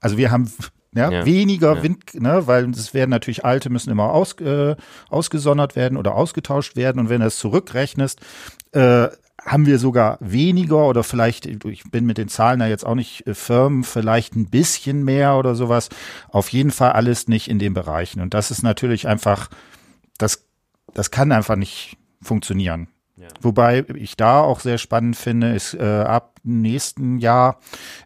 Also 0.00 0.16
wir 0.18 0.30
haben 0.30 0.52
ja, 0.94 1.10
Ja. 1.10 1.24
weniger 1.24 1.76
Ja. 1.76 1.82
Wind, 1.82 2.14
ne, 2.14 2.46
weil 2.46 2.70
es 2.70 2.94
werden 2.94 3.10
natürlich 3.10 3.44
alte 3.44 3.70
müssen 3.70 3.90
immer 3.90 4.12
aus, 4.12 4.34
äh, 4.34 4.76
ausgesondert 5.08 5.76
werden 5.76 5.96
oder 5.98 6.14
ausgetauscht 6.14 6.76
werden. 6.76 7.00
Und 7.00 7.08
wenn 7.08 7.20
du 7.20 7.26
es 7.26 7.38
zurückrechnest, 7.38 8.20
äh, 8.72 9.08
haben 9.44 9.66
wir 9.66 9.78
sogar 9.78 10.18
weniger 10.20 10.86
oder 10.86 11.04
vielleicht, 11.04 11.46
ich 11.46 11.84
bin 11.90 12.06
mit 12.06 12.18
den 12.18 12.28
Zahlen 12.28 12.60
da 12.60 12.66
jetzt 12.66 12.86
auch 12.86 12.94
nicht 12.94 13.26
äh, 13.26 13.34
firm, 13.34 13.84
vielleicht 13.84 14.34
ein 14.36 14.46
bisschen 14.46 15.04
mehr 15.04 15.36
oder 15.36 15.54
sowas. 15.54 15.88
Auf 16.28 16.48
jeden 16.48 16.70
Fall 16.70 16.92
alles 16.92 17.28
nicht 17.28 17.48
in 17.48 17.58
den 17.58 17.74
Bereichen. 17.74 18.20
Und 18.20 18.34
das 18.34 18.50
ist 18.50 18.62
natürlich 18.62 19.06
einfach, 19.06 19.50
das, 20.18 20.46
das 20.94 21.10
kann 21.10 21.32
einfach 21.32 21.56
nicht 21.56 21.98
funktionieren. 22.22 22.88
Wobei 23.40 23.84
ich 23.94 24.16
da 24.16 24.40
auch 24.40 24.60
sehr 24.60 24.78
spannend 24.78 25.16
finde, 25.16 25.54
ist 25.54 25.74
äh, 25.74 25.82
ab 25.84 26.40
nächsten 26.42 27.18
Jahr 27.18 27.60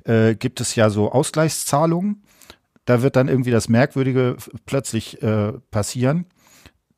äh, 0.05 0.35
gibt 0.35 0.61
es 0.61 0.75
ja 0.75 0.91
so 0.91 1.13
Ausgleichszahlungen. 1.13 2.23
Da 2.85 3.03
wird 3.03 3.17
dann 3.17 3.29
irgendwie 3.29 3.51
das 3.51 3.69
Merkwürdige 3.69 4.37
plötzlich 4.67 5.23
äh, 5.23 5.53
passieren, 5.71 6.27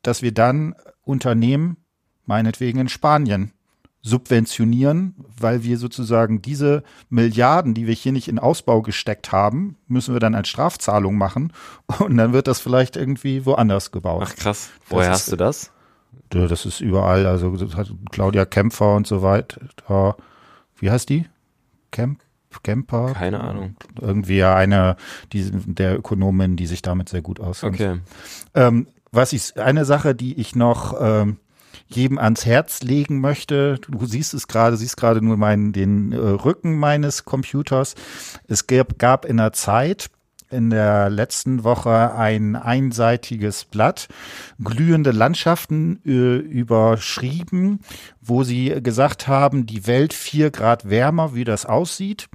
dass 0.01 0.21
wir 0.21 0.33
dann 0.33 0.75
Unternehmen, 1.03 1.77
meinetwegen 2.25 2.79
in 2.79 2.89
Spanien, 2.89 3.53
subventionieren, 4.01 5.15
weil 5.37 5.63
wir 5.63 5.77
sozusagen 5.77 6.41
diese 6.41 6.83
Milliarden, 7.09 7.73
die 7.73 7.85
wir 7.87 7.93
hier 7.93 8.11
nicht 8.11 8.27
in 8.27 8.39
Ausbau 8.39 8.81
gesteckt 8.81 9.31
haben, 9.31 9.77
müssen 9.87 10.13
wir 10.15 10.19
dann 10.19 10.35
als 10.35 10.49
Strafzahlung 10.49 11.17
machen 11.17 11.53
und 11.99 12.17
dann 12.17 12.33
wird 12.33 12.47
das 12.47 12.59
vielleicht 12.59 12.95
irgendwie 12.95 13.45
woanders 13.45 13.91
gebaut. 13.91 14.23
Ach 14.25 14.35
krass. 14.35 14.69
Woher 14.89 15.11
hast 15.11 15.31
du 15.31 15.35
das? 15.35 15.71
Das 16.29 16.65
ist 16.65 16.81
überall, 16.81 17.25
also 17.25 17.55
Claudia 18.11 18.45
Kämpfer 18.45 18.95
und 18.95 19.05
so 19.05 19.21
weiter. 19.21 20.15
Wie 20.77 20.89
heißt 20.89 21.09
die? 21.09 21.25
Kemp, 21.91 22.21
Kemper? 22.63 23.13
Keine 23.13 23.41
Ahnung. 23.41 23.75
Irgendwie 23.99 24.37
ja 24.37 24.55
eine 24.55 24.95
die, 25.33 25.49
der 25.51 25.97
Ökonomin, 25.97 26.55
die 26.55 26.67
sich 26.67 26.81
damit 26.81 27.09
sehr 27.09 27.21
gut 27.21 27.39
auskennt. 27.39 27.75
Okay. 27.75 27.99
Ähm, 28.55 28.87
was 29.11 29.33
ich, 29.33 29.59
eine 29.59 29.83
Sache, 29.83 30.15
die 30.15 30.39
ich 30.39 30.55
noch 30.55 30.95
ähm, 30.99 31.37
jedem 31.95 32.17
ans 32.17 32.45
Herz 32.45 32.81
legen 32.81 33.19
möchte, 33.19 33.79
du 33.87 34.05
siehst 34.05 34.33
es 34.33 34.47
gerade, 34.47 34.77
siehst 34.77 34.97
gerade 34.97 35.23
nur 35.23 35.37
meinen, 35.37 35.73
den 35.73 36.11
äh, 36.11 36.17
Rücken 36.17 36.77
meines 36.77 37.25
Computers. 37.25 37.95
Es 38.47 38.67
gab, 38.67 38.97
gab 38.99 39.25
in 39.25 39.37
der 39.37 39.53
Zeit 39.53 40.09
in 40.51 40.69
der 40.69 41.09
letzten 41.09 41.63
Woche 41.63 42.13
ein 42.15 42.55
einseitiges 42.55 43.65
Blatt, 43.65 44.07
glühende 44.61 45.11
Landschaften 45.11 46.01
äh, 46.05 46.37
überschrieben, 46.37 47.79
wo 48.21 48.43
sie 48.43 48.81
gesagt 48.81 49.27
haben, 49.27 49.65
die 49.65 49.87
Welt 49.87 50.13
vier 50.13 50.51
Grad 50.51 50.89
wärmer, 50.89 51.33
wie 51.33 51.45
das 51.45 51.65
aussieht. 51.65 52.27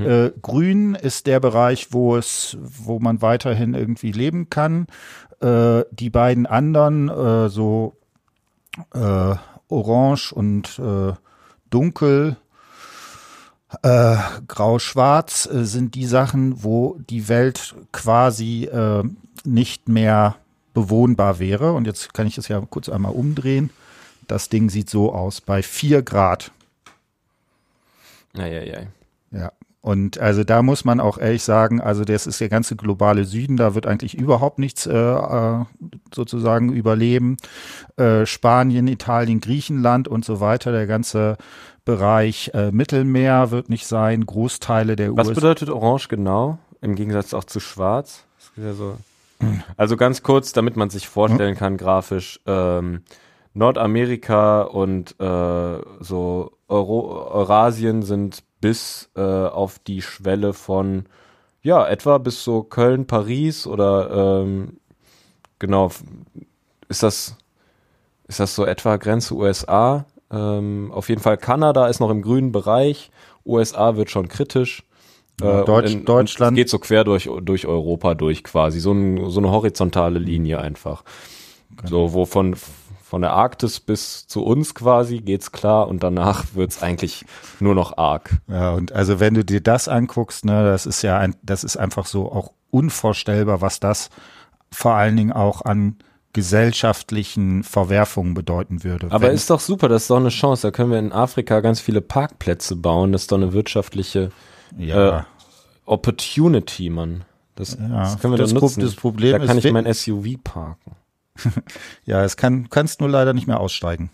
Äh, 0.00 0.32
grün 0.40 0.94
ist 0.94 1.26
der 1.26 1.40
Bereich, 1.40 1.88
wo 1.90 2.16
es, 2.16 2.56
wo 2.60 2.98
man 2.98 3.20
weiterhin 3.20 3.74
irgendwie 3.74 4.12
leben 4.12 4.48
kann. 4.48 4.86
Äh, 5.40 5.82
die 5.90 6.10
beiden 6.10 6.46
anderen, 6.46 7.08
äh, 7.08 7.48
so 7.48 7.99
äh, 8.94 9.34
orange 9.68 10.32
und 10.32 10.78
äh, 10.78 11.12
dunkel, 11.70 12.36
äh, 13.82 14.16
grau-schwarz, 14.48 15.46
äh, 15.46 15.64
sind 15.64 15.94
die 15.94 16.06
Sachen, 16.06 16.62
wo 16.62 16.98
die 17.08 17.28
Welt 17.28 17.74
quasi 17.92 18.64
äh, 18.64 19.04
nicht 19.44 19.88
mehr 19.88 20.36
bewohnbar 20.74 21.38
wäre. 21.38 21.72
Und 21.72 21.86
jetzt 21.86 22.14
kann 22.14 22.26
ich 22.26 22.34
das 22.34 22.48
ja 22.48 22.60
kurz 22.68 22.88
einmal 22.88 23.12
umdrehen. 23.12 23.70
Das 24.26 24.48
Ding 24.48 24.70
sieht 24.70 24.90
so 24.90 25.12
aus 25.12 25.40
bei 25.40 25.62
vier 25.62 26.02
Grad. 26.02 26.52
Eieiei. 28.34 28.88
Ja. 29.32 29.52
Und 29.82 30.18
also 30.18 30.44
da 30.44 30.62
muss 30.62 30.84
man 30.84 31.00
auch 31.00 31.16
ehrlich 31.16 31.42
sagen, 31.42 31.80
also 31.80 32.04
das 32.04 32.26
ist 32.26 32.40
der 32.40 32.50
ganze 32.50 32.76
globale 32.76 33.24
Süden, 33.24 33.56
da 33.56 33.74
wird 33.74 33.86
eigentlich 33.86 34.14
überhaupt 34.14 34.58
nichts 34.58 34.86
äh, 34.86 34.92
äh, 34.92 35.64
sozusagen 36.14 36.70
überleben. 36.72 37.38
Äh, 37.96 38.26
Spanien, 38.26 38.88
Italien, 38.88 39.40
Griechenland 39.40 40.06
und 40.06 40.24
so 40.24 40.40
weiter, 40.40 40.70
der 40.70 40.86
ganze 40.86 41.38
Bereich 41.86 42.50
äh, 42.52 42.70
Mittelmeer 42.70 43.50
wird 43.50 43.70
nicht 43.70 43.86
sein, 43.86 44.26
Großteile 44.26 44.96
der 44.96 45.16
Was 45.16 45.28
USA. 45.28 45.40
bedeutet 45.40 45.70
Orange 45.70 46.08
genau? 46.08 46.58
Im 46.82 46.94
Gegensatz 46.94 47.32
auch 47.32 47.44
zu 47.44 47.58
Schwarz? 47.58 48.24
Ja 48.56 48.74
so. 48.74 48.96
Also 49.78 49.96
ganz 49.96 50.22
kurz, 50.22 50.52
damit 50.52 50.76
man 50.76 50.90
sich 50.90 51.08
vorstellen 51.08 51.56
kann, 51.56 51.78
grafisch, 51.78 52.40
ähm, 52.46 53.00
Nordamerika 53.54 54.62
und 54.62 55.18
äh, 55.18 55.78
so 56.00 56.52
Euro 56.68 57.30
Eurasien 57.32 58.02
sind 58.02 58.44
bis 58.60 59.10
äh, 59.16 59.20
auf 59.20 59.78
die 59.78 60.02
Schwelle 60.02 60.52
von 60.52 61.06
ja, 61.62 61.86
etwa 61.86 62.18
bis 62.18 62.42
so 62.42 62.62
Köln, 62.62 63.06
Paris 63.06 63.66
oder 63.66 64.42
ähm, 64.42 64.78
genau, 65.58 65.90
ist 66.88 67.02
das 67.02 67.36
ist 68.28 68.40
das 68.40 68.54
so 68.54 68.64
etwa 68.64 68.96
Grenze 68.96 69.34
USA? 69.34 70.06
Ähm, 70.30 70.92
auf 70.94 71.08
jeden 71.08 71.20
Fall 71.20 71.36
Kanada 71.36 71.88
ist 71.88 72.00
noch 72.00 72.10
im 72.10 72.22
grünen 72.22 72.52
Bereich, 72.52 73.10
USA 73.44 73.96
wird 73.96 74.10
schon 74.10 74.28
kritisch. 74.28 74.84
Äh, 75.40 75.64
Deutsch- 75.64 75.94
und 75.94 76.08
Deutschland- 76.08 76.56
geht 76.56 76.68
so 76.68 76.78
quer 76.78 77.04
durch, 77.04 77.28
durch 77.42 77.66
Europa 77.66 78.14
durch 78.14 78.44
quasi. 78.44 78.78
So, 78.78 78.92
ein, 78.92 79.30
so 79.30 79.40
eine 79.40 79.50
horizontale 79.50 80.18
Linie 80.18 80.60
einfach. 80.60 81.02
So, 81.84 82.12
wo 82.12 82.26
von, 82.26 82.56
Von 83.10 83.22
der 83.22 83.32
Arktis 83.32 83.80
bis 83.80 84.28
zu 84.28 84.44
uns 84.44 84.72
quasi 84.72 85.18
geht's 85.18 85.50
klar 85.50 85.88
und 85.88 86.04
danach 86.04 86.44
wird's 86.54 86.80
eigentlich 86.80 87.24
nur 87.58 87.74
noch 87.74 87.98
arg. 87.98 88.38
Ja, 88.46 88.70
und 88.70 88.92
also 88.92 89.18
wenn 89.18 89.34
du 89.34 89.44
dir 89.44 89.60
das 89.60 89.88
anguckst, 89.88 90.44
ne, 90.44 90.62
das 90.62 90.86
ist 90.86 91.02
ja 91.02 91.18
ein, 91.18 91.34
das 91.42 91.64
ist 91.64 91.76
einfach 91.76 92.06
so 92.06 92.30
auch 92.30 92.52
unvorstellbar, 92.70 93.60
was 93.60 93.80
das 93.80 94.10
vor 94.70 94.94
allen 94.94 95.16
Dingen 95.16 95.32
auch 95.32 95.62
an 95.62 95.96
gesellschaftlichen 96.34 97.64
Verwerfungen 97.64 98.34
bedeuten 98.34 98.84
würde. 98.84 99.08
Aber 99.10 99.32
ist 99.32 99.50
doch 99.50 99.58
super, 99.58 99.88
das 99.88 100.02
ist 100.02 100.10
doch 100.10 100.18
eine 100.18 100.28
Chance. 100.28 100.68
Da 100.68 100.70
können 100.70 100.92
wir 100.92 101.00
in 101.00 101.10
Afrika 101.10 101.58
ganz 101.58 101.80
viele 101.80 102.02
Parkplätze 102.02 102.76
bauen. 102.76 103.10
Das 103.10 103.22
ist 103.22 103.32
doch 103.32 103.38
eine 103.38 103.52
wirtschaftliche 103.52 104.30
ja, 104.78 105.18
äh, 105.18 105.22
Opportunity, 105.84 106.90
Mann. 106.90 107.24
Das, 107.56 107.76
Ja, 107.76 108.02
das 108.02 108.20
können 108.20 108.34
wir 108.34 108.38
das 108.38 108.52
nutzen. 108.52 108.82
das 108.82 108.94
Problem 108.94 109.32
da 109.32 109.44
kann 109.44 109.58
ist, 109.58 109.64
ich 109.64 109.72
mein 109.72 109.92
SUV 109.92 110.36
parken. 110.44 110.92
ja, 112.04 112.24
es 112.24 112.36
kann, 112.36 112.68
kannst 112.70 113.00
nur 113.00 113.08
leider 113.08 113.32
nicht 113.32 113.46
mehr 113.46 113.60
aussteigen. 113.60 114.10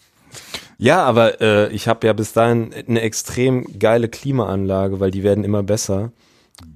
Ja, 0.78 1.02
aber 1.04 1.40
äh, 1.40 1.72
ich 1.72 1.88
habe 1.88 2.06
ja 2.06 2.12
bis 2.12 2.32
dahin 2.32 2.74
eine 2.74 3.00
extrem 3.00 3.78
geile 3.78 4.08
Klimaanlage, 4.08 5.00
weil 5.00 5.10
die 5.10 5.22
werden 5.22 5.44
immer 5.44 5.62
besser 5.62 6.12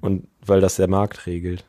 und 0.00 0.26
weil 0.44 0.60
das 0.60 0.76
der 0.76 0.88
Markt 0.88 1.26
regelt. 1.26 1.64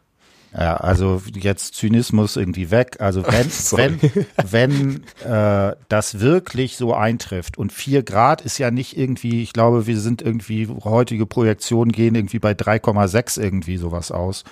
Ja, 0.53 0.75
also 0.75 1.21
jetzt 1.33 1.75
Zynismus 1.75 2.35
irgendwie 2.35 2.71
weg. 2.71 2.97
Also 2.99 3.23
wenn, 3.25 4.01
wenn, 4.01 5.03
wenn 5.21 5.31
äh, 5.31 5.75
das 5.87 6.19
wirklich 6.19 6.75
so 6.75 6.93
eintrifft 6.93 7.57
und 7.57 7.71
vier 7.71 8.03
Grad 8.03 8.41
ist 8.41 8.57
ja 8.57 8.69
nicht 8.69 8.97
irgendwie, 8.97 9.43
ich 9.43 9.53
glaube, 9.53 9.87
wir 9.87 9.97
sind 9.99 10.21
irgendwie, 10.21 10.67
heutige 10.83 11.25
Projektionen 11.25 11.91
gehen 11.91 12.15
irgendwie 12.15 12.39
bei 12.39 12.51
3,6 12.51 13.39
irgendwie 13.41 13.77
sowas 13.77 14.11
aus, 14.11 14.43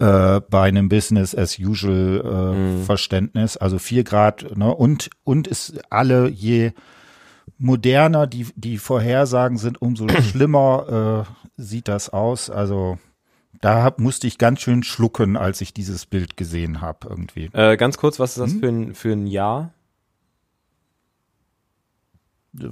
äh, 0.00 0.40
bei 0.40 0.62
einem 0.62 0.88
Business 0.88 1.34
as 1.34 1.58
usual 1.58 2.80
äh, 2.82 2.84
Verständnis. 2.84 3.56
Also 3.56 3.78
vier 3.78 4.02
Grad, 4.02 4.56
ne, 4.56 4.74
und, 4.74 5.10
und 5.22 5.46
ist 5.46 5.80
alle 5.90 6.28
je 6.28 6.72
moderner 7.58 8.26
die, 8.26 8.48
die 8.56 8.78
Vorhersagen 8.78 9.58
sind, 9.58 9.80
umso 9.80 10.08
schlimmer 10.30 11.26
äh, 11.56 11.62
sieht 11.62 11.86
das 11.86 12.08
aus. 12.08 12.50
Also 12.50 12.98
da 13.60 13.82
hab, 13.82 13.98
musste 13.98 14.26
ich 14.26 14.38
ganz 14.38 14.60
schön 14.60 14.82
schlucken, 14.82 15.36
als 15.36 15.60
ich 15.60 15.72
dieses 15.74 16.06
Bild 16.06 16.36
gesehen 16.36 16.80
habe 16.80 17.08
irgendwie. 17.08 17.50
Äh, 17.52 17.76
ganz 17.76 17.98
kurz, 17.98 18.18
was 18.18 18.36
ist 18.36 18.38
das 18.40 18.52
Hm? 18.52 18.60
für, 18.60 18.68
ein, 18.68 18.94
für 18.94 19.12
ein 19.12 19.26
Jahr? 19.26 19.72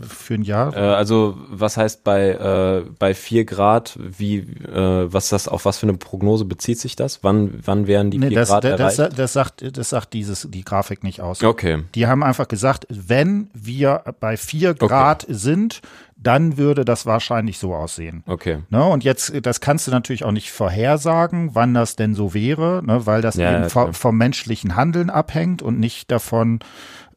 Für 0.00 0.34
ein 0.34 0.42
Jahr. 0.42 0.74
Äh, 0.74 0.80
also 0.80 1.38
was 1.50 1.76
heißt 1.76 2.02
bei 2.02 2.30
äh, 2.30 2.90
bei 2.98 3.14
vier 3.14 3.44
Grad? 3.44 3.96
Wie 4.00 4.38
äh, 4.38 5.12
was 5.12 5.28
das 5.28 5.46
auf 5.46 5.64
was 5.66 5.78
für 5.78 5.86
eine 5.86 5.96
Prognose 5.96 6.44
bezieht 6.44 6.80
sich 6.80 6.96
das? 6.96 7.22
Wann 7.22 7.60
wann 7.64 7.86
wären 7.86 8.10
die 8.10 8.18
nee, 8.18 8.26
vier 8.28 8.38
das, 8.38 8.48
Grad 8.48 8.64
das, 8.64 8.98
erreicht? 8.98 9.18
das, 9.18 9.32
sagt, 9.32 9.76
das 9.78 9.88
sagt 9.90 10.14
dieses, 10.14 10.48
die 10.50 10.64
Grafik 10.64 11.04
nicht 11.04 11.20
aus. 11.20 11.44
okay, 11.44 11.84
Die 11.94 12.08
haben 12.08 12.24
einfach 12.24 12.48
gesagt, 12.48 12.88
wenn 12.90 13.50
wir 13.54 14.02
bei 14.18 14.36
vier 14.36 14.74
Grad 14.74 15.24
sind, 15.28 15.80
dann 16.16 16.56
würde 16.56 16.84
das 16.84 17.06
wahrscheinlich 17.06 17.58
so 17.58 17.72
aussehen. 17.74 18.24
okay. 18.26 18.58
Ne, 18.70 18.84
und 18.84 19.04
jetzt, 19.04 19.32
das 19.46 19.60
kannst 19.60 19.86
du 19.86 19.92
natürlich 19.92 20.24
auch 20.24 20.32
nicht 20.32 20.50
vorhersagen, 20.50 21.50
wann 21.54 21.74
das 21.74 21.94
denn 21.94 22.14
so 22.16 22.34
wäre, 22.34 22.82
ne, 22.84 23.06
weil 23.06 23.22
das 23.22 23.36
Ja, 23.36 23.54
eben 23.54 23.68
ja, 23.72 23.92
vom 23.92 24.16
menschlichen 24.16 24.74
Handeln 24.74 25.10
abhängt 25.10 25.62
und 25.62 25.78
nicht 25.78 26.10
davon, 26.10 26.58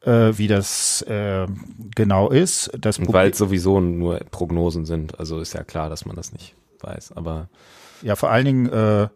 äh, 0.04 0.36
wie 0.36 0.48
das 0.48 1.02
äh, 1.02 1.46
genau 1.94 2.30
ist. 2.30 2.70
Das 2.78 2.98
Und 2.98 3.12
weil 3.12 3.30
es 3.30 3.38
sowieso 3.38 3.80
nur 3.80 4.20
Prognosen 4.30 4.84
sind, 4.84 5.18
also 5.18 5.40
ist 5.40 5.54
ja 5.54 5.64
klar, 5.64 5.88
dass 5.88 6.04
man 6.04 6.16
das 6.16 6.32
nicht 6.32 6.54
weiß. 6.80 7.12
Aber 7.16 7.48
Ja, 8.02 8.16
vor 8.16 8.30
allen 8.30 8.44
Dingen, 8.44 8.68
äh, 8.68 9.08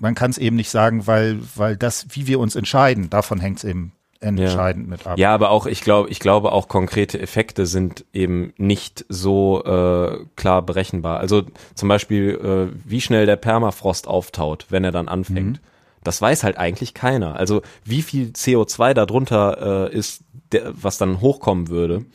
man 0.00 0.14
kann 0.14 0.30
es 0.30 0.38
eben 0.38 0.56
nicht 0.56 0.70
sagen, 0.70 1.06
weil, 1.06 1.38
weil 1.56 1.76
das, 1.76 2.06
wie 2.10 2.26
wir 2.26 2.40
uns 2.40 2.56
entscheiden, 2.56 3.10
davon 3.10 3.40
hängt 3.40 3.58
es 3.58 3.64
eben 3.64 3.92
entscheidend 4.20 4.88
mit 4.88 5.06
ab. 5.06 5.18
Ja, 5.18 5.32
aber 5.32 5.50
auch 5.50 5.66
ich 5.66 5.82
glaube, 5.82 6.08
ich 6.10 6.18
glaube 6.18 6.50
auch 6.52 6.66
konkrete 6.68 7.20
Effekte 7.20 7.66
sind 7.66 8.04
eben 8.12 8.52
nicht 8.56 9.04
so 9.08 9.62
äh, 9.64 10.24
klar 10.34 10.62
berechenbar. 10.62 11.20
Also 11.20 11.44
zum 11.74 11.88
Beispiel, 11.88 12.30
äh, 12.74 12.76
wie 12.84 13.00
schnell 13.00 13.26
der 13.26 13.36
Permafrost 13.36 14.08
auftaut, 14.08 14.66
wenn 14.70 14.82
er 14.82 14.92
dann 14.92 15.08
anfängt. 15.08 15.60
Das 16.08 16.22
weiß 16.22 16.42
halt 16.42 16.56
eigentlich 16.56 16.94
keiner. 16.94 17.36
Also 17.36 17.60
wie 17.84 18.02
viel 18.02 18.28
CO2 18.28 18.94
darunter 18.94 19.88
äh, 19.92 19.94
ist, 19.94 20.22
der, 20.52 20.72
was 20.74 20.96
dann 20.98 21.20
hochkommen 21.20 21.68
würde. 21.68 22.06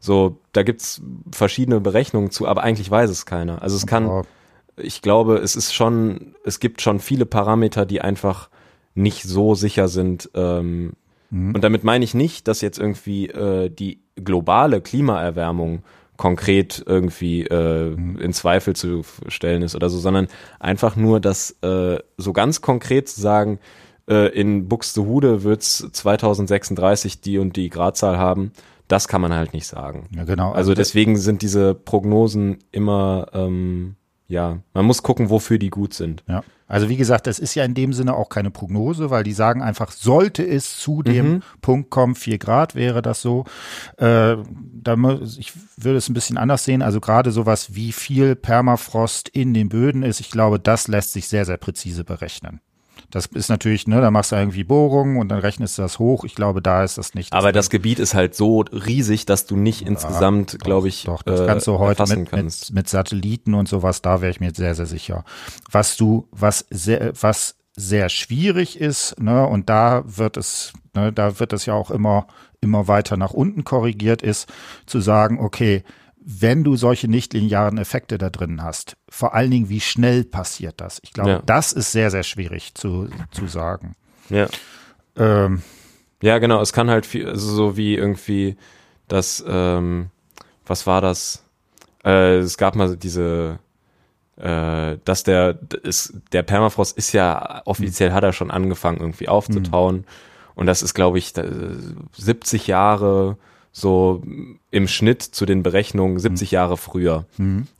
So, 0.00 0.38
da 0.52 0.62
gibt's 0.62 1.00
verschiedene 1.32 1.80
Berechnungen 1.80 2.30
zu, 2.30 2.46
aber 2.46 2.62
eigentlich 2.62 2.90
weiß 2.90 3.10
es 3.10 3.24
keiner. 3.26 3.62
Also 3.62 3.76
es 3.76 3.86
kann, 3.86 4.04
ich 4.76 5.00
glaube, 5.02 5.38
es 5.38 5.56
ist 5.56 5.72
schon, 5.74 6.34
es 6.44 6.60
gibt 6.60 6.82
schon 6.82 7.00
viele 7.00 7.26
Parameter, 7.26 7.86
die 7.86 8.00
einfach 8.00 8.48
nicht 8.94 9.22
so 9.24 9.54
sicher 9.54 9.88
sind. 9.88 10.30
Ähm, 10.34 10.92
Und 11.54 11.62
damit 11.62 11.84
meine 11.84 12.04
ich 12.04 12.14
nicht, 12.14 12.46
dass 12.48 12.60
jetzt 12.60 12.78
irgendwie 12.78 13.28
äh, 13.28 13.70
die 13.70 14.00
globale 14.16 14.80
Klimaerwärmung 14.80 15.82
konkret 16.18 16.82
irgendwie 16.84 17.44
äh, 17.46 17.94
in 17.94 18.32
Zweifel 18.34 18.76
zu 18.76 19.02
stellen 19.28 19.62
ist 19.62 19.74
oder 19.74 19.88
so, 19.88 19.98
sondern 19.98 20.28
einfach 20.60 20.94
nur, 20.96 21.20
dass 21.20 21.52
äh, 21.62 21.98
so 22.18 22.32
ganz 22.34 22.60
konkret 22.60 23.08
zu 23.08 23.18
sagen, 23.22 23.58
äh, 24.10 24.28
in 24.38 24.68
Buxtehude 24.68 25.42
wird's 25.44 25.88
2036 25.92 27.20
die 27.22 27.38
und 27.38 27.56
die 27.56 27.70
Gradzahl 27.70 28.18
haben, 28.18 28.52
das 28.88 29.06
kann 29.08 29.20
man 29.20 29.32
halt 29.34 29.52
nicht 29.54 29.66
sagen. 29.66 30.08
ja, 30.14 30.24
genau. 30.24 30.52
Also 30.52 30.72
das- 30.74 30.88
deswegen 30.88 31.16
sind 31.16 31.42
diese 31.42 31.74
Prognosen 31.74 32.58
immer, 32.72 33.28
ähm, 33.32 33.96
ja, 34.28 34.58
man 34.74 34.84
muss 34.84 35.02
gucken, 35.02 35.30
wofür 35.30 35.58
die 35.58 35.70
gut 35.70 35.94
sind. 35.94 36.22
Ja. 36.28 36.42
Also 36.66 36.90
wie 36.90 36.98
gesagt, 36.98 37.26
das 37.26 37.38
ist 37.38 37.54
ja 37.54 37.64
in 37.64 37.72
dem 37.72 37.94
Sinne 37.94 38.14
auch 38.14 38.28
keine 38.28 38.50
Prognose, 38.50 39.08
weil 39.08 39.24
die 39.24 39.32
sagen 39.32 39.62
einfach, 39.62 39.90
sollte 39.90 40.46
es 40.46 40.78
zu 40.78 41.02
dem 41.02 41.32
Mhm. 41.32 41.42
Punkt 41.62 41.88
kommen, 41.90 42.14
vier 42.14 42.36
Grad 42.36 42.74
wäre 42.74 43.00
das 43.00 43.22
so. 43.22 43.46
Äh, 43.96 44.36
da 44.82 44.96
muss, 44.96 45.38
ich 45.38 45.54
würde 45.78 45.96
es 45.96 46.10
ein 46.10 46.14
bisschen 46.14 46.36
anders 46.36 46.64
sehen. 46.64 46.82
Also 46.82 47.00
gerade 47.00 47.30
sowas, 47.30 47.74
wie 47.74 47.90
viel 47.92 48.36
Permafrost 48.36 49.30
in 49.30 49.54
den 49.54 49.70
Böden 49.70 50.02
ist, 50.02 50.20
ich 50.20 50.30
glaube, 50.30 50.60
das 50.60 50.88
lässt 50.88 51.14
sich 51.14 51.26
sehr, 51.26 51.46
sehr 51.46 51.56
präzise 51.56 52.04
berechnen. 52.04 52.60
Das 53.10 53.26
ist 53.26 53.48
natürlich, 53.48 53.86
ne, 53.86 54.00
da 54.00 54.10
machst 54.10 54.32
du 54.32 54.36
irgendwie 54.36 54.64
Bohrungen 54.64 55.18
und 55.18 55.28
dann 55.28 55.38
rechnest 55.38 55.78
du 55.78 55.82
das 55.82 55.98
hoch. 55.98 56.24
Ich 56.24 56.34
glaube, 56.34 56.62
da 56.62 56.84
ist 56.84 56.98
das 56.98 57.14
nicht. 57.14 57.32
Aber 57.32 57.52
das 57.52 57.70
Gebiet 57.70 57.98
ist 57.98 58.14
halt 58.14 58.34
so 58.34 58.60
riesig, 58.60 59.26
dass 59.26 59.46
du 59.46 59.56
nicht 59.56 59.86
insgesamt, 59.86 60.58
glaube 60.60 60.88
ich, 60.88 61.04
Doch, 61.04 61.22
das 61.22 61.40
äh, 61.40 61.46
kannst 61.46 61.66
du 61.66 61.78
heute 61.78 62.06
mit, 62.06 62.32
mit, 62.32 62.70
mit 62.72 62.88
Satelliten 62.88 63.54
und 63.54 63.68
sowas, 63.68 64.02
da 64.02 64.20
wäre 64.20 64.30
ich 64.30 64.40
mir 64.40 64.52
sehr, 64.54 64.74
sehr 64.74 64.86
sicher. 64.86 65.24
Was 65.70 65.96
du, 65.96 66.28
was 66.30 66.66
sehr, 66.70 67.12
was 67.20 67.56
sehr 67.76 68.08
schwierig 68.08 68.80
ist, 68.80 69.20
ne, 69.20 69.46
und 69.46 69.68
da 69.68 70.02
wird 70.04 70.36
es, 70.36 70.72
ne, 70.94 71.12
da 71.12 71.38
wird 71.38 71.52
es 71.52 71.66
ja 71.66 71.74
auch 71.74 71.90
immer, 71.90 72.26
immer 72.60 72.88
weiter 72.88 73.16
nach 73.16 73.32
unten 73.32 73.64
korrigiert, 73.64 74.20
ist 74.20 74.52
zu 74.86 75.00
sagen, 75.00 75.38
okay, 75.40 75.84
wenn 76.30 76.62
du 76.62 76.76
solche 76.76 77.08
nichtlinearen 77.08 77.78
Effekte 77.78 78.18
da 78.18 78.28
drin 78.28 78.62
hast, 78.62 78.98
vor 79.08 79.34
allen 79.34 79.50
Dingen, 79.50 79.70
wie 79.70 79.80
schnell 79.80 80.24
passiert 80.24 80.78
das? 80.78 81.00
Ich 81.02 81.14
glaube, 81.14 81.30
Ja. 81.30 81.42
das 81.46 81.72
ist 81.72 81.90
sehr, 81.90 82.10
sehr 82.10 82.22
schwierig 82.22 82.74
zu, 82.74 83.08
zu 83.30 83.46
sagen. 83.46 83.94
Ja. 84.28 84.46
Ähm, 85.16 85.62
ja, 86.20 86.36
genau, 86.38 86.60
es 86.60 86.74
kann 86.74 86.90
halt 86.90 87.06
viel, 87.06 87.26
also 87.26 87.50
so 87.54 87.76
wie 87.78 87.94
irgendwie 87.94 88.56
das, 89.08 89.42
ähm, 89.48 90.10
was 90.66 90.86
war 90.86 91.00
das? 91.00 91.42
Äh, 92.04 92.36
es 92.38 92.58
gab 92.58 92.76
mal 92.76 92.94
diese, 92.96 93.58
äh, 94.36 94.98
dass 95.06 95.22
der, 95.22 95.58
ist, 95.82 96.12
der 96.32 96.42
Permafrost 96.42 96.98
ist 96.98 97.12
ja, 97.14 97.62
offiziell 97.64 98.12
hat 98.12 98.22
er 98.24 98.34
schon 98.34 98.50
angefangen 98.50 98.98
irgendwie 99.00 99.28
aufzutauen. 99.28 100.04
Und 100.54 100.66
das 100.66 100.82
ist, 100.82 100.92
glaube 100.92 101.16
ich, 101.18 101.32
da- 101.32 101.46
70 102.18 102.66
Jahre 102.66 103.38
so 103.80 104.22
im 104.70 104.88
Schnitt 104.88 105.22
zu 105.22 105.46
den 105.46 105.62
Berechnungen 105.62 106.18
70 106.18 106.50
Jahre 106.50 106.76
früher 106.76 107.26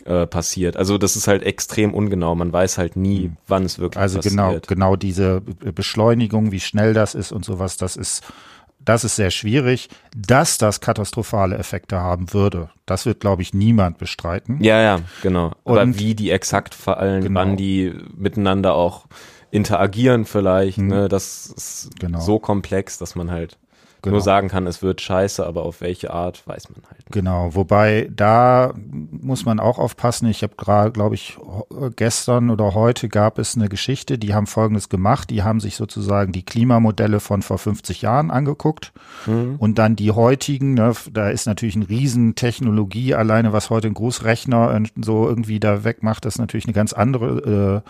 äh, 0.05 0.27
passiert. 0.27 0.77
Also 0.77 0.97
das 0.99 1.17
ist 1.17 1.29
halt 1.29 1.43
extrem 1.43 1.93
ungenau. 1.95 2.35
Man 2.35 2.53
weiß 2.53 2.79
halt 2.79 2.97
nie, 2.97 3.31
wann 3.47 3.65
es 3.65 3.79
wirklich 3.79 4.01
Also 4.01 4.19
passiert. 4.19 4.33
genau, 4.35 4.59
genau 4.67 4.97
diese 4.97 5.41
Be- 5.41 5.73
Beschleunigung, 5.73 6.53
wie 6.53 6.61
schnell 6.61 6.95
das 6.95 7.15
ist 7.15 7.33
und 7.33 7.45
sowas, 7.45 7.77
das 7.77 7.97
ist, 7.97 8.23
das 8.81 9.05
ist 9.05 9.17
sehr 9.17 9.31
schwierig. 9.31 9.89
Dass 10.17 10.57
das 10.57 10.81
katastrophale 10.81 11.59
Effekte 11.59 12.01
haben 12.01 12.33
würde, 12.33 12.71
das 12.87 13.05
wird, 13.05 13.21
glaube 13.21 13.43
ich, 13.43 13.53
niemand 13.53 13.99
bestreiten. 13.99 14.63
Ja, 14.63 14.81
ja, 14.81 15.01
genau. 15.23 15.53
Aber 15.65 15.83
Und- 15.83 15.99
wie 15.99 16.15
die 16.15 16.31
exakt 16.31 16.75
fallen, 16.75 17.23
Genau. 17.25 17.41
wann 17.41 17.57
die 17.57 17.93
miteinander 18.17 18.75
auch 18.75 19.07
interagieren 19.51 20.25
vielleicht, 20.27 20.79
ne, 20.79 21.09
das 21.09 21.47
ist 21.47 21.91
Genau. 21.99 22.21
so 22.21 22.39
komplex, 22.39 22.99
dass 22.99 23.15
man 23.17 23.31
halt 23.31 23.59
Genau. 24.09 24.17
nur 24.17 24.23
sagen 24.23 24.49
kann, 24.49 24.67
es 24.67 24.83
wird 24.83 25.01
scheiße, 25.01 25.47
aber 25.47 25.63
auf 25.63 25.81
welche 25.81 26.13
Art 26.13 26.47
weiß 26.47 26.71
man 26.71 26.83
halt 26.89 26.99
nicht. 26.99 27.13
Genau, 27.13 27.55
wobei 27.55 28.11
da 28.15 28.73
muss 28.77 29.45
man 29.45 29.61
auch 29.61 29.79
aufpassen. 29.79 30.29
Ich 30.29 30.43
habe 30.43 30.55
gerade, 30.57 30.91
glaube 30.93 31.15
ich, 31.15 31.39
gestern 31.97 32.51
oder 32.51 32.75
heute 32.75 33.09
gab 33.09 33.39
es 33.39 33.57
eine 33.57 33.69
Geschichte, 33.69 34.19
die 34.19 34.35
haben 34.35 34.47
Folgendes 34.47 34.89
gemacht. 34.89 35.31
Die 35.31 35.43
haben 35.43 35.61
sich 35.61 35.77
sozusagen 35.77 36.33
die 36.33 36.45
Klimamodelle 36.45 37.21
von 37.21 37.43
vor 37.43 37.59
50 37.59 38.03
Jahren 38.03 38.31
angeguckt 38.31 38.93
und 39.59 39.79
dann 39.79 39.97
die 39.97 40.11
heutigen. 40.11 40.75
Ne, 40.75 40.93
da 41.13 41.29
ist 41.29 41.47
natürlich 41.47 41.77
eine 41.77 41.89
Riesentechnologie. 41.89 43.15
Alleine 43.15 43.53
was 43.53 43.71
heute 43.71 43.89
ein 43.89 43.95
Großrechner 43.95 44.71
und 44.71 44.93
so 45.05 45.29
irgendwie 45.29 45.61
da 45.61 45.85
wegmacht, 45.85 46.25
das 46.25 46.35
ist 46.35 46.39
natürlich 46.39 46.67
eine 46.67 46.75
ganz 46.75 46.93
andere 46.93 47.83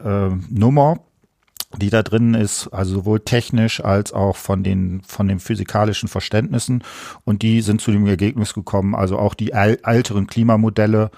äh, 0.00 0.08
äh, 0.08 0.30
Nummer. 0.48 1.00
Die 1.76 1.90
da 1.90 2.02
drin 2.02 2.34
ist, 2.34 2.68
also 2.68 2.94
sowohl 2.94 3.20
technisch 3.20 3.82
als 3.82 4.12
auch 4.12 4.36
von 4.36 4.64
den 4.64 5.02
von 5.06 5.28
den 5.28 5.38
physikalischen 5.38 6.08
Verständnissen 6.08 6.82
und 7.24 7.42
die 7.42 7.62
sind 7.62 7.80
zu 7.80 7.92
dem 7.92 8.06
Ergebnis 8.06 8.54
gekommen, 8.54 8.94
also 8.94 9.18
auch 9.18 9.34
die 9.34 9.52
älteren 9.52 10.26
Klimamodelle 10.26 11.10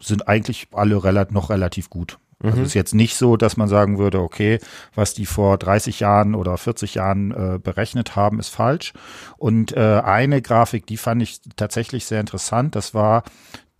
sind 0.00 0.28
eigentlich 0.28 0.68
alle 0.72 1.02
relat 1.02 1.32
noch 1.32 1.50
relativ 1.50 1.90
gut. 1.90 2.18
Also 2.42 2.60
ist 2.60 2.74
jetzt 2.74 2.94
nicht 2.94 3.16
so, 3.16 3.38
dass 3.38 3.56
man 3.56 3.66
sagen 3.66 3.98
würde, 3.98 4.20
okay, 4.20 4.58
was 4.94 5.14
die 5.14 5.24
vor 5.24 5.56
30 5.56 6.00
Jahren 6.00 6.34
oder 6.34 6.58
40 6.58 6.94
Jahren 6.94 7.30
äh, 7.30 7.58
berechnet 7.58 8.14
haben, 8.14 8.38
ist 8.38 8.50
falsch. 8.50 8.92
Und 9.38 9.72
äh, 9.72 10.00
eine 10.04 10.42
Grafik, 10.42 10.86
die 10.86 10.98
fand 10.98 11.22
ich 11.22 11.40
tatsächlich 11.56 12.04
sehr 12.04 12.20
interessant. 12.20 12.76
Das 12.76 12.92
war 12.92 13.24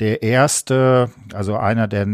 der 0.00 0.22
erste, 0.22 1.10
also 1.32 1.56
einer 1.56 1.88
der 1.88 2.04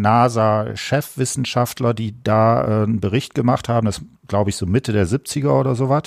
NASA-Chefwissenschaftler, 0.83 1.95
die 1.95 2.23
da 2.23 2.63
äh, 2.63 2.83
einen 2.85 3.01
Bericht 3.01 3.35
gemacht 3.35 3.69
haben, 3.69 3.87
das 3.87 4.03
glaube 4.29 4.51
ich 4.51 4.57
so 4.57 4.67
Mitte 4.67 4.93
der 4.93 5.07
70er 5.07 5.51
oder 5.61 5.75
sowas. 5.75 6.05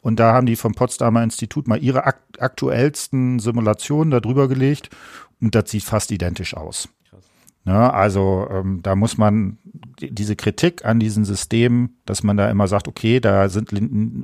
Und 0.00 0.18
da 0.20 0.32
haben 0.32 0.46
die 0.46 0.56
vom 0.56 0.74
Potsdamer 0.74 1.22
Institut 1.22 1.68
mal 1.68 1.82
ihre 1.82 2.06
ak 2.06 2.20
aktuellsten 2.38 3.38
Simulationen 3.38 4.10
darüber 4.10 4.46
gelegt 4.48 4.90
und 5.40 5.54
das 5.54 5.70
sieht 5.70 5.84
fast 5.84 6.10
identisch 6.10 6.54
aus. 6.56 6.88
Ne, 7.64 7.92
also 7.92 8.46
ähm, 8.50 8.80
da 8.82 8.94
muss 8.94 9.18
man 9.18 9.58
die- 10.00 10.14
diese 10.14 10.36
Kritik 10.36 10.84
an 10.84 11.00
diesen 11.00 11.24
Systemen, 11.24 11.96
dass 12.06 12.22
man 12.22 12.36
da 12.36 12.48
immer 12.50 12.68
sagt, 12.68 12.86
okay, 12.88 13.18
da 13.20 13.48
sind 13.48 13.72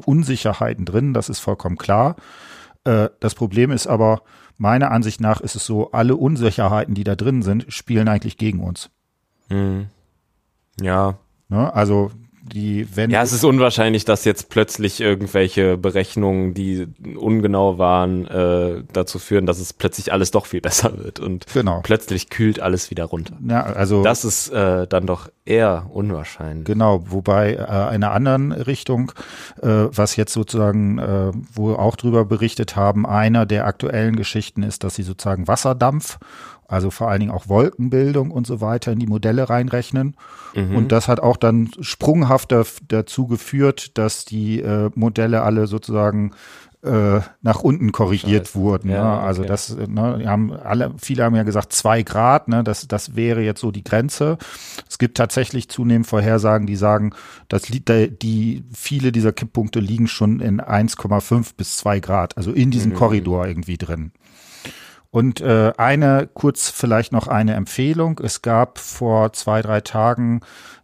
Unsicherheiten 0.06 0.84
drin, 0.84 1.12
das 1.12 1.28
ist 1.28 1.40
vollkommen 1.40 1.76
klar. 1.76 2.14
Äh, 2.84 3.08
das 3.18 3.34
Problem 3.34 3.72
ist 3.72 3.86
aber, 3.88 4.22
meiner 4.62 4.92
Ansicht 4.92 5.20
nach 5.20 5.40
ist 5.40 5.56
es 5.56 5.66
so, 5.66 5.90
alle 5.90 6.14
Unsicherheiten, 6.16 6.94
die 6.94 7.02
da 7.02 7.16
drin 7.16 7.42
sind, 7.42 7.66
spielen 7.68 8.08
eigentlich 8.08 8.36
gegen 8.36 8.60
uns. 8.60 8.90
Hm. 9.48 9.88
Ja. 10.80 11.18
Ne? 11.48 11.74
Also 11.74 12.12
die, 12.44 12.88
wenn 12.96 13.10
Ja, 13.10 13.22
es 13.22 13.32
ist 13.32 13.44
unwahrscheinlich, 13.44 14.04
dass 14.04 14.24
jetzt 14.24 14.48
plötzlich 14.50 15.00
irgendwelche 15.00 15.76
Berechnungen, 15.76 16.54
die 16.54 16.88
ungenau 17.16 17.78
waren, 17.78 18.26
äh, 18.26 18.82
dazu 18.92 19.18
führen, 19.18 19.46
dass 19.46 19.60
es 19.60 19.72
plötzlich 19.72 20.12
alles 20.12 20.32
doch 20.32 20.46
viel 20.46 20.60
besser 20.60 20.98
wird 20.98 21.20
und 21.20 21.46
Genau. 21.52 21.80
plötzlich 21.82 22.30
kühlt 22.30 22.58
alles 22.60 22.90
wieder 22.90 23.04
runter. 23.04 23.36
ja, 23.48 23.62
also 23.62 24.02
Das 24.02 24.24
ist 24.24 24.48
äh, 24.50 24.86
dann 24.88 25.06
doch 25.06 25.28
eher 25.44 25.86
unwahrscheinlich. 25.92 26.64
Genau, 26.64 27.04
wobei 27.10 27.54
äh, 27.54 27.58
einer 27.64 28.10
anderen 28.12 28.52
Richtung, 28.52 29.12
äh, 29.62 29.68
was 29.68 30.16
jetzt 30.16 30.32
sozusagen, 30.32 30.98
äh, 30.98 31.30
wo 31.54 31.72
auch 31.74 31.96
drüber 31.96 32.24
berichtet 32.24 32.76
haben, 32.76 33.06
einer 33.06 33.46
der 33.46 33.66
aktuellen 33.66 34.16
Geschichten 34.16 34.62
ist, 34.62 34.84
dass 34.84 34.96
sie 34.96 35.02
sozusagen 35.02 35.46
Wasserdampf, 35.48 36.18
also 36.72 36.90
vor 36.90 37.10
allen 37.10 37.20
Dingen 37.20 37.32
auch 37.32 37.48
Wolkenbildung 37.48 38.30
und 38.30 38.46
so 38.46 38.60
weiter 38.62 38.92
in 38.92 38.98
die 38.98 39.06
Modelle 39.06 39.50
reinrechnen. 39.50 40.16
Und 40.54 40.90
das 40.92 41.06
hat 41.08 41.20
auch 41.20 41.36
dann 41.36 41.70
sprunghaft 41.80 42.52
dazu 42.88 43.26
geführt, 43.26 43.96
dass 43.98 44.24
die 44.24 44.60
äh, 44.60 44.90
Modelle 44.94 45.42
alle 45.42 45.66
sozusagen 45.66 46.32
äh, 46.82 47.20
nach 47.42 47.60
unten 47.60 47.92
korrigiert 47.92 48.48
Scheiße. 48.48 48.58
wurden. 48.58 48.90
Ja, 48.90 49.16
ne? 49.16 49.20
Also 49.20 49.42
okay. 49.42 49.48
das, 49.48 49.76
ne, 49.76 50.24
haben 50.26 50.52
alle, 50.52 50.94
viele 50.98 51.24
haben 51.24 51.36
ja 51.36 51.44
gesagt, 51.44 51.72
zwei 51.72 52.02
Grad, 52.02 52.48
ne, 52.48 52.64
das, 52.64 52.88
das 52.88 53.14
wäre 53.14 53.40
jetzt 53.42 53.60
so 53.60 53.70
die 53.70 53.84
Grenze. 53.84 54.36
Es 54.88 54.98
gibt 54.98 55.16
tatsächlich 55.16 55.68
zunehmend 55.68 56.06
Vorhersagen, 56.06 56.66
die 56.66 56.76
sagen, 56.76 57.12
dass 57.48 57.62
da- 57.84 58.06
die 58.06 58.64
viele 58.74 59.12
dieser 59.12 59.32
Kipppunkte 59.32 59.78
liegen 59.78 60.08
schon 60.08 60.40
in 60.40 60.60
1,5 60.60 61.52
bis 61.56 61.76
2 61.76 62.00
Grad, 62.00 62.36
also 62.36 62.50
in 62.50 62.70
diesem 62.70 62.94
Korridor 62.94 63.46
irgendwie 63.46 63.78
drin. 63.78 64.12
Und 65.12 65.42
äh, 65.42 65.72
eine, 65.76 66.28
kurz 66.32 66.70
vielleicht 66.70 67.12
noch 67.12 67.28
eine 67.28 67.52
Empfehlung. 67.52 68.18
Es 68.18 68.40
gab 68.40 68.78
vor 68.78 69.34
zwei, 69.34 69.60
drei 69.60 69.82
Tagen 69.82 70.40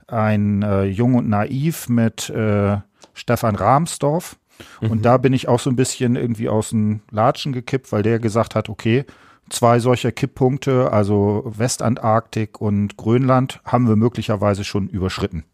ein 0.07 0.63
äh, 0.63 0.85
Jung 0.85 1.15
und 1.15 1.31
Naiv 1.31 1.89
mit 1.89 2.29
äh, 2.29 2.77
Stefan 3.15 3.57
Rahmsdorf. 3.57 4.37
Und 4.81 5.05
da 5.05 5.17
bin 5.17 5.33
ich 5.33 5.49
auch 5.49 5.61
so 5.61 5.71
ein 5.71 5.77
bisschen 5.77 6.15
irgendwie 6.15 6.49
aus 6.49 6.71
dem 6.71 7.01
Latschen 7.11 7.53
gekippt, 7.53 7.91
weil 7.91 8.03
der 8.03 8.19
gesagt 8.19 8.55
hat, 8.55 8.69
okay, 8.69 9.07
zwei 9.49 9.79
solcher 9.79 10.13
Kipppunkte, 10.13 10.93
also 10.93 11.51
Westantarktik 11.57 12.61
und 12.61 12.97
Grönland, 12.97 13.61
haben 13.65 13.89
wir 13.89 13.97
möglicherweise 13.97 14.65
schon 14.65 14.89
überschritten. 14.89 15.45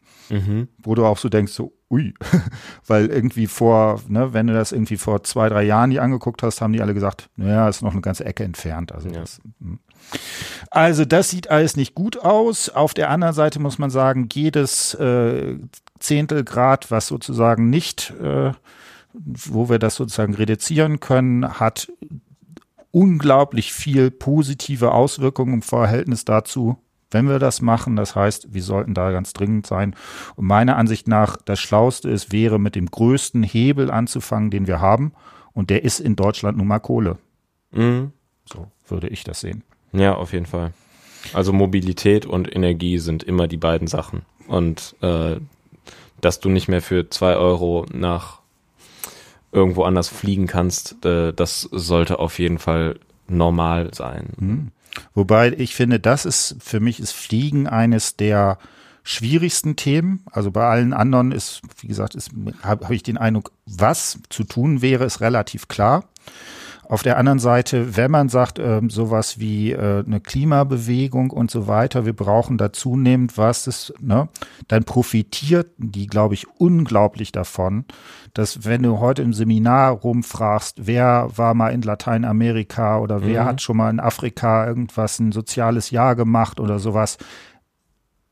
Wo 0.79 0.95
du 0.95 1.05
auch 1.05 1.19
so 1.19 1.29
denkst, 1.29 1.53
so, 1.53 1.73
ui, 1.91 2.15
weil 2.87 3.07
irgendwie 3.07 3.47
vor, 3.47 4.01
ne, 4.09 4.33
wenn 4.33 4.47
du 4.47 4.55
das 4.55 4.73
irgendwie 4.73 4.97
vor 4.97 5.23
zwei, 5.23 5.49
drei 5.49 5.63
Jahren 5.63 5.91
die 5.91 6.01
angeguckt 6.01 6.43
hast, 6.43 6.61
haben 6.61 6.73
die 6.73 6.81
alle 6.83 6.95
gesagt, 6.95 7.29
naja, 7.37 7.69
ist 7.69 7.83
noch 7.83 7.93
eine 7.93 8.01
ganze 8.01 8.25
Ecke 8.25 8.45
entfernt. 8.45 8.93
Also 8.93 9.09
Ja. 9.09 9.21
das, 9.21 9.41
hm. 9.61 9.79
also 10.71 11.05
das 11.05 11.31
sieht 11.31 11.51
alles 11.51 11.77
nicht 11.77 11.95
gut 11.95 12.19
aus. 12.19 12.69
Auf 12.69 12.95
der 12.95 13.11
anderen 13.11 13.35
Seite 13.35 13.61
muss 13.61 13.79
man 13.79 13.91
sagen, 13.91 14.29
jedes 14.33 14.95
äh, 14.95 15.59
Zehntelgrad, 15.99 16.91
was 16.91 17.07
sozusagen 17.07 17.71
nicht, 17.71 18.13
äh, 18.23 18.53
wo 19.13 19.69
wir 19.69 19.79
das 19.79 19.95
sozusagen 19.95 20.35
reduzieren 20.35 21.01
können, 21.01 21.61
hat 21.61 21.89
unglaublich 22.91 23.73
viel 23.73 24.11
positive 24.11 24.93
Auswirkungen 24.93 25.55
im 25.55 25.63
Verhältnis 25.63 26.25
dazu, 26.25 26.79
wenn 27.15 27.29
wir 27.29 27.39
das 27.39 27.63
machen. 27.63 27.97
Das 27.97 28.15
heißt, 28.15 28.53
wir 28.53 28.63
sollten 28.63 28.93
da 28.93 29.11
ganz 29.13 29.33
dringend 29.33 29.67
sein. 29.67 29.95
Und 30.37 30.47
meiner 30.47 30.77
Ansicht 30.77 31.09
nach, 31.09 31.37
das 31.37 31.61
Schlauste 31.61 32.11
ist, 32.11 32.33
wäre 32.33 32.59
mit 32.59 32.75
dem 32.75 32.91
größten 32.91 33.43
Hebel 33.43 33.91
anzufangen, 33.91 34.51
den 34.51 34.67
wir 34.67 34.81
haben. 34.81 35.13
Und 35.53 35.71
der 35.71 35.85
ist 35.85 36.01
in 36.01 36.17
Deutschland 36.17 36.59
nun 36.59 36.67
mal 36.67 36.81
Kohle. 36.81 37.17
Mhm. 37.71 38.13
So 38.45 38.67
würde 38.89 39.09
ich 39.09 39.25
das 39.25 39.41
sehen. 39.41 39.63
Ja, 39.93 40.15
auf 40.15 40.33
jeden 40.33 40.47
Fall. 40.47 40.73
Also 41.33 41.53
Mobilität 41.53 42.27
und 42.27 42.55
Energie 42.55 42.99
sind 42.99 43.23
immer 43.23 43.49
die 43.49 43.57
beiden 43.57 43.87
Sachen. 43.87 44.23
Und 44.47 44.95
äh, 45.01 45.37
dass 46.21 46.41
du 46.41 46.49
nicht 46.49 46.69
mehr 46.69 46.83
für 46.83 47.09
zwei 47.09 47.37
Euro 47.37 47.87
nach 47.93 48.41
irgendwo 49.53 49.85
anders 49.85 50.09
fliegen 50.09 50.47
kannst, 50.47 51.05
äh, 51.05 51.33
das 51.33 51.63
sollte 51.63 52.19
auf 52.19 52.39
jeden 52.39 52.59
Fall 52.59 52.99
normal 53.29 53.95
sein. 53.95 54.73
Wobei 55.15 55.53
ich 55.53 55.75
finde, 55.75 56.01
das 56.01 56.25
ist 56.25 56.57
für 56.61 56.81
mich 56.81 57.01
ist 57.01 57.13
Fliegen 57.13 57.67
eines 57.67 58.17
der 58.17 58.59
schwierigsten 59.03 59.77
Themen. 59.77 60.25
Also 60.31 60.51
bei 60.51 60.67
allen 60.67 60.93
anderen 60.93 61.31
ist, 61.31 61.61
wie 61.81 61.89
gesagt, 61.89 62.17
habe 62.63 62.85
hab 62.85 62.91
ich 62.91 63.03
den 63.03 63.19
Eindruck, 63.19 63.53
was 63.67 64.19
zu 64.31 64.45
tun 64.45 64.83
wäre, 64.83 65.05
ist 65.05 65.21
relativ 65.21 65.69
klar. 65.69 66.05
Auf 66.89 67.03
der 67.03 67.19
anderen 67.19 67.39
Seite, 67.39 67.97
wenn 67.97 68.11
man 68.11 68.29
sagt, 68.29 68.59
ähm, 68.59 68.91
sowas 68.91 69.39
wie 69.39 69.73
äh, 69.73 70.05
eine 70.05 70.21
Klimabewegung 70.21 71.31
und 71.31 71.51
so 71.51 71.67
weiter, 71.67 72.07
wir 72.07 72.13
brauchen 72.13 72.59
da 72.59 72.73
zunehmend 72.73 73.39
was, 73.39 73.65
das, 73.65 73.93
ne, 74.01 74.29
dann 74.69 74.85
profitiert 74.85 75.69
die, 75.79 76.07
glaube 76.07 76.35
ich, 76.35 76.47
unglaublich 76.59 77.33
davon, 77.33 77.85
dass 78.35 78.65
wenn 78.65 78.83
du 78.83 78.99
heute 78.99 79.23
im 79.23 79.33
Seminar 79.33 79.93
rumfragst, 79.93 80.87
wer 80.87 81.29
war 81.35 81.55
mal 81.55 81.71
in 81.71 81.83
Lateinamerika 81.83 82.99
oder 82.99 83.25
wer 83.25 83.45
hat 83.45 83.63
schon 83.63 83.77
mal 83.77 83.91
in 83.91 84.01
Afrika 84.01 84.67
irgendwas, 84.67 85.19
ein 85.19 85.33
soziales 85.33 85.91
Jahr 85.91 86.17
gemacht 86.17 86.61
oder 86.61 86.79
sowas, 86.79 87.19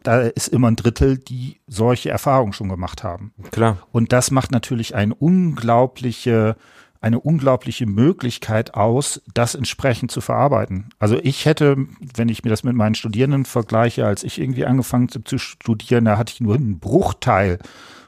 da 0.02 0.22
ist 0.22 0.48
immer 0.48 0.68
ein 0.68 0.76
Drittel, 0.76 1.18
die 1.18 1.60
solche 1.66 2.10
Erfahrungen 2.10 2.52
schon 2.52 2.68
gemacht 2.68 3.04
haben. 3.04 3.32
Klar. 3.50 3.78
Und 3.92 4.12
das 4.12 4.30
macht 4.30 4.50
natürlich 4.50 4.94
eine 4.94 5.14
unglaubliche, 5.14 6.56
eine 7.02 7.18
unglaubliche 7.18 7.84
Möglichkeit 7.86 8.74
aus, 8.74 9.20
das 9.34 9.54
entsprechend 9.54 10.10
zu 10.12 10.20
verarbeiten. 10.20 10.90
Also 11.00 11.18
ich 11.20 11.44
hätte, 11.44 11.76
wenn 12.14 12.28
ich 12.28 12.44
mir 12.44 12.50
das 12.50 12.62
mit 12.62 12.76
meinen 12.76 12.94
Studierenden 12.94 13.44
vergleiche, 13.44 14.06
als 14.06 14.22
ich 14.22 14.40
irgendwie 14.40 14.64
angefangen 14.64 15.08
habe 15.12 15.24
zu 15.24 15.36
studieren, 15.38 16.04
da 16.04 16.16
hatte 16.16 16.32
ich 16.32 16.40
nur 16.40 16.54
einen 16.54 16.78
Bruchteil 16.78 17.58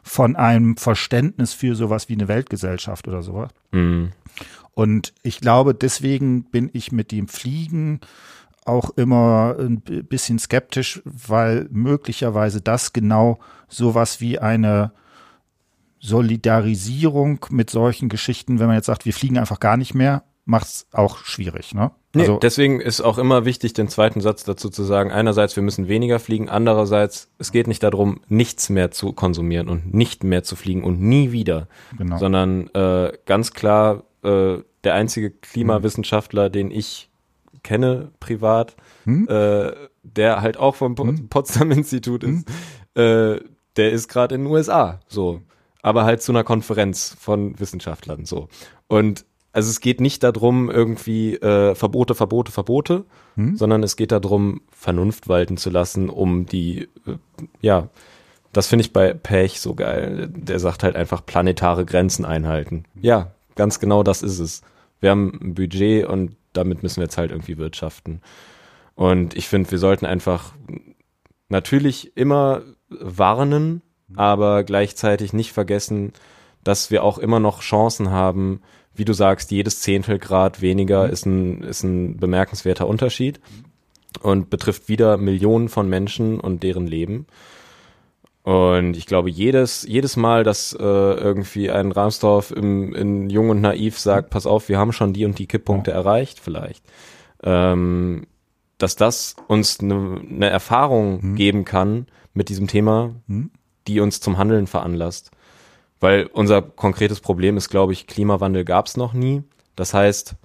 von 0.05 0.37
einem 0.37 0.77
Verständnis 0.77 1.53
für 1.53 1.75
sowas 1.75 2.09
wie 2.09 2.15
eine 2.15 2.29
Weltgesellschaft 2.29 3.09
oder 3.09 3.23
sowas. 3.23 3.51
Mhm. 3.73 4.13
Und 4.75 5.13
ich 5.23 5.41
glaube, 5.41 5.75
deswegen 5.75 6.45
bin 6.45 6.71
ich 6.73 6.93
mit 6.93 7.11
dem 7.11 7.27
Fliegen 7.27 8.01
auch 8.65 8.91
immer 8.91 9.57
ein 9.59 9.81
bisschen 9.81 10.39
skeptisch, 10.39 11.03
weil 11.05 11.69
möglicherweise 11.71 12.61
das 12.61 12.93
genau 12.93 13.39
sowas 13.69 14.21
wie 14.21 14.39
eine 14.39 14.93
Solidarisierung 16.05 17.47
mit 17.51 17.71
solchen 17.71 18.09
Geschichten, 18.09 18.59
wenn 18.61 18.67
man 18.67 18.77
jetzt 18.77 18.87
sagt, 18.87 19.05
wir 19.05 19.13
fliegen 19.13 19.39
einfach 19.39 19.61
gar 19.61 19.77
nicht 19.77 19.95
mehr, 19.95 20.25
macht 20.45 20.67
es 20.67 20.87
auch 20.93 21.19
schwierig. 21.19 21.75
Ne? 21.75 21.91
Nee, 22.15 22.23
Also, 22.23 22.39
deswegen 22.39 22.81
ist 22.81 23.01
auch 23.01 23.17
immer 23.19 23.45
wichtig, 23.45 23.73
den 23.73 23.89
zweiten 23.89 24.21
Satz 24.21 24.45
dazu 24.45 24.69
zu 24.69 24.85
sagen. 24.85 25.11
Einerseits, 25.11 25.57
wir 25.57 25.63
müssen 25.63 25.89
weniger 25.89 26.19
fliegen. 26.21 26.49
Andererseits, 26.51 27.31
es 27.39 27.51
geht 27.51 27.67
nicht 27.67 27.83
darum, 27.83 28.21
nichts 28.29 28.69
mehr 28.69 28.91
zu 28.91 29.13
konsumieren 29.13 29.69
und 29.69 29.95
nicht 29.95 30.23
mehr 30.23 30.43
zu 30.43 30.55
fliegen 30.57 30.85
und 30.85 31.01
nie 31.01 31.33
wieder. 31.33 31.69
Genau. 31.97 32.19
Sondern 32.19 32.69
äh, 32.75 33.13
ganz 33.25 33.53
klar, 33.53 34.05
äh, 34.23 34.59
der 34.85 34.95
einzige 34.95 35.31
Klimawissenschaftler, 35.31 36.51
den 36.51 36.71
ich 36.71 37.09
kenne, 37.63 38.11
privat, 38.21 38.77
Hm? 39.05 39.27
äh, 39.29 39.73
der 40.03 40.43
halt 40.43 40.59
auch 40.59 40.75
vom 40.75 40.95
Po- 40.95 41.11
Potsdam-Institut 41.31 42.23
ist, 42.25 42.47
äh, 42.95 43.41
der 43.77 43.91
ist 43.93 44.09
gerade 44.09 44.35
in 44.35 44.43
den 44.45 44.53
USA. 44.53 45.01
So. 45.09 45.41
Aber 45.85 46.05
halt 46.05 46.23
zu 46.23 46.33
einer 46.33 46.45
Konferenz 46.45 47.15
von 47.21 47.61
Wissenschaftlern. 47.61 48.25
So. 48.25 48.49
Und 48.89 49.25
also 49.53 49.71
es 49.71 49.81
geht 49.81 50.01
nicht 50.01 50.23
darum, 50.23 50.71
irgendwie 50.71 51.35
äh, 51.37 51.75
Verbote, 51.75 52.15
Verbote, 52.15 52.51
Verbote, 52.51 53.05
sondern 53.55 53.83
es 53.83 53.97
geht 53.97 54.11
darum, 54.11 54.63
Vernunft 54.73 55.29
walten 55.29 55.57
zu 55.57 55.71
lassen, 55.71 56.09
um 56.09 56.47
die, 56.47 56.89
äh, 57.07 57.17
ja, 57.61 57.89
Das 58.53 58.69
finde 58.69 58.85
ich 58.85 58.93
bei 58.93 59.13
Pech 59.13 59.61
so 59.61 59.75
geil. 59.75 60.29
Der 60.35 60.59
sagt 60.61 60.85
halt 60.85 60.97
einfach 60.97 61.27
planetare 61.27 61.85
Grenzen 61.85 62.25
einhalten. 62.25 62.85
Ja, 63.01 63.33
ganz 63.57 63.81
genau 63.81 64.03
das 64.03 64.23
ist 64.23 64.39
es. 64.39 64.63
Wir 65.01 65.11
haben 65.11 65.39
ein 65.43 65.55
Budget 65.55 66.07
und 66.07 66.37
damit 66.53 66.83
müssen 66.83 66.97
wir 66.97 67.05
jetzt 67.05 67.19
halt 67.19 67.31
irgendwie 67.33 67.59
wirtschaften. 67.59 68.21
Und 68.95 69.37
ich 69.37 69.49
finde, 69.49 69.71
wir 69.71 69.79
sollten 69.79 70.07
einfach 70.07 70.55
natürlich 71.49 72.17
immer 72.17 72.63
warnen, 72.89 73.83
aber 74.15 74.65
gleichzeitig 74.65 75.33
nicht 75.33 75.53
vergessen, 75.53 76.13
dass 76.63 76.91
wir 76.91 77.05
auch 77.05 77.19
immer 77.19 77.41
noch 77.41 77.61
Chancen 77.61 78.11
haben, 78.11 78.61
wie 78.95 79.05
du 79.05 79.13
sagst, 79.13 79.51
jedes 79.51 79.81
Zehntelgrad 79.81 80.61
weniger 80.61 81.09
ist 81.11 81.27
ein, 81.27 81.63
ist 81.63 81.83
ein 81.83 82.17
bemerkenswerter 82.17 82.87
Unterschied 82.87 83.41
und 84.23 84.51
betrifft 84.51 84.89
wieder 84.89 85.17
Millionen 85.17 85.69
von 85.69 85.89
Menschen 85.89 86.41
und 86.41 86.63
deren 86.63 86.87
Leben. 86.87 87.27
Und 88.45 88.97
ich 88.97 89.07
glaube, 89.07 89.31
jedes, 89.31 89.85
jedes 89.89 90.17
Mal, 90.17 90.45
dass 90.45 90.75
äh, 90.75 90.83
irgendwie 90.83 91.71
ein 91.71 91.93
Ramsdorf 91.93 92.51
im, 92.51 92.95
in 92.95 93.31
Jung 93.31 93.49
und 93.49 93.63
Naiv 93.63 93.99
sagt, 93.99 94.29
pass 94.29 94.47
auf, 94.47 94.69
wir 94.69 94.79
haben 94.79 94.93
schon 94.93 95.15
die 95.15 95.25
und 95.25 95.39
die 95.39 95.47
Kipppunkte 95.47 95.93
ja. 95.93 95.97
erreicht, 95.97 96.41
vielleicht, 96.41 96.85
ähm, 97.43 98.27
dass 98.77 98.97
das 98.97 99.37
uns 99.49 99.81
eine 99.81 100.21
ne 100.23 100.51
Erfahrung 100.51 101.23
hm. 101.23 101.37
geben 101.37 101.65
kann 101.65 102.07
mit 102.35 102.51
diesem 102.51 102.67
Thema, 102.67 103.15
hm. 103.29 103.51
Die 103.87 104.01
uns 104.01 104.21
zum 104.21 104.39
Handeln 104.39 104.67
veranlasst. 104.67 105.31
Weil 106.01 106.27
unser 106.27 106.63
konkretes 106.63 107.21
Problem 107.21 107.57
ist, 107.57 107.69
glaube 107.69 107.93
ich, 107.93 108.07
Klimawandel 108.07 108.65
gab 108.65 108.87
es 108.87 108.97
noch 108.97 109.13
nie. 109.13 109.43
Das 109.77 109.95
heißt, 109.95 110.37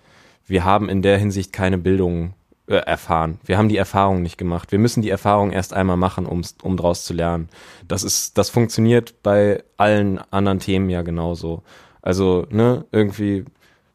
wir 0.45 0.63
haben 0.63 0.89
in 0.89 1.01
der 1.01 1.17
Hinsicht 1.17 1.53
keine 1.53 1.77
Bildung 1.77 2.33
äh, 2.67 2.75
erfahren. 2.75 3.39
Wir 3.45 3.57
haben 3.57 3.69
die 3.69 3.77
Erfahrung 3.77 4.21
nicht 4.21 4.37
gemacht. 4.37 4.71
Wir 4.71 4.79
müssen 4.79 5.01
die 5.01 5.09
Erfahrung 5.09 5.51
erst 5.51 5.73
einmal 5.73 5.97
machen, 5.97 6.25
um's, 6.25 6.55
um 6.61 6.77
daraus 6.77 7.03
zu 7.03 7.13
lernen. 7.13 7.49
Das 7.87 8.03
ist, 8.03 8.37
das 8.37 8.49
funktioniert 8.49 9.21
bei 9.23 9.63
allen 9.77 10.19
anderen 10.31 10.59
Themen 10.59 10.89
ja 10.89 11.01
genauso. 11.01 11.63
Also, 12.01 12.45
ne, 12.49 12.85
irgendwie, 12.91 13.45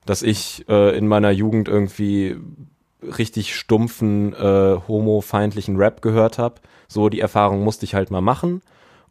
dass 0.07 0.23
ich 0.23 0.65
äh, 0.69 0.97
in 0.97 1.09
meiner 1.09 1.31
Jugend 1.31 1.69
irgendwie 1.69 2.37
richtig 3.03 3.55
stumpfen, 3.55 4.33
äh, 4.35 4.77
homofeindlichen 4.89 5.77
Rap 5.77 6.03
gehört 6.03 6.39
habe. 6.39 6.61
So, 6.89 7.09
die 7.09 7.21
Erfahrung 7.21 7.63
musste 7.63 7.85
ich 7.85 7.95
halt 7.95 8.11
mal 8.11 8.21
machen. 8.21 8.61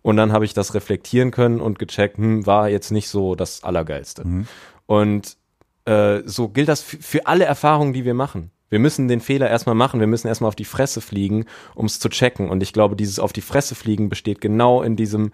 Und 0.03 0.17
dann 0.17 0.31
habe 0.31 0.45
ich 0.45 0.53
das 0.53 0.75
reflektieren 0.75 1.31
können 1.31 1.59
und 1.59 1.79
gecheckt, 1.79 2.17
hm, 2.17 2.45
war 2.45 2.69
jetzt 2.69 2.91
nicht 2.91 3.09
so 3.09 3.33
das 3.33 3.63
Allergeilste. 3.63 4.27
Mhm. 4.27 4.47
Und 4.85 5.37
äh, 5.85 6.21
so 6.25 6.49
gilt 6.49 6.67
das 6.67 6.81
für 6.83 7.25
alle 7.25 7.45
Erfahrungen, 7.45 7.93
die 7.93 8.05
wir 8.05 8.13
machen. 8.13 8.51
Wir 8.69 8.79
müssen 8.79 9.07
den 9.07 9.21
Fehler 9.21 9.49
erstmal 9.49 9.75
machen, 9.75 9.99
wir 9.99 10.07
müssen 10.07 10.27
erstmal 10.27 10.49
auf 10.49 10.55
die 10.55 10.65
Fresse 10.65 10.99
fliegen, 10.99 11.45
um 11.75 11.85
es 11.85 11.99
zu 11.99 12.09
checken. 12.09 12.49
Und 12.49 12.61
ich 12.63 12.73
glaube, 12.73 12.95
dieses 12.95 13.19
auf 13.19 13.31
die 13.31 13.41
Fresse 13.41 13.75
fliegen 13.75 14.09
besteht 14.09 14.41
genau 14.41 14.81
in 14.81 14.95
diesem, 14.95 15.31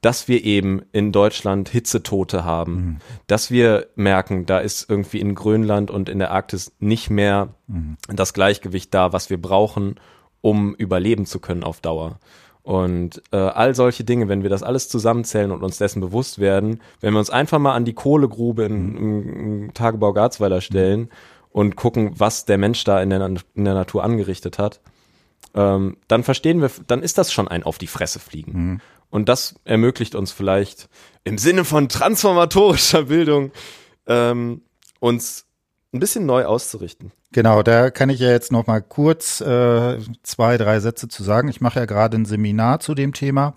dass 0.00 0.28
wir 0.28 0.44
eben 0.44 0.82
in 0.92 1.10
Deutschland 1.10 1.70
Hitzetote 1.70 2.44
haben, 2.44 2.74
mhm. 2.74 2.96
dass 3.26 3.50
wir 3.50 3.88
merken, 3.94 4.44
da 4.44 4.58
ist 4.58 4.88
irgendwie 4.88 5.20
in 5.20 5.34
Grönland 5.34 5.90
und 5.90 6.10
in 6.10 6.18
der 6.18 6.30
Arktis 6.30 6.72
nicht 6.78 7.08
mehr 7.08 7.54
mhm. 7.66 7.96
das 8.08 8.34
Gleichgewicht 8.34 8.92
da, 8.92 9.12
was 9.14 9.30
wir 9.30 9.40
brauchen, 9.40 9.94
um 10.42 10.74
überleben 10.74 11.24
zu 11.24 11.40
können 11.40 11.64
auf 11.64 11.80
Dauer. 11.80 12.20
Und 12.64 13.22
äh, 13.30 13.36
all 13.36 13.74
solche 13.74 14.04
Dinge, 14.04 14.28
wenn 14.28 14.42
wir 14.42 14.48
das 14.48 14.62
alles 14.62 14.88
zusammenzählen 14.88 15.52
und 15.52 15.62
uns 15.62 15.76
dessen 15.76 16.00
bewusst 16.00 16.38
werden, 16.38 16.80
wenn 17.00 17.12
wir 17.12 17.18
uns 17.18 17.28
einfach 17.28 17.58
mal 17.58 17.74
an 17.74 17.84
die 17.84 17.92
Kohlegrube 17.92 18.64
in, 18.64 18.90
mhm. 18.90 18.96
im, 18.96 19.62
im 19.62 19.74
Tagebau 19.74 20.14
Garzweiler 20.14 20.62
stellen 20.62 21.00
mhm. 21.00 21.08
und 21.50 21.76
gucken, 21.76 22.12
was 22.16 22.46
der 22.46 22.56
Mensch 22.56 22.82
da 22.84 23.02
in 23.02 23.10
der, 23.10 23.22
in 23.26 23.64
der 23.64 23.74
Natur 23.74 24.02
angerichtet 24.02 24.58
hat, 24.58 24.80
ähm, 25.54 25.98
dann 26.08 26.24
verstehen 26.24 26.62
wir, 26.62 26.70
dann 26.86 27.02
ist 27.02 27.18
das 27.18 27.34
schon 27.34 27.48
ein 27.48 27.64
auf 27.64 27.76
die 27.76 27.86
Fresse 27.86 28.18
fliegen. 28.18 28.52
Mhm. 28.52 28.80
Und 29.10 29.28
das 29.28 29.56
ermöglicht 29.64 30.14
uns 30.14 30.32
vielleicht 30.32 30.88
im 31.22 31.36
Sinne 31.36 31.64
von 31.64 31.90
transformatorischer 31.90 33.04
Bildung 33.04 33.52
ähm, 34.06 34.62
uns 35.00 35.44
ein 35.92 36.00
bisschen 36.00 36.24
neu 36.24 36.46
auszurichten. 36.46 37.12
Genau, 37.34 37.64
da 37.64 37.90
kann 37.90 38.10
ich 38.10 38.20
ja 38.20 38.30
jetzt 38.30 38.52
noch 38.52 38.68
mal 38.68 38.80
kurz 38.80 39.40
äh, 39.40 39.98
zwei, 40.22 40.56
drei 40.56 40.78
Sätze 40.78 41.08
zu 41.08 41.24
sagen. 41.24 41.48
Ich 41.48 41.60
mache 41.60 41.80
ja 41.80 41.84
gerade 41.84 42.16
ein 42.16 42.26
Seminar 42.26 42.78
zu 42.78 42.94
dem 42.94 43.12
Thema, 43.12 43.54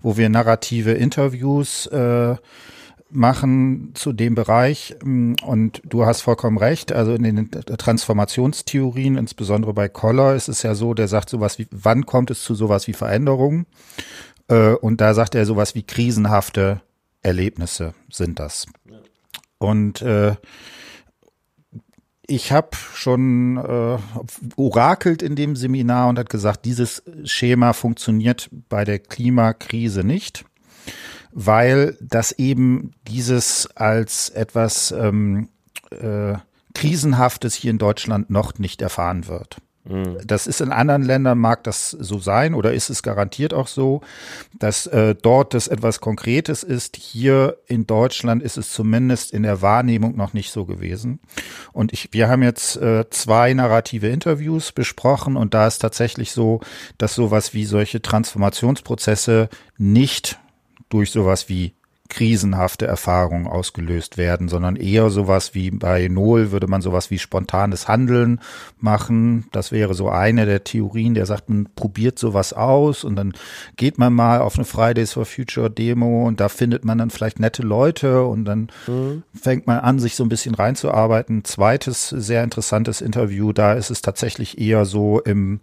wo 0.00 0.16
wir 0.16 0.28
narrative 0.28 0.92
Interviews 0.92 1.86
äh, 1.86 2.36
machen 3.10 3.90
zu 3.94 4.12
dem 4.12 4.36
Bereich. 4.36 4.94
Und 5.02 5.82
du 5.84 6.06
hast 6.06 6.20
vollkommen 6.20 6.56
recht. 6.56 6.92
Also 6.92 7.14
in 7.14 7.24
den 7.24 7.50
Transformationstheorien, 7.50 9.16
insbesondere 9.16 9.74
bei 9.74 9.88
Koller, 9.88 10.36
ist 10.36 10.46
es 10.46 10.62
ja 10.62 10.76
so, 10.76 10.94
der 10.94 11.08
sagt 11.08 11.28
sowas 11.28 11.58
wie, 11.58 11.66
wann 11.72 12.06
kommt 12.06 12.30
es 12.30 12.44
zu 12.44 12.54
sowas 12.54 12.86
wie 12.86 12.92
Veränderungen? 12.92 13.66
Äh, 14.46 14.74
und 14.74 15.00
da 15.00 15.14
sagt 15.14 15.34
er 15.34 15.46
sowas 15.46 15.74
wie 15.74 15.82
krisenhafte 15.82 16.80
Erlebnisse 17.22 17.92
sind 18.08 18.38
das. 18.38 18.66
Und 19.58 20.00
äh, 20.00 20.36
ich 22.26 22.52
habe 22.52 22.76
schon 22.94 23.56
äh, 23.56 23.98
orakelt 24.56 25.22
in 25.22 25.36
dem 25.36 25.56
Seminar 25.56 26.08
und 26.08 26.18
hat 26.18 26.30
gesagt, 26.30 26.64
dieses 26.64 27.02
Schema 27.24 27.72
funktioniert 27.72 28.48
bei 28.68 28.84
der 28.84 28.98
Klimakrise 28.98 30.04
nicht, 30.04 30.44
weil 31.32 31.96
das 32.00 32.32
eben 32.32 32.92
dieses 33.06 33.68
als 33.76 34.30
etwas 34.30 34.92
ähm, 34.92 35.48
äh, 35.90 36.34
Krisenhaftes 36.74 37.54
hier 37.54 37.70
in 37.70 37.78
Deutschland 37.78 38.30
noch 38.30 38.58
nicht 38.58 38.82
erfahren 38.82 39.28
wird. 39.28 39.58
Mhm. 39.88 40.18
Das 40.24 40.46
ist 40.46 40.60
in 40.60 40.72
anderen 40.72 41.02
Ländern, 41.02 41.38
mag 41.38 41.64
das 41.64 41.90
so 41.90 42.18
sein 42.18 42.54
oder 42.54 42.72
ist 42.72 42.90
es 42.90 43.02
garantiert 43.02 43.54
auch 43.54 43.68
so, 43.68 44.02
dass 44.58 44.86
äh, 44.86 45.14
dort 45.14 45.54
das 45.54 45.68
etwas 45.68 46.00
Konkretes 46.00 46.62
ist. 46.62 46.96
Hier 46.96 47.58
in 47.66 47.86
Deutschland 47.86 48.42
ist 48.42 48.56
es 48.56 48.72
zumindest 48.72 49.32
in 49.32 49.42
der 49.42 49.62
Wahrnehmung 49.62 50.16
noch 50.16 50.32
nicht 50.32 50.50
so 50.50 50.64
gewesen. 50.64 51.20
Und 51.72 51.92
ich, 51.92 52.08
wir 52.12 52.28
haben 52.28 52.42
jetzt 52.42 52.76
äh, 52.76 53.08
zwei 53.10 53.54
narrative 53.54 54.08
Interviews 54.08 54.72
besprochen 54.72 55.36
und 55.36 55.54
da 55.54 55.66
ist 55.66 55.78
tatsächlich 55.78 56.32
so, 56.32 56.60
dass 56.98 57.14
sowas 57.14 57.54
wie 57.54 57.64
solche 57.64 58.02
Transformationsprozesse 58.02 59.48
nicht 59.78 60.38
durch 60.88 61.10
sowas 61.10 61.48
wie 61.48 61.74
krisenhafte 62.08 62.86
Erfahrungen 62.86 63.46
ausgelöst 63.46 64.16
werden, 64.16 64.48
sondern 64.48 64.76
eher 64.76 65.10
sowas 65.10 65.54
wie 65.54 65.70
bei 65.70 66.08
Noel 66.08 66.52
würde 66.52 66.66
man 66.66 66.82
sowas 66.82 67.10
wie 67.10 67.18
spontanes 67.18 67.88
Handeln 67.88 68.40
machen. 68.78 69.46
Das 69.52 69.72
wäre 69.72 69.94
so 69.94 70.08
eine 70.08 70.46
der 70.46 70.64
Theorien, 70.64 71.14
der 71.14 71.26
sagt, 71.26 71.48
man 71.48 71.68
probiert 71.74 72.18
sowas 72.18 72.52
aus 72.52 73.04
und 73.04 73.16
dann 73.16 73.32
geht 73.76 73.98
man 73.98 74.12
mal 74.12 74.40
auf 74.40 74.56
eine 74.56 74.64
Fridays 74.64 75.14
for 75.14 75.24
Future 75.24 75.70
Demo 75.70 76.26
und 76.26 76.40
da 76.40 76.48
findet 76.48 76.84
man 76.84 76.98
dann 76.98 77.10
vielleicht 77.10 77.40
nette 77.40 77.62
Leute 77.62 78.24
und 78.24 78.44
dann 78.44 78.68
mhm. 78.86 79.22
fängt 79.34 79.66
man 79.66 79.78
an, 79.78 79.98
sich 79.98 80.16
so 80.16 80.24
ein 80.24 80.28
bisschen 80.28 80.54
reinzuarbeiten. 80.54 81.44
Zweites 81.44 82.08
sehr 82.08 82.44
interessantes 82.44 83.00
Interview, 83.00 83.52
da 83.52 83.74
ist 83.74 83.90
es 83.90 84.02
tatsächlich 84.02 84.58
eher 84.58 84.84
so 84.84 85.20
im, 85.20 85.60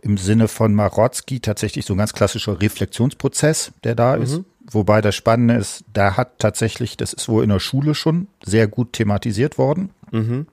im 0.00 0.18
Sinne 0.18 0.48
von 0.48 0.74
Marotzki 0.74 1.40
tatsächlich 1.40 1.86
so 1.86 1.94
ein 1.94 1.98
ganz 1.98 2.12
klassischer 2.12 2.60
Reflexionsprozess, 2.60 3.72
der 3.84 3.94
da 3.94 4.16
mhm. 4.16 4.22
ist 4.22 4.40
Wobei 4.70 5.00
das 5.00 5.14
Spannende 5.14 5.54
ist, 5.54 5.84
da 5.92 6.16
hat 6.16 6.38
tatsächlich, 6.38 6.96
das 6.96 7.12
ist 7.12 7.28
wohl 7.28 7.44
in 7.44 7.50
der 7.50 7.60
Schule 7.60 7.94
schon 7.94 8.28
sehr 8.44 8.66
gut 8.66 8.92
thematisiert 8.94 9.58
worden. 9.58 9.90
Mhm. 10.10 10.46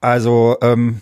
Also 0.00 0.58
ähm, 0.60 1.00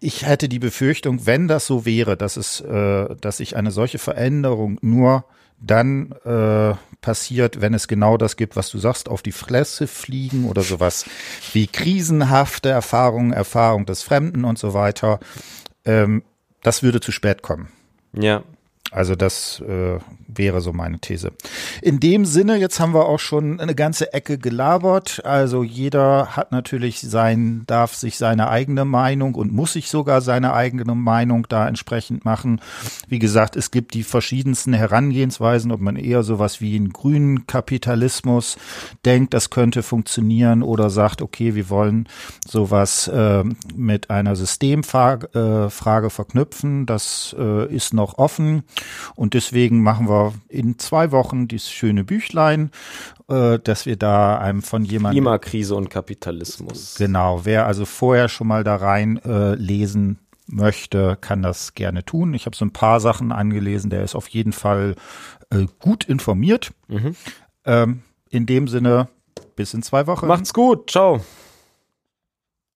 ich 0.00 0.26
hätte 0.26 0.48
die 0.48 0.58
Befürchtung, 0.58 1.26
wenn 1.26 1.48
das 1.48 1.66
so 1.66 1.86
wäre, 1.86 2.16
dass 2.16 2.36
es, 2.36 2.60
äh, 2.60 3.14
dass 3.20 3.38
sich 3.38 3.56
eine 3.56 3.70
solche 3.70 3.98
Veränderung 3.98 4.78
nur 4.82 5.24
dann 5.58 6.12
äh, 6.24 6.74
passiert, 7.00 7.60
wenn 7.60 7.72
es 7.72 7.88
genau 7.88 8.16
das 8.16 8.36
gibt, 8.36 8.56
was 8.56 8.68
du 8.68 8.78
sagst, 8.78 9.08
auf 9.08 9.22
die 9.22 9.32
Fresse 9.32 9.86
fliegen 9.86 10.46
oder 10.48 10.62
sowas 10.62 11.06
wie 11.52 11.66
krisenhafte 11.66 12.68
Erfahrungen, 12.68 13.32
Erfahrung 13.32 13.86
des 13.86 14.02
Fremden 14.02 14.44
und 14.44 14.58
so 14.58 14.74
weiter. 14.74 15.18
Ähm, 15.84 16.24
das 16.62 16.82
würde 16.82 17.00
zu 17.00 17.12
spät 17.12 17.42
kommen. 17.42 17.68
Ja. 18.12 18.42
Also 18.96 19.14
das 19.14 19.60
äh, 19.60 19.98
wäre 20.26 20.62
so 20.62 20.72
meine 20.72 20.98
These. 20.98 21.32
In 21.82 22.00
dem 22.00 22.24
Sinne, 22.24 22.56
jetzt 22.56 22.80
haben 22.80 22.94
wir 22.94 23.04
auch 23.04 23.18
schon 23.18 23.60
eine 23.60 23.74
ganze 23.74 24.14
Ecke 24.14 24.38
gelabert. 24.38 25.20
Also 25.22 25.62
jeder 25.62 26.34
hat 26.34 26.50
natürlich 26.50 27.02
sein, 27.02 27.64
darf 27.66 27.94
sich 27.94 28.16
seine 28.16 28.48
eigene 28.48 28.86
Meinung 28.86 29.34
und 29.34 29.52
muss 29.52 29.74
sich 29.74 29.90
sogar 29.90 30.22
seine 30.22 30.54
eigene 30.54 30.94
Meinung 30.94 31.46
da 31.46 31.68
entsprechend 31.68 32.24
machen. 32.24 32.62
Wie 33.06 33.18
gesagt, 33.18 33.54
es 33.54 33.70
gibt 33.70 33.92
die 33.92 34.02
verschiedensten 34.02 34.72
Herangehensweisen, 34.72 35.72
ob 35.72 35.80
man 35.82 35.96
eher 35.96 36.22
sowas 36.22 36.62
wie 36.62 36.74
einen 36.74 36.94
grünen 36.94 37.46
Kapitalismus 37.46 38.56
denkt, 39.04 39.34
das 39.34 39.50
könnte 39.50 39.82
funktionieren 39.82 40.62
oder 40.62 40.88
sagt, 40.88 41.20
okay, 41.20 41.54
wir 41.54 41.68
wollen 41.68 42.08
sowas 42.48 43.08
äh, 43.08 43.44
mit 43.74 44.08
einer 44.08 44.36
Systemfrage 44.36 45.66
äh, 45.66 46.08
verknüpfen. 46.08 46.86
Das 46.86 47.36
äh, 47.38 47.66
ist 47.66 47.92
noch 47.92 48.16
offen 48.16 48.62
und 49.14 49.34
deswegen 49.34 49.82
machen 49.82 50.08
wir 50.08 50.34
in 50.48 50.78
zwei 50.78 51.12
Wochen 51.12 51.48
dieses 51.48 51.70
schöne 51.70 52.04
Büchlein, 52.04 52.70
äh, 53.28 53.58
dass 53.58 53.86
wir 53.86 53.96
da 53.96 54.38
einem 54.38 54.62
von 54.62 54.84
jemandem. 54.84 55.22
Klimakrise 55.22 55.74
und 55.74 55.90
Kapitalismus. 55.90 56.96
Genau, 56.96 57.44
wer 57.44 57.66
also 57.66 57.84
vorher 57.84 58.28
schon 58.28 58.46
mal 58.46 58.64
da 58.64 58.76
rein 58.76 59.18
äh, 59.24 59.54
lesen 59.54 60.18
möchte, 60.46 61.18
kann 61.20 61.42
das 61.42 61.74
gerne 61.74 62.04
tun. 62.04 62.34
Ich 62.34 62.46
habe 62.46 62.56
so 62.56 62.64
ein 62.64 62.72
paar 62.72 63.00
Sachen 63.00 63.32
angelesen. 63.32 63.90
Der 63.90 64.02
ist 64.02 64.14
auf 64.14 64.28
jeden 64.28 64.52
Fall 64.52 64.94
äh, 65.50 65.66
gut 65.80 66.04
informiert. 66.04 66.72
Mhm. 66.88 67.16
Ähm, 67.64 68.02
in 68.30 68.46
dem 68.46 68.68
Sinne, 68.68 69.08
bis 69.56 69.74
in 69.74 69.82
zwei 69.82 70.06
Wochen. 70.06 70.26
Macht's 70.26 70.54
gut. 70.54 70.90
Ciao. 70.90 71.20